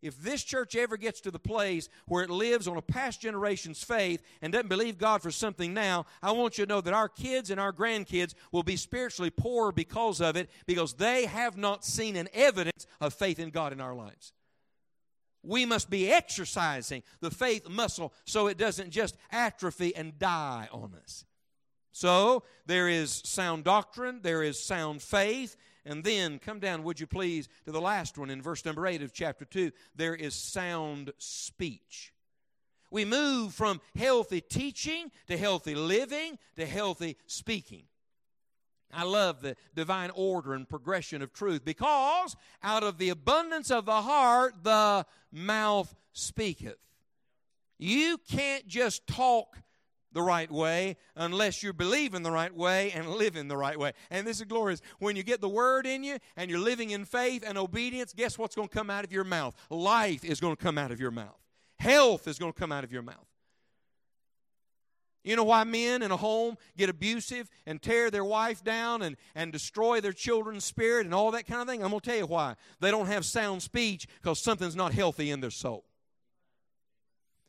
If 0.00 0.20
this 0.22 0.44
church 0.44 0.76
ever 0.76 0.96
gets 0.96 1.20
to 1.22 1.30
the 1.30 1.40
place 1.40 1.88
where 2.06 2.22
it 2.22 2.30
lives 2.30 2.68
on 2.68 2.76
a 2.76 2.82
past 2.82 3.20
generation's 3.20 3.82
faith 3.82 4.22
and 4.40 4.52
doesn't 4.52 4.68
believe 4.68 4.96
God 4.96 5.22
for 5.22 5.32
something 5.32 5.74
now, 5.74 6.06
I 6.22 6.30
want 6.32 6.56
you 6.56 6.64
to 6.64 6.68
know 6.68 6.80
that 6.80 6.94
our 6.94 7.08
kids 7.08 7.50
and 7.50 7.58
our 7.58 7.72
grandkids 7.72 8.34
will 8.52 8.62
be 8.62 8.76
spiritually 8.76 9.30
poor 9.30 9.72
because 9.72 10.20
of 10.20 10.36
it, 10.36 10.50
because 10.66 10.94
they 10.94 11.26
have 11.26 11.56
not 11.56 11.84
seen 11.84 12.14
an 12.14 12.28
evidence 12.32 12.86
of 13.00 13.12
faith 13.12 13.40
in 13.40 13.50
God 13.50 13.72
in 13.72 13.80
our 13.80 13.94
lives. 13.94 14.32
We 15.42 15.66
must 15.66 15.90
be 15.90 16.10
exercising 16.12 17.02
the 17.20 17.30
faith 17.30 17.68
muscle 17.68 18.12
so 18.24 18.46
it 18.46 18.58
doesn't 18.58 18.90
just 18.90 19.16
atrophy 19.32 19.96
and 19.96 20.16
die 20.18 20.68
on 20.72 20.94
us. 21.02 21.24
So, 21.90 22.44
there 22.66 22.88
is 22.88 23.22
sound 23.24 23.64
doctrine, 23.64 24.20
there 24.22 24.42
is 24.42 24.62
sound 24.62 25.02
faith, 25.02 25.56
and 25.88 26.04
then 26.04 26.38
come 26.38 26.60
down, 26.60 26.84
would 26.84 27.00
you 27.00 27.06
please, 27.06 27.48
to 27.64 27.72
the 27.72 27.80
last 27.80 28.18
one 28.18 28.28
in 28.28 28.42
verse 28.42 28.64
number 28.64 28.86
8 28.86 29.02
of 29.02 29.12
chapter 29.12 29.46
2. 29.46 29.72
There 29.96 30.14
is 30.14 30.34
sound 30.34 31.12
speech. 31.16 32.12
We 32.90 33.06
move 33.06 33.54
from 33.54 33.80
healthy 33.96 34.42
teaching 34.42 35.10
to 35.26 35.36
healthy 35.36 35.74
living 35.74 36.38
to 36.56 36.66
healthy 36.66 37.16
speaking. 37.26 37.84
I 38.92 39.04
love 39.04 39.40
the 39.40 39.56
divine 39.74 40.10
order 40.14 40.54
and 40.54 40.68
progression 40.68 41.22
of 41.22 41.32
truth 41.32 41.64
because 41.64 42.36
out 42.62 42.82
of 42.82 42.98
the 42.98 43.08
abundance 43.08 43.70
of 43.70 43.86
the 43.86 44.02
heart, 44.02 44.54
the 44.62 45.06
mouth 45.32 45.94
speaketh. 46.12 46.78
You 47.78 48.18
can't 48.30 48.66
just 48.66 49.06
talk 49.06 49.58
the 50.12 50.22
right 50.22 50.50
way 50.50 50.96
unless 51.16 51.62
you're 51.62 51.72
believing 51.72 52.22
the 52.22 52.30
right 52.30 52.54
way 52.54 52.90
and 52.92 53.08
living 53.08 53.48
the 53.48 53.56
right 53.56 53.78
way. 53.78 53.92
And 54.10 54.26
this 54.26 54.38
is 54.38 54.46
glorious. 54.46 54.80
When 54.98 55.16
you 55.16 55.22
get 55.22 55.40
the 55.40 55.48
word 55.48 55.86
in 55.86 56.04
you 56.04 56.18
and 56.36 56.50
you're 56.50 56.60
living 56.60 56.90
in 56.90 57.04
faith 57.04 57.44
and 57.46 57.58
obedience, 57.58 58.12
guess 58.14 58.38
what's 58.38 58.54
going 58.54 58.68
to 58.68 58.74
come 58.74 58.90
out 58.90 59.04
of 59.04 59.12
your 59.12 59.24
mouth? 59.24 59.54
Life 59.70 60.24
is 60.24 60.40
going 60.40 60.56
to 60.56 60.62
come 60.62 60.78
out 60.78 60.90
of 60.90 61.00
your 61.00 61.10
mouth. 61.10 61.38
Health 61.78 62.26
is 62.26 62.38
going 62.38 62.52
to 62.52 62.58
come 62.58 62.72
out 62.72 62.84
of 62.84 62.92
your 62.92 63.02
mouth. 63.02 63.26
You 65.24 65.36
know 65.36 65.44
why 65.44 65.64
men 65.64 66.02
in 66.02 66.10
a 66.10 66.16
home 66.16 66.56
get 66.76 66.88
abusive 66.88 67.50
and 67.66 67.82
tear 67.82 68.10
their 68.10 68.24
wife 68.24 68.64
down 68.64 69.02
and, 69.02 69.16
and 69.34 69.52
destroy 69.52 70.00
their 70.00 70.12
children's 70.12 70.64
spirit 70.64 71.04
and 71.04 71.14
all 71.14 71.32
that 71.32 71.46
kind 71.46 71.60
of 71.60 71.68
thing? 71.68 71.82
I'm 71.82 71.90
going 71.90 72.00
to 72.00 72.08
tell 72.08 72.18
you 72.18 72.26
why. 72.26 72.54
They 72.80 72.90
don't 72.90 73.08
have 73.08 73.24
sound 73.24 73.62
speech 73.62 74.06
because 74.22 74.40
something's 74.40 74.76
not 74.76 74.94
healthy 74.94 75.30
in 75.30 75.40
their 75.40 75.50
soul. 75.50 75.84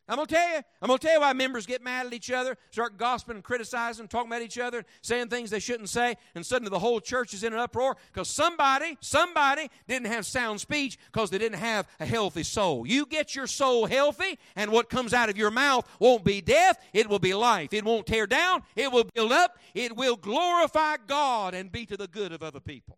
I'm 0.09 0.17
to 0.17 0.25
tell 0.25 0.55
you. 0.55 0.61
I'm 0.81 0.89
to 0.89 0.97
tell 0.97 1.13
you 1.13 1.19
why 1.19 1.33
members 1.33 1.67
get 1.67 1.83
mad 1.83 2.07
at 2.07 2.13
each 2.13 2.31
other, 2.31 2.57
start 2.71 2.97
gossiping 2.97 3.35
and 3.35 3.43
criticizing, 3.43 4.07
talking 4.07 4.31
about 4.31 4.41
each 4.41 4.57
other, 4.57 4.83
saying 5.03 5.27
things 5.27 5.51
they 5.51 5.59
shouldn't 5.59 5.89
say, 5.89 6.17
and 6.33 6.43
suddenly 6.43 6.71
the 6.71 6.79
whole 6.79 6.99
church 6.99 7.35
is 7.35 7.43
in 7.43 7.53
an 7.53 7.59
uproar 7.59 7.95
because 8.11 8.27
somebody, 8.27 8.97
somebody 9.01 9.69
didn't 9.87 10.07
have 10.07 10.25
sound 10.25 10.59
speech 10.59 10.97
because 11.11 11.29
they 11.29 11.37
didn't 11.37 11.59
have 11.59 11.87
a 11.99 12.07
healthy 12.07 12.41
soul. 12.41 12.87
You 12.87 13.05
get 13.05 13.35
your 13.35 13.45
soul 13.45 13.85
healthy, 13.85 14.39
and 14.55 14.71
what 14.71 14.89
comes 14.89 15.13
out 15.13 15.29
of 15.29 15.37
your 15.37 15.51
mouth 15.51 15.87
won't 15.99 16.23
be 16.23 16.41
death, 16.41 16.79
it 16.91 17.07
will 17.07 17.19
be 17.19 17.35
life. 17.35 17.71
It 17.71 17.85
won't 17.85 18.07
tear 18.07 18.25
down, 18.25 18.63
it 18.75 18.91
will 18.91 19.05
build 19.13 19.31
up, 19.31 19.59
it 19.75 19.95
will 19.95 20.15
glorify 20.15 20.95
God 21.05 21.53
and 21.53 21.71
be 21.71 21.85
to 21.85 21.95
the 21.95 22.07
good 22.07 22.33
of 22.33 22.41
other 22.41 22.59
people. 22.59 22.97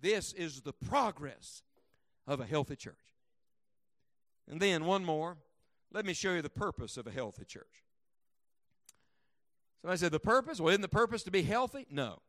This 0.00 0.32
is 0.32 0.62
the 0.62 0.72
progress 0.72 1.62
of 2.26 2.40
a 2.40 2.46
healthy 2.46 2.76
church. 2.76 2.94
And 4.50 4.58
then 4.58 4.86
one 4.86 5.04
more. 5.04 5.36
Let 5.92 6.04
me 6.04 6.12
show 6.12 6.34
you 6.34 6.42
the 6.42 6.50
purpose 6.50 6.96
of 6.96 7.06
a 7.06 7.10
healthy 7.10 7.44
church. 7.44 7.84
Somebody 9.82 9.98
said, 9.98 10.12
The 10.12 10.20
purpose? 10.20 10.60
Well, 10.60 10.70
isn't 10.70 10.82
the 10.82 10.88
purpose 10.88 11.22
to 11.24 11.30
be 11.30 11.42
healthy? 11.42 11.86
No. 11.90 12.20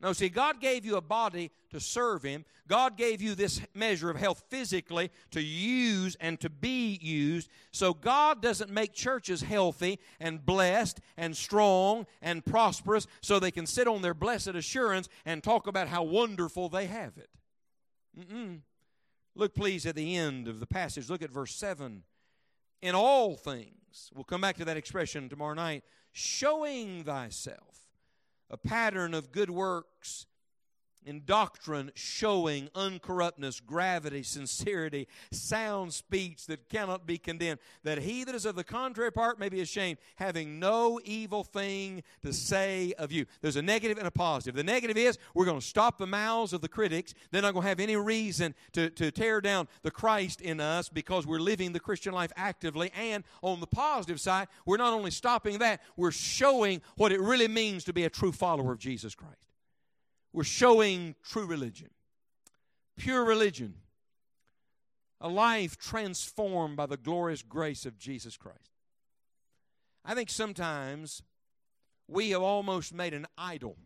No, 0.00 0.12
see, 0.12 0.28
God 0.28 0.60
gave 0.60 0.84
you 0.84 0.96
a 0.96 1.00
body 1.00 1.50
to 1.70 1.80
serve 1.80 2.22
Him. 2.22 2.44
God 2.68 2.96
gave 2.96 3.20
you 3.20 3.34
this 3.34 3.60
measure 3.74 4.10
of 4.10 4.16
health 4.16 4.44
physically 4.48 5.10
to 5.32 5.42
use 5.42 6.16
and 6.20 6.38
to 6.38 6.48
be 6.48 7.00
used. 7.02 7.50
So 7.72 7.94
God 7.94 8.40
doesn't 8.40 8.70
make 8.70 8.92
churches 8.92 9.42
healthy 9.42 9.98
and 10.20 10.46
blessed 10.46 11.00
and 11.16 11.36
strong 11.36 12.06
and 12.22 12.44
prosperous 12.44 13.08
so 13.22 13.40
they 13.40 13.50
can 13.50 13.66
sit 13.66 13.88
on 13.88 14.02
their 14.02 14.14
blessed 14.14 14.48
assurance 14.48 15.08
and 15.24 15.42
talk 15.42 15.66
about 15.66 15.88
how 15.88 16.04
wonderful 16.04 16.68
they 16.68 16.86
have 16.86 17.18
it. 17.18 17.30
Mm-mm. 18.16 18.60
Look, 19.34 19.54
please, 19.54 19.84
at 19.84 19.96
the 19.96 20.16
end 20.16 20.46
of 20.46 20.60
the 20.60 20.66
passage. 20.66 21.10
Look 21.10 21.22
at 21.22 21.30
verse 21.30 21.54
7 21.56 22.04
in 22.82 22.94
all 22.94 23.36
things. 23.36 24.10
We'll 24.14 24.24
come 24.24 24.40
back 24.40 24.56
to 24.56 24.64
that 24.64 24.76
expression 24.76 25.28
tomorrow 25.28 25.54
night. 25.54 25.84
Showing 26.12 27.04
thyself 27.04 27.86
a 28.50 28.56
pattern 28.56 29.14
of 29.14 29.32
good 29.32 29.50
works 29.50 30.26
in 31.04 31.22
doctrine 31.24 31.90
showing 31.94 32.68
uncorruptness, 32.74 33.64
gravity, 33.64 34.22
sincerity, 34.22 35.08
sound 35.32 35.92
speech 35.92 36.46
that 36.46 36.68
cannot 36.68 37.06
be 37.06 37.18
condemned, 37.18 37.60
that 37.82 37.98
he 37.98 38.24
that 38.24 38.34
is 38.34 38.44
of 38.44 38.56
the 38.56 38.64
contrary 38.64 39.12
part 39.12 39.38
may 39.38 39.48
be 39.48 39.60
ashamed, 39.60 39.98
having 40.16 40.58
no 40.58 41.00
evil 41.04 41.44
thing 41.44 42.02
to 42.22 42.32
say 42.32 42.92
of 42.98 43.10
you. 43.12 43.26
There's 43.40 43.56
a 43.56 43.62
negative 43.62 43.98
and 43.98 44.06
a 44.06 44.10
positive. 44.10 44.54
The 44.54 44.64
negative 44.64 44.96
is 44.96 45.18
we're 45.34 45.44
going 45.44 45.60
to 45.60 45.66
stop 45.66 45.98
the 45.98 46.06
mouths 46.06 46.52
of 46.52 46.60
the 46.60 46.68
critics. 46.68 47.14
They're 47.30 47.42
not 47.42 47.54
going 47.54 47.64
to 47.64 47.68
have 47.68 47.80
any 47.80 47.96
reason 47.96 48.54
to, 48.72 48.90
to 48.90 49.10
tear 49.10 49.40
down 49.40 49.68
the 49.82 49.90
Christ 49.90 50.40
in 50.40 50.60
us 50.60 50.88
because 50.88 51.26
we're 51.26 51.40
living 51.40 51.72
the 51.72 51.80
Christian 51.80 52.12
life 52.12 52.32
actively. 52.36 52.92
And 52.98 53.24
on 53.42 53.60
the 53.60 53.66
positive 53.66 54.20
side, 54.20 54.48
we're 54.66 54.76
not 54.76 54.92
only 54.92 55.10
stopping 55.10 55.58
that, 55.58 55.80
we're 55.96 56.10
showing 56.10 56.82
what 56.96 57.12
it 57.12 57.20
really 57.20 57.48
means 57.48 57.84
to 57.84 57.92
be 57.92 58.04
a 58.04 58.10
true 58.10 58.32
follower 58.32 58.72
of 58.72 58.78
Jesus 58.78 59.14
Christ. 59.14 59.47
We're 60.38 60.44
showing 60.44 61.16
true 61.24 61.46
religion, 61.46 61.90
pure 62.96 63.24
religion, 63.24 63.74
a 65.20 65.28
life 65.28 65.76
transformed 65.76 66.76
by 66.76 66.86
the 66.86 66.96
glorious 66.96 67.42
grace 67.42 67.84
of 67.84 67.98
Jesus 67.98 68.36
Christ. 68.36 68.70
I 70.04 70.14
think 70.14 70.30
sometimes 70.30 71.24
we 72.06 72.30
have 72.30 72.40
almost 72.40 72.94
made 72.94 73.14
an 73.14 73.26
idol, 73.36 73.78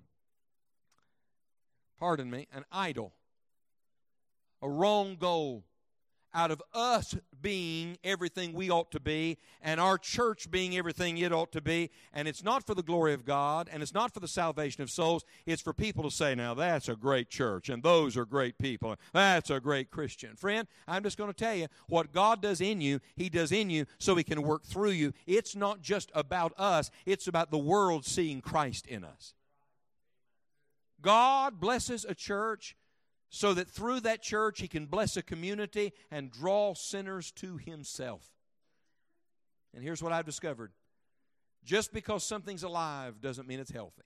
pardon 1.99 2.31
me, 2.31 2.49
an 2.53 2.67
idol, 2.71 3.15
a 4.61 4.69
wrong 4.69 5.17
goal 5.17 5.65
out 6.35 6.51
of 6.51 6.63
us 6.73 7.15
being 7.41 7.99
everything 8.05 8.53
we 8.53 8.71
ought 8.71 8.91
to 8.93 9.01
be 9.01 9.39
and 9.61 9.81
our 9.81 9.99
church 9.99 10.51
being 10.51 10.77
everything 10.77 11.19
it 11.19 11.33
ought 11.33 11.53
to 11.53 11.61
be. 11.61 11.91
And 12.13 12.29
it's 12.29 12.43
not 12.43 12.67
for 12.67 12.75
the 12.75 12.83
glory 12.83 13.13
of 13.15 13.25
God 13.25 13.69
and 13.73 13.83
it's 13.83 13.95
not 13.95 14.15
for 14.15 14.21
the 14.21 14.29
salvation 14.29 14.83
of 14.83 14.91
souls. 14.91 15.25
It's 15.47 15.63
for 15.63 15.73
people 15.73 16.05
to 16.05 16.11
say, 16.11 16.35
now 16.35 16.55
that's 16.55 16.89
a 16.89 16.97
great 16.97 17.29
church 17.29 17.69
and 17.69 17.83
those 17.83 18.17
are 18.17 18.25
great 18.25 18.59
people. 18.59 18.97
That's 19.13 19.51
a 19.51 19.61
great 19.61 19.91
Christian. 19.91 20.37
Friend, 20.37 20.67
I'm 20.87 21.03
just 21.03 21.19
going 21.19 21.31
to 21.31 21.37
tell 21.37 21.55
you 21.55 21.67
what 21.89 22.13
God 22.13 22.41
does 22.41 22.61
in 22.61 22.81
you, 22.81 23.01
He 23.17 23.29
does 23.29 23.53
in 23.53 23.71
you 23.71 23.87
so 23.99 24.15
He 24.15 24.25
can 24.25 24.43
work 24.43 24.65
through 24.65 24.91
you. 24.91 25.13
It's 25.27 25.57
not 25.57 25.83
just 25.83 26.11
about 26.15 26.53
us, 26.59 26.91
it's 27.07 27.27
about 27.27 27.51
the 27.51 27.59
world 27.59 28.05
seeing 28.05 28.41
Christ 28.41 28.87
in 28.87 29.05
us. 29.05 29.35
God 31.03 31.61
blesses 31.61 32.07
a 32.09 32.15
church 32.15 32.77
so 33.35 33.55
that 33.55 33.67
through 33.67 33.99
that 34.01 34.21
church 34.21 34.61
he 34.61 34.69
can 34.69 34.85
bless 34.85 35.17
a 35.17 35.23
community 35.23 35.95
and 36.11 36.31
draw 36.31 36.75
sinners 36.75 37.33
to 37.33 37.57
himself. 37.57 38.31
And 39.75 39.83
here's 39.83 40.03
what 40.03 40.13
I've 40.13 40.27
discovered 40.27 40.71
just 41.65 41.95
because 41.95 42.25
something's 42.25 42.63
alive 42.63 43.23
doesn't 43.23 43.49
mean 43.49 43.59
it's 43.59 43.71
healthy. 43.71 44.03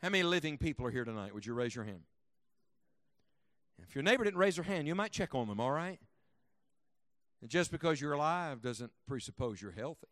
How 0.00 0.08
many 0.08 0.24
living 0.24 0.56
people 0.56 0.86
are 0.86 0.90
here 0.90 1.04
tonight? 1.04 1.34
Would 1.34 1.44
you 1.44 1.52
raise 1.52 1.74
your 1.74 1.84
hand? 1.84 2.02
If 3.86 3.94
your 3.94 4.02
neighbor 4.02 4.24
didn't 4.24 4.38
raise 4.38 4.54
their 4.54 4.64
hand, 4.64 4.88
you 4.88 4.94
might 4.94 5.12
check 5.12 5.34
on 5.34 5.48
them, 5.48 5.60
all 5.60 5.72
right? 5.72 6.00
And 7.42 7.50
just 7.50 7.70
because 7.70 8.00
you're 8.00 8.14
alive 8.14 8.62
doesn't 8.62 8.92
presuppose 9.06 9.60
you're 9.60 9.72
healthy. 9.72 10.06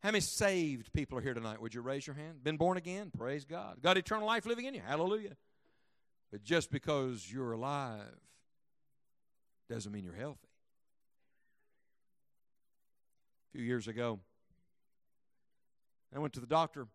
How 0.00 0.10
many 0.10 0.20
saved 0.20 0.92
people 0.92 1.18
are 1.18 1.20
here 1.20 1.34
tonight? 1.34 1.60
Would 1.60 1.74
you 1.74 1.80
raise 1.80 2.06
your 2.06 2.14
hand? 2.14 2.44
Been 2.44 2.56
born 2.56 2.76
again? 2.76 3.10
Praise 3.16 3.44
God. 3.44 3.82
Got 3.82 3.98
eternal 3.98 4.26
life 4.26 4.46
living 4.46 4.64
in 4.64 4.74
you? 4.74 4.82
Hallelujah. 4.86 5.36
But 6.30 6.44
just 6.44 6.70
because 6.70 7.30
you're 7.30 7.52
alive 7.52 8.20
doesn't 9.68 9.90
mean 9.90 10.04
you're 10.04 10.14
healthy. 10.14 10.48
A 13.48 13.58
few 13.58 13.64
years 13.64 13.88
ago, 13.88 14.20
I 16.14 16.18
went 16.18 16.32
to 16.34 16.40
the 16.40 16.46
doctor, 16.46 16.86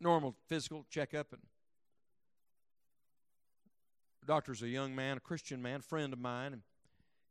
normal 0.00 0.34
physical 0.46 0.86
checkup, 0.88 1.32
and 1.32 1.42
the 4.20 4.26
doctor's 4.26 4.62
a 4.62 4.68
young 4.68 4.94
man, 4.94 5.18
a 5.18 5.20
Christian 5.20 5.60
man, 5.60 5.82
friend 5.82 6.12
of 6.12 6.18
mine, 6.18 6.52
and 6.52 6.62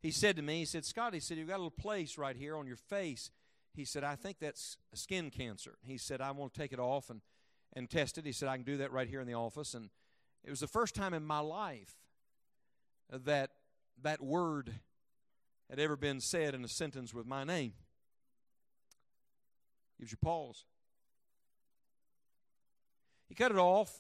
he 0.02 0.12
said 0.12 0.36
to 0.36 0.42
me, 0.42 0.60
he 0.60 0.66
said, 0.66 0.86
Scott, 0.86 1.14
he 1.14 1.20
said, 1.20 1.38
you've 1.38 1.48
got 1.48 1.56
a 1.56 1.64
little 1.64 1.72
place 1.72 2.18
right 2.18 2.36
here 2.36 2.56
on 2.56 2.68
your 2.68 2.76
face. 2.76 3.32
He 3.74 3.86
said, 3.86 4.04
I 4.04 4.16
think 4.16 4.40
that's 4.40 4.78
skin 4.94 5.30
cancer. 5.30 5.78
He 5.84 5.98
said, 5.98 6.22
I 6.22 6.32
want 6.32 6.54
to 6.54 6.60
take 6.60 6.74
it 6.74 6.80
off 6.80 7.10
and, 7.10 7.22
and 7.74 7.90
test 7.90 8.18
it. 8.18 8.26
He 8.26 8.32
said, 8.32 8.50
I 8.50 8.56
can 8.56 8.66
do 8.66 8.78
that 8.78 8.92
right 8.92 9.08
here 9.08 9.22
in 9.22 9.28
the 9.28 9.34
office. 9.34 9.74
And 9.74 9.90
it 10.44 10.50
was 10.50 10.60
the 10.60 10.68
first 10.68 10.96
time 10.96 11.14
in 11.14 11.24
my 11.24 11.40
life 11.40 11.96
that 13.10 13.52
that 14.02 14.22
word 14.22 14.72
had 15.70 15.80
ever 15.80 15.96
been 15.96 16.20
said 16.20 16.54
in 16.56 16.64
a 16.64 16.68
sentence 16.68 17.14
with 17.14 17.26
my 17.26 17.44
name. 17.44 17.74
Gives 20.00 20.12
you 20.12 20.18
pause. 20.22 20.64
He 23.28 23.36
cut 23.36 23.52
it 23.52 23.58
off 23.58 24.00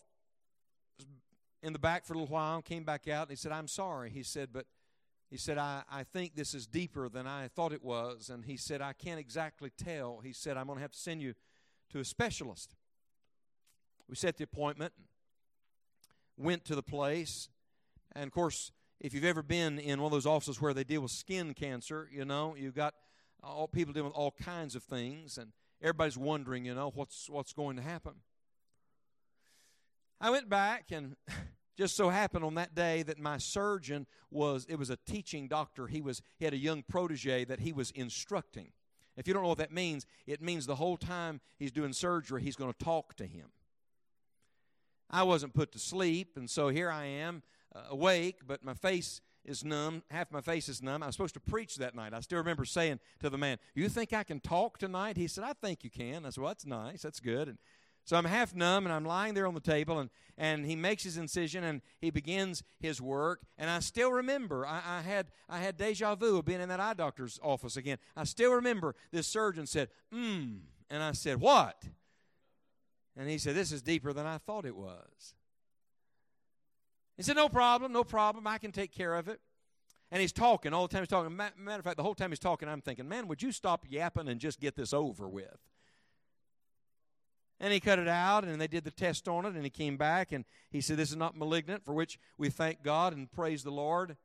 in 1.61 1.73
the 1.73 1.79
back 1.79 2.05
for 2.05 2.13
a 2.13 2.17
little 2.17 2.33
while, 2.33 2.61
came 2.61 2.83
back 2.83 3.07
out, 3.07 3.23
and 3.23 3.31
he 3.31 3.35
said, 3.35 3.51
I'm 3.51 3.67
sorry. 3.67 4.09
He 4.09 4.23
said, 4.23 4.49
but 4.53 4.65
he 5.29 5.37
said, 5.37 5.57
I, 5.57 5.83
I 5.91 6.03
think 6.03 6.35
this 6.35 6.53
is 6.53 6.65
deeper 6.65 7.09
than 7.09 7.27
I 7.27 7.49
thought 7.49 7.73
it 7.73 7.83
was. 7.83 8.29
And 8.29 8.45
he 8.45 8.55
said, 8.55 8.81
I 8.81 8.93
can't 8.93 9.19
exactly 9.19 9.71
tell. 9.77 10.21
He 10.23 10.31
said, 10.31 10.55
I'm 10.55 10.67
going 10.67 10.77
to 10.77 10.81
have 10.81 10.91
to 10.91 10.97
send 10.97 11.21
you 11.21 11.33
to 11.91 11.99
a 11.99 12.05
specialist. 12.05 12.75
We 14.07 14.15
set 14.15 14.37
the 14.37 14.45
appointment, 14.45 14.93
went 16.37 16.63
to 16.65 16.75
the 16.75 16.83
place. 16.83 17.49
And 18.15 18.25
of 18.25 18.31
course, 18.31 18.71
if 19.01 19.13
you've 19.13 19.25
ever 19.25 19.43
been 19.43 19.79
in 19.79 19.99
one 19.99 20.07
of 20.07 20.11
those 20.13 20.25
offices 20.25 20.61
where 20.61 20.73
they 20.73 20.85
deal 20.85 21.01
with 21.01 21.11
skin 21.11 21.53
cancer, 21.53 22.07
you 22.11 22.23
know, 22.23 22.55
you've 22.57 22.75
got 22.75 22.93
all 23.43 23.67
people 23.67 23.93
dealing 23.93 24.09
with 24.09 24.17
all 24.17 24.31
kinds 24.31 24.75
of 24.75 24.83
things. 24.83 25.37
And 25.37 25.51
everybody's 25.81 26.17
wondering, 26.17 26.63
you 26.63 26.73
know, 26.73 26.91
what's, 26.95 27.29
what's 27.29 27.51
going 27.51 27.75
to 27.75 27.81
happen. 27.81 28.13
I 30.21 30.29
went 30.29 30.47
back 30.49 30.85
and 30.91 31.17
just 31.77 31.95
so 31.95 32.09
happened 32.09 32.43
on 32.43 32.55
that 32.55 32.75
day 32.75 33.03
that 33.03 33.19
my 33.19 33.37
surgeon 33.37 34.05
was 34.31 34.65
it 34.69 34.77
was 34.77 34.89
a 34.89 34.97
teaching 35.07 35.47
doctor 35.47 35.87
he 35.87 36.01
was 36.01 36.21
he 36.37 36.45
had 36.45 36.53
a 36.53 36.57
young 36.57 36.83
protege 36.83 37.45
that 37.45 37.59
he 37.59 37.71
was 37.71 37.91
instructing 37.91 38.71
if 39.15 39.27
you 39.27 39.33
don't 39.33 39.43
know 39.43 39.49
what 39.49 39.57
that 39.57 39.71
means 39.71 40.05
it 40.25 40.41
means 40.41 40.65
the 40.65 40.75
whole 40.75 40.97
time 40.97 41.39
he's 41.57 41.71
doing 41.71 41.93
surgery 41.93 42.41
he's 42.41 42.55
going 42.55 42.71
to 42.71 42.83
talk 42.83 43.15
to 43.15 43.25
him 43.25 43.47
i 45.09 45.23
wasn't 45.23 45.53
put 45.53 45.71
to 45.71 45.79
sleep 45.79 46.35
and 46.35 46.49
so 46.49 46.69
here 46.69 46.89
i 46.89 47.05
am 47.05 47.43
uh, 47.75 47.81
awake, 47.89 48.41
but 48.47 48.63
my 48.63 48.73
face 48.73 49.21
is 49.45 49.63
numb. 49.63 50.03
Half 50.09 50.31
my 50.31 50.41
face 50.41 50.69
is 50.69 50.81
numb. 50.81 51.03
I 51.03 51.07
was 51.07 51.15
supposed 51.15 51.33
to 51.35 51.39
preach 51.39 51.75
that 51.77 51.95
night. 51.95 52.13
I 52.13 52.19
still 52.21 52.37
remember 52.37 52.65
saying 52.65 52.99
to 53.19 53.29
the 53.29 53.37
man, 53.37 53.57
You 53.75 53.89
think 53.89 54.13
I 54.13 54.23
can 54.23 54.39
talk 54.39 54.77
tonight? 54.77 55.17
He 55.17 55.27
said, 55.27 55.43
I 55.43 55.53
think 55.53 55.83
you 55.83 55.89
can. 55.89 56.25
I 56.25 56.29
said, 56.29 56.41
Well, 56.41 56.49
that's 56.49 56.65
nice. 56.65 57.01
That's 57.01 57.19
good. 57.19 57.49
And 57.49 57.57
so 58.07 58.15
I'm 58.15 58.23
half 58.23 58.55
numb 58.55 58.85
and 58.85 58.93
I'm 58.93 59.03
lying 59.03 59.33
there 59.33 59.45
on 59.45 59.53
the 59.53 59.59
table 59.59 59.99
and, 59.99 60.09
and 60.37 60.65
he 60.65 60.77
makes 60.77 61.03
his 61.03 61.17
incision 61.17 61.65
and 61.65 61.81
he 61.99 62.09
begins 62.09 62.63
his 62.79 63.01
work. 63.01 63.41
And 63.57 63.69
I 63.69 63.79
still 63.79 64.13
remember, 64.13 64.65
I, 64.65 64.81
I, 64.85 65.01
had, 65.01 65.27
I 65.49 65.57
had 65.57 65.75
deja 65.75 66.15
vu 66.15 66.37
of 66.37 66.45
being 66.45 66.61
in 66.61 66.69
that 66.69 66.79
eye 66.79 66.93
doctor's 66.93 67.37
office 67.43 67.75
again. 67.75 67.97
I 68.15 68.23
still 68.23 68.53
remember 68.53 68.95
this 69.11 69.27
surgeon 69.27 69.67
said, 69.67 69.89
Mmm. 70.13 70.59
And 70.89 71.03
I 71.03 71.11
said, 71.11 71.41
What? 71.41 71.83
And 73.17 73.29
he 73.29 73.37
said, 73.37 73.55
This 73.57 73.73
is 73.73 73.81
deeper 73.81 74.13
than 74.13 74.25
I 74.25 74.37
thought 74.37 74.65
it 74.65 74.77
was. 74.77 75.35
He 77.17 77.23
said, 77.23 77.35
No 77.35 77.49
problem, 77.49 77.91
no 77.91 78.05
problem. 78.05 78.47
I 78.47 78.57
can 78.57 78.71
take 78.71 78.93
care 78.93 79.15
of 79.15 79.27
it. 79.27 79.41
And 80.11 80.21
he's 80.21 80.31
talking 80.31 80.71
all 80.71 80.87
the 80.87 80.93
time. 80.93 81.01
He's 81.01 81.09
talking. 81.09 81.35
Matter 81.35 81.51
of 81.79 81.83
fact, 81.83 81.97
the 81.97 82.03
whole 82.03 82.15
time 82.15 82.29
he's 82.29 82.39
talking, 82.39 82.69
I'm 82.69 82.79
thinking, 82.79 83.09
Man, 83.09 83.27
would 83.27 83.43
you 83.43 83.51
stop 83.51 83.83
yapping 83.89 84.29
and 84.29 84.39
just 84.39 84.61
get 84.61 84.77
this 84.77 84.93
over 84.93 85.27
with? 85.27 85.59
And 87.59 87.73
he 87.73 87.79
cut 87.79 87.97
it 87.97 88.07
out, 88.07 88.43
and 88.43 88.61
they 88.61 88.67
did 88.67 88.83
the 88.83 88.91
test 88.91 89.27
on 89.27 89.45
it, 89.45 89.55
and 89.55 89.63
he 89.63 89.69
came 89.71 89.97
back, 89.97 90.31
and 90.31 90.45
he 90.69 90.79
said, 90.79 90.97
This 90.97 91.09
is 91.09 91.15
not 91.15 91.35
malignant, 91.35 91.83
for 91.83 91.93
which 91.93 92.19
we 92.37 92.49
thank 92.49 92.83
God 92.83 93.13
and 93.13 93.31
praise 93.31 93.63
the 93.63 93.71
Lord. 93.71 94.15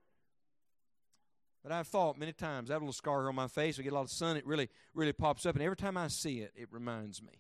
But 1.63 1.73
I've 1.73 1.87
thought 1.87 2.19
many 2.19 2.33
times, 2.33 2.71
I 2.71 2.75
have 2.75 2.83
a 2.83 2.85
little 2.85 2.93
scar 2.93 3.21
here 3.21 3.29
on 3.29 3.35
my 3.35 3.47
face, 3.47 3.79
I 3.79 3.83
get 3.83 3.93
a 3.93 3.95
lot 3.95 4.03
of 4.03 4.11
sun, 4.11 4.37
it 4.37 4.47
really, 4.47 4.69
really 4.95 5.13
pops 5.13 5.47
up, 5.47 5.55
and 5.55 5.63
every 5.63 5.77
time 5.77 5.97
I 5.97 6.09
see 6.09 6.41
it, 6.41 6.53
it 6.57 6.69
reminds 6.71 7.23
me. 7.23 7.39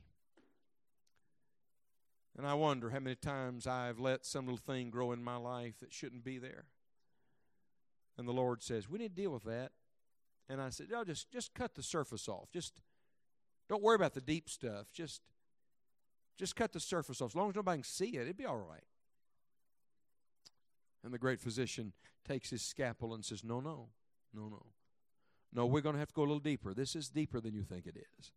And 2.36 2.46
I 2.46 2.54
wonder 2.54 2.90
how 2.90 3.00
many 3.00 3.16
times 3.16 3.66
I've 3.66 3.98
let 3.98 4.24
some 4.24 4.46
little 4.46 4.56
thing 4.56 4.90
grow 4.90 5.12
in 5.12 5.22
my 5.22 5.36
life 5.36 5.74
that 5.80 5.92
shouldn't 5.92 6.24
be 6.24 6.38
there. 6.38 6.64
And 8.16 8.26
the 8.26 8.32
Lord 8.32 8.62
says, 8.62 8.88
We 8.88 8.98
need 8.98 9.14
to 9.14 9.22
deal 9.22 9.32
with 9.32 9.44
that. 9.44 9.72
And 10.48 10.60
I 10.60 10.70
said, 10.70 10.86
No, 10.90 11.04
just 11.04 11.30
just 11.30 11.54
cut 11.54 11.74
the 11.74 11.82
surface 11.82 12.28
off. 12.28 12.50
Just 12.50 12.80
don't 13.68 13.82
worry 13.82 13.96
about 13.96 14.14
the 14.14 14.20
deep 14.20 14.48
stuff. 14.48 14.86
Just 14.92 15.20
just 16.36 16.56
cut 16.56 16.72
the 16.72 16.80
surface 16.80 17.20
off. 17.20 17.30
As 17.30 17.36
long 17.36 17.50
as 17.50 17.54
nobody 17.54 17.78
can 17.78 17.84
see 17.84 18.16
it, 18.16 18.22
it'd 18.22 18.36
be 18.36 18.46
all 18.46 18.56
right. 18.56 18.84
And 21.04 21.12
the 21.12 21.18
great 21.18 21.40
physician 21.40 21.92
takes 22.26 22.50
his 22.50 22.62
scalpel 22.62 23.14
and 23.14 23.24
says, 23.24 23.42
No, 23.44 23.60
no, 23.60 23.88
no, 24.34 24.48
no. 24.48 24.66
No, 25.54 25.66
we're 25.66 25.82
going 25.82 25.94
to 25.94 25.98
have 25.98 26.08
to 26.08 26.14
go 26.14 26.22
a 26.22 26.24
little 26.24 26.38
deeper. 26.38 26.72
This 26.72 26.96
is 26.96 27.10
deeper 27.10 27.38
than 27.40 27.54
you 27.54 27.62
think 27.62 27.86
it 27.86 27.96
is. 28.18 28.32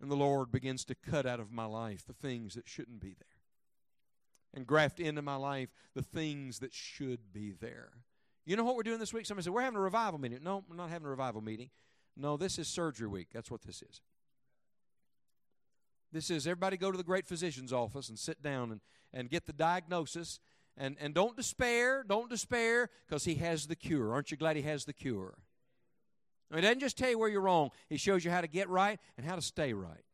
And 0.00 0.10
the 0.10 0.16
Lord 0.16 0.50
begins 0.50 0.84
to 0.86 0.96
cut 0.96 1.26
out 1.26 1.38
of 1.38 1.52
my 1.52 1.64
life 1.64 2.04
the 2.04 2.12
things 2.12 2.54
that 2.54 2.66
shouldn't 2.66 3.00
be 3.00 3.14
there 3.16 3.34
and 4.54 4.66
graft 4.66 5.00
into 5.00 5.20
my 5.20 5.34
life 5.34 5.68
the 5.94 6.02
things 6.02 6.60
that 6.60 6.72
should 6.72 7.32
be 7.32 7.52
there. 7.52 7.90
You 8.46 8.56
know 8.56 8.64
what 8.64 8.76
we're 8.76 8.82
doing 8.82 8.98
this 8.98 9.12
week? 9.12 9.26
Somebody 9.26 9.44
said, 9.44 9.52
We're 9.52 9.62
having 9.62 9.78
a 9.78 9.82
revival 9.82 10.18
meeting. 10.18 10.40
No, 10.42 10.64
we're 10.68 10.76
not 10.76 10.90
having 10.90 11.06
a 11.06 11.10
revival 11.10 11.40
meeting. 11.40 11.70
No, 12.16 12.36
this 12.36 12.58
is 12.58 12.68
surgery 12.68 13.08
week. 13.08 13.28
That's 13.32 13.50
what 13.50 13.62
this 13.62 13.82
is. 13.82 14.00
This 16.14 16.30
is 16.30 16.46
everybody 16.46 16.76
go 16.76 16.92
to 16.92 16.96
the 16.96 17.02
great 17.02 17.26
physician's 17.26 17.72
office 17.72 18.08
and 18.08 18.16
sit 18.16 18.40
down 18.40 18.70
and, 18.70 18.80
and 19.12 19.28
get 19.28 19.46
the 19.46 19.52
diagnosis. 19.52 20.38
And, 20.76 20.96
and 21.00 21.12
don't 21.12 21.36
despair. 21.36 22.04
Don't 22.08 22.30
despair 22.30 22.88
because 23.06 23.24
he 23.24 23.34
has 23.36 23.66
the 23.66 23.74
cure. 23.74 24.12
Aren't 24.12 24.30
you 24.30 24.36
glad 24.36 24.54
he 24.54 24.62
has 24.62 24.84
the 24.84 24.92
cure? 24.92 25.34
He 26.54 26.60
doesn't 26.60 26.78
just 26.78 26.96
tell 26.96 27.10
you 27.10 27.18
where 27.18 27.28
you're 27.28 27.40
wrong, 27.40 27.70
He 27.88 27.96
shows 27.96 28.24
you 28.24 28.30
how 28.30 28.40
to 28.40 28.46
get 28.46 28.68
right 28.68 29.00
and 29.16 29.26
how 29.26 29.34
to 29.34 29.42
stay 29.42 29.72
right. 29.72 30.04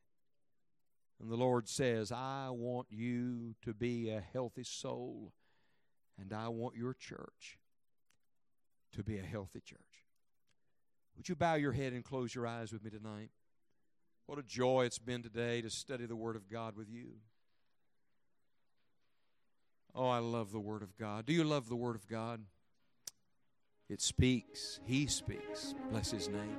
And 1.20 1.30
the 1.30 1.36
Lord 1.36 1.68
says, 1.68 2.10
I 2.10 2.48
want 2.48 2.86
you 2.88 3.54
to 3.62 3.74
be 3.74 4.08
a 4.08 4.22
healthy 4.32 4.64
soul, 4.64 5.34
and 6.18 6.32
I 6.32 6.48
want 6.48 6.76
your 6.76 6.94
church 6.94 7.58
to 8.96 9.02
be 9.02 9.18
a 9.18 9.22
healthy 9.22 9.60
church. 9.60 9.80
Would 11.18 11.28
you 11.28 11.36
bow 11.36 11.54
your 11.56 11.72
head 11.72 11.92
and 11.92 12.02
close 12.02 12.34
your 12.34 12.46
eyes 12.46 12.72
with 12.72 12.82
me 12.82 12.90
tonight? 12.90 13.28
What 14.30 14.38
a 14.38 14.44
joy 14.44 14.84
it's 14.84 15.00
been 15.00 15.24
today 15.24 15.60
to 15.60 15.68
study 15.68 16.06
the 16.06 16.14
Word 16.14 16.36
of 16.36 16.48
God 16.48 16.76
with 16.76 16.88
you. 16.88 17.14
Oh, 19.92 20.06
I 20.06 20.20
love 20.20 20.52
the 20.52 20.60
Word 20.60 20.82
of 20.82 20.96
God. 20.96 21.26
Do 21.26 21.32
you 21.32 21.42
love 21.42 21.68
the 21.68 21.74
Word 21.74 21.96
of 21.96 22.06
God? 22.06 22.40
It 23.88 24.00
speaks. 24.00 24.78
He 24.84 25.08
speaks. 25.08 25.74
Bless 25.90 26.12
His 26.12 26.28
name. 26.28 26.56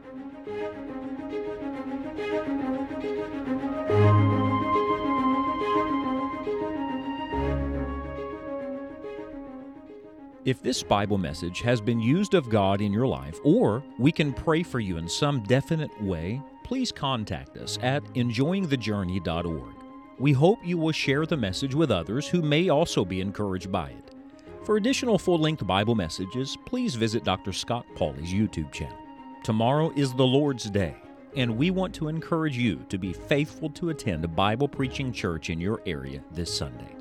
If 10.44 10.62
this 10.62 10.84
Bible 10.84 11.18
message 11.18 11.62
has 11.62 11.80
been 11.80 12.02
used 12.02 12.34
of 12.34 12.50
God 12.50 12.82
in 12.82 12.92
your 12.92 13.08
life, 13.08 13.40
or 13.46 13.82
we 13.98 14.12
can 14.12 14.34
pray 14.34 14.62
for 14.62 14.82
you 14.82 14.98
in 14.98 15.08
some 15.08 15.42
definite 15.44 16.04
way, 16.04 16.42
please 16.72 16.90
contact 16.90 17.58
us 17.58 17.78
at 17.82 18.02
enjoyingthejourney.org. 18.14 19.76
We 20.20 20.32
hope 20.32 20.60
you 20.64 20.78
will 20.78 20.94
share 20.94 21.26
the 21.26 21.36
message 21.36 21.76
with 21.76 21.92
others 21.92 22.30
who 22.30 22.42
may 22.42 22.70
also 22.70 23.04
be 23.04 23.20
encouraged 23.20 23.70
by 23.70 23.90
it. 23.90 24.16
For 24.64 24.78
additional 24.78 25.20
full 25.20 25.38
length 25.38 25.68
Bible 25.68 25.96
messages, 25.96 26.58
please 26.66 26.96
visit 26.96 27.26
Dr. 27.26 27.52
Scott 27.52 27.86
Pauley's 27.96 28.32
YouTube 28.34 28.72
channel. 28.72 28.98
Tomorrow 29.44 29.92
is 29.98 30.14
the 30.14 30.26
Lord's 30.26 30.70
Day, 30.70 30.96
and 31.36 31.58
we 31.58 31.72
want 31.72 31.94
to 31.96 32.08
encourage 32.08 32.58
you 32.58 32.86
to 32.88 32.98
be 32.98 33.12
faithful 33.12 33.70
to 33.72 33.90
attend 33.90 34.24
a 34.24 34.30
Bible 34.30 34.70
preaching 34.70 35.12
church 35.12 35.50
in 35.50 35.60
your 35.60 35.82
area 35.86 36.24
this 36.32 36.58
Sunday. 36.58 36.96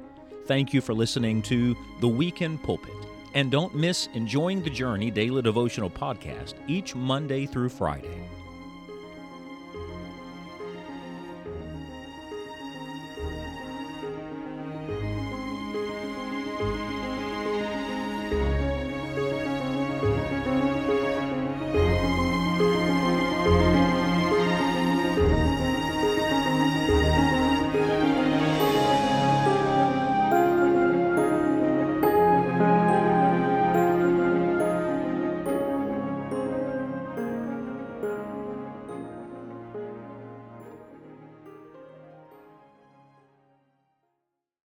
Thank 0.46 0.74
you 0.74 0.80
for 0.80 0.94
listening 0.94 1.42
to 1.42 1.76
The 2.00 2.08
Weekend 2.08 2.60
Pulpit, 2.64 3.06
and 3.34 3.52
don't 3.52 3.76
miss 3.76 4.08
Enjoying 4.14 4.64
the 4.64 4.70
Journey 4.70 5.12
Daily 5.12 5.42
Devotional 5.42 5.90
Podcast 5.90 6.54
each 6.66 6.96
Monday 6.96 7.46
through 7.46 7.68
Friday. 7.68 8.28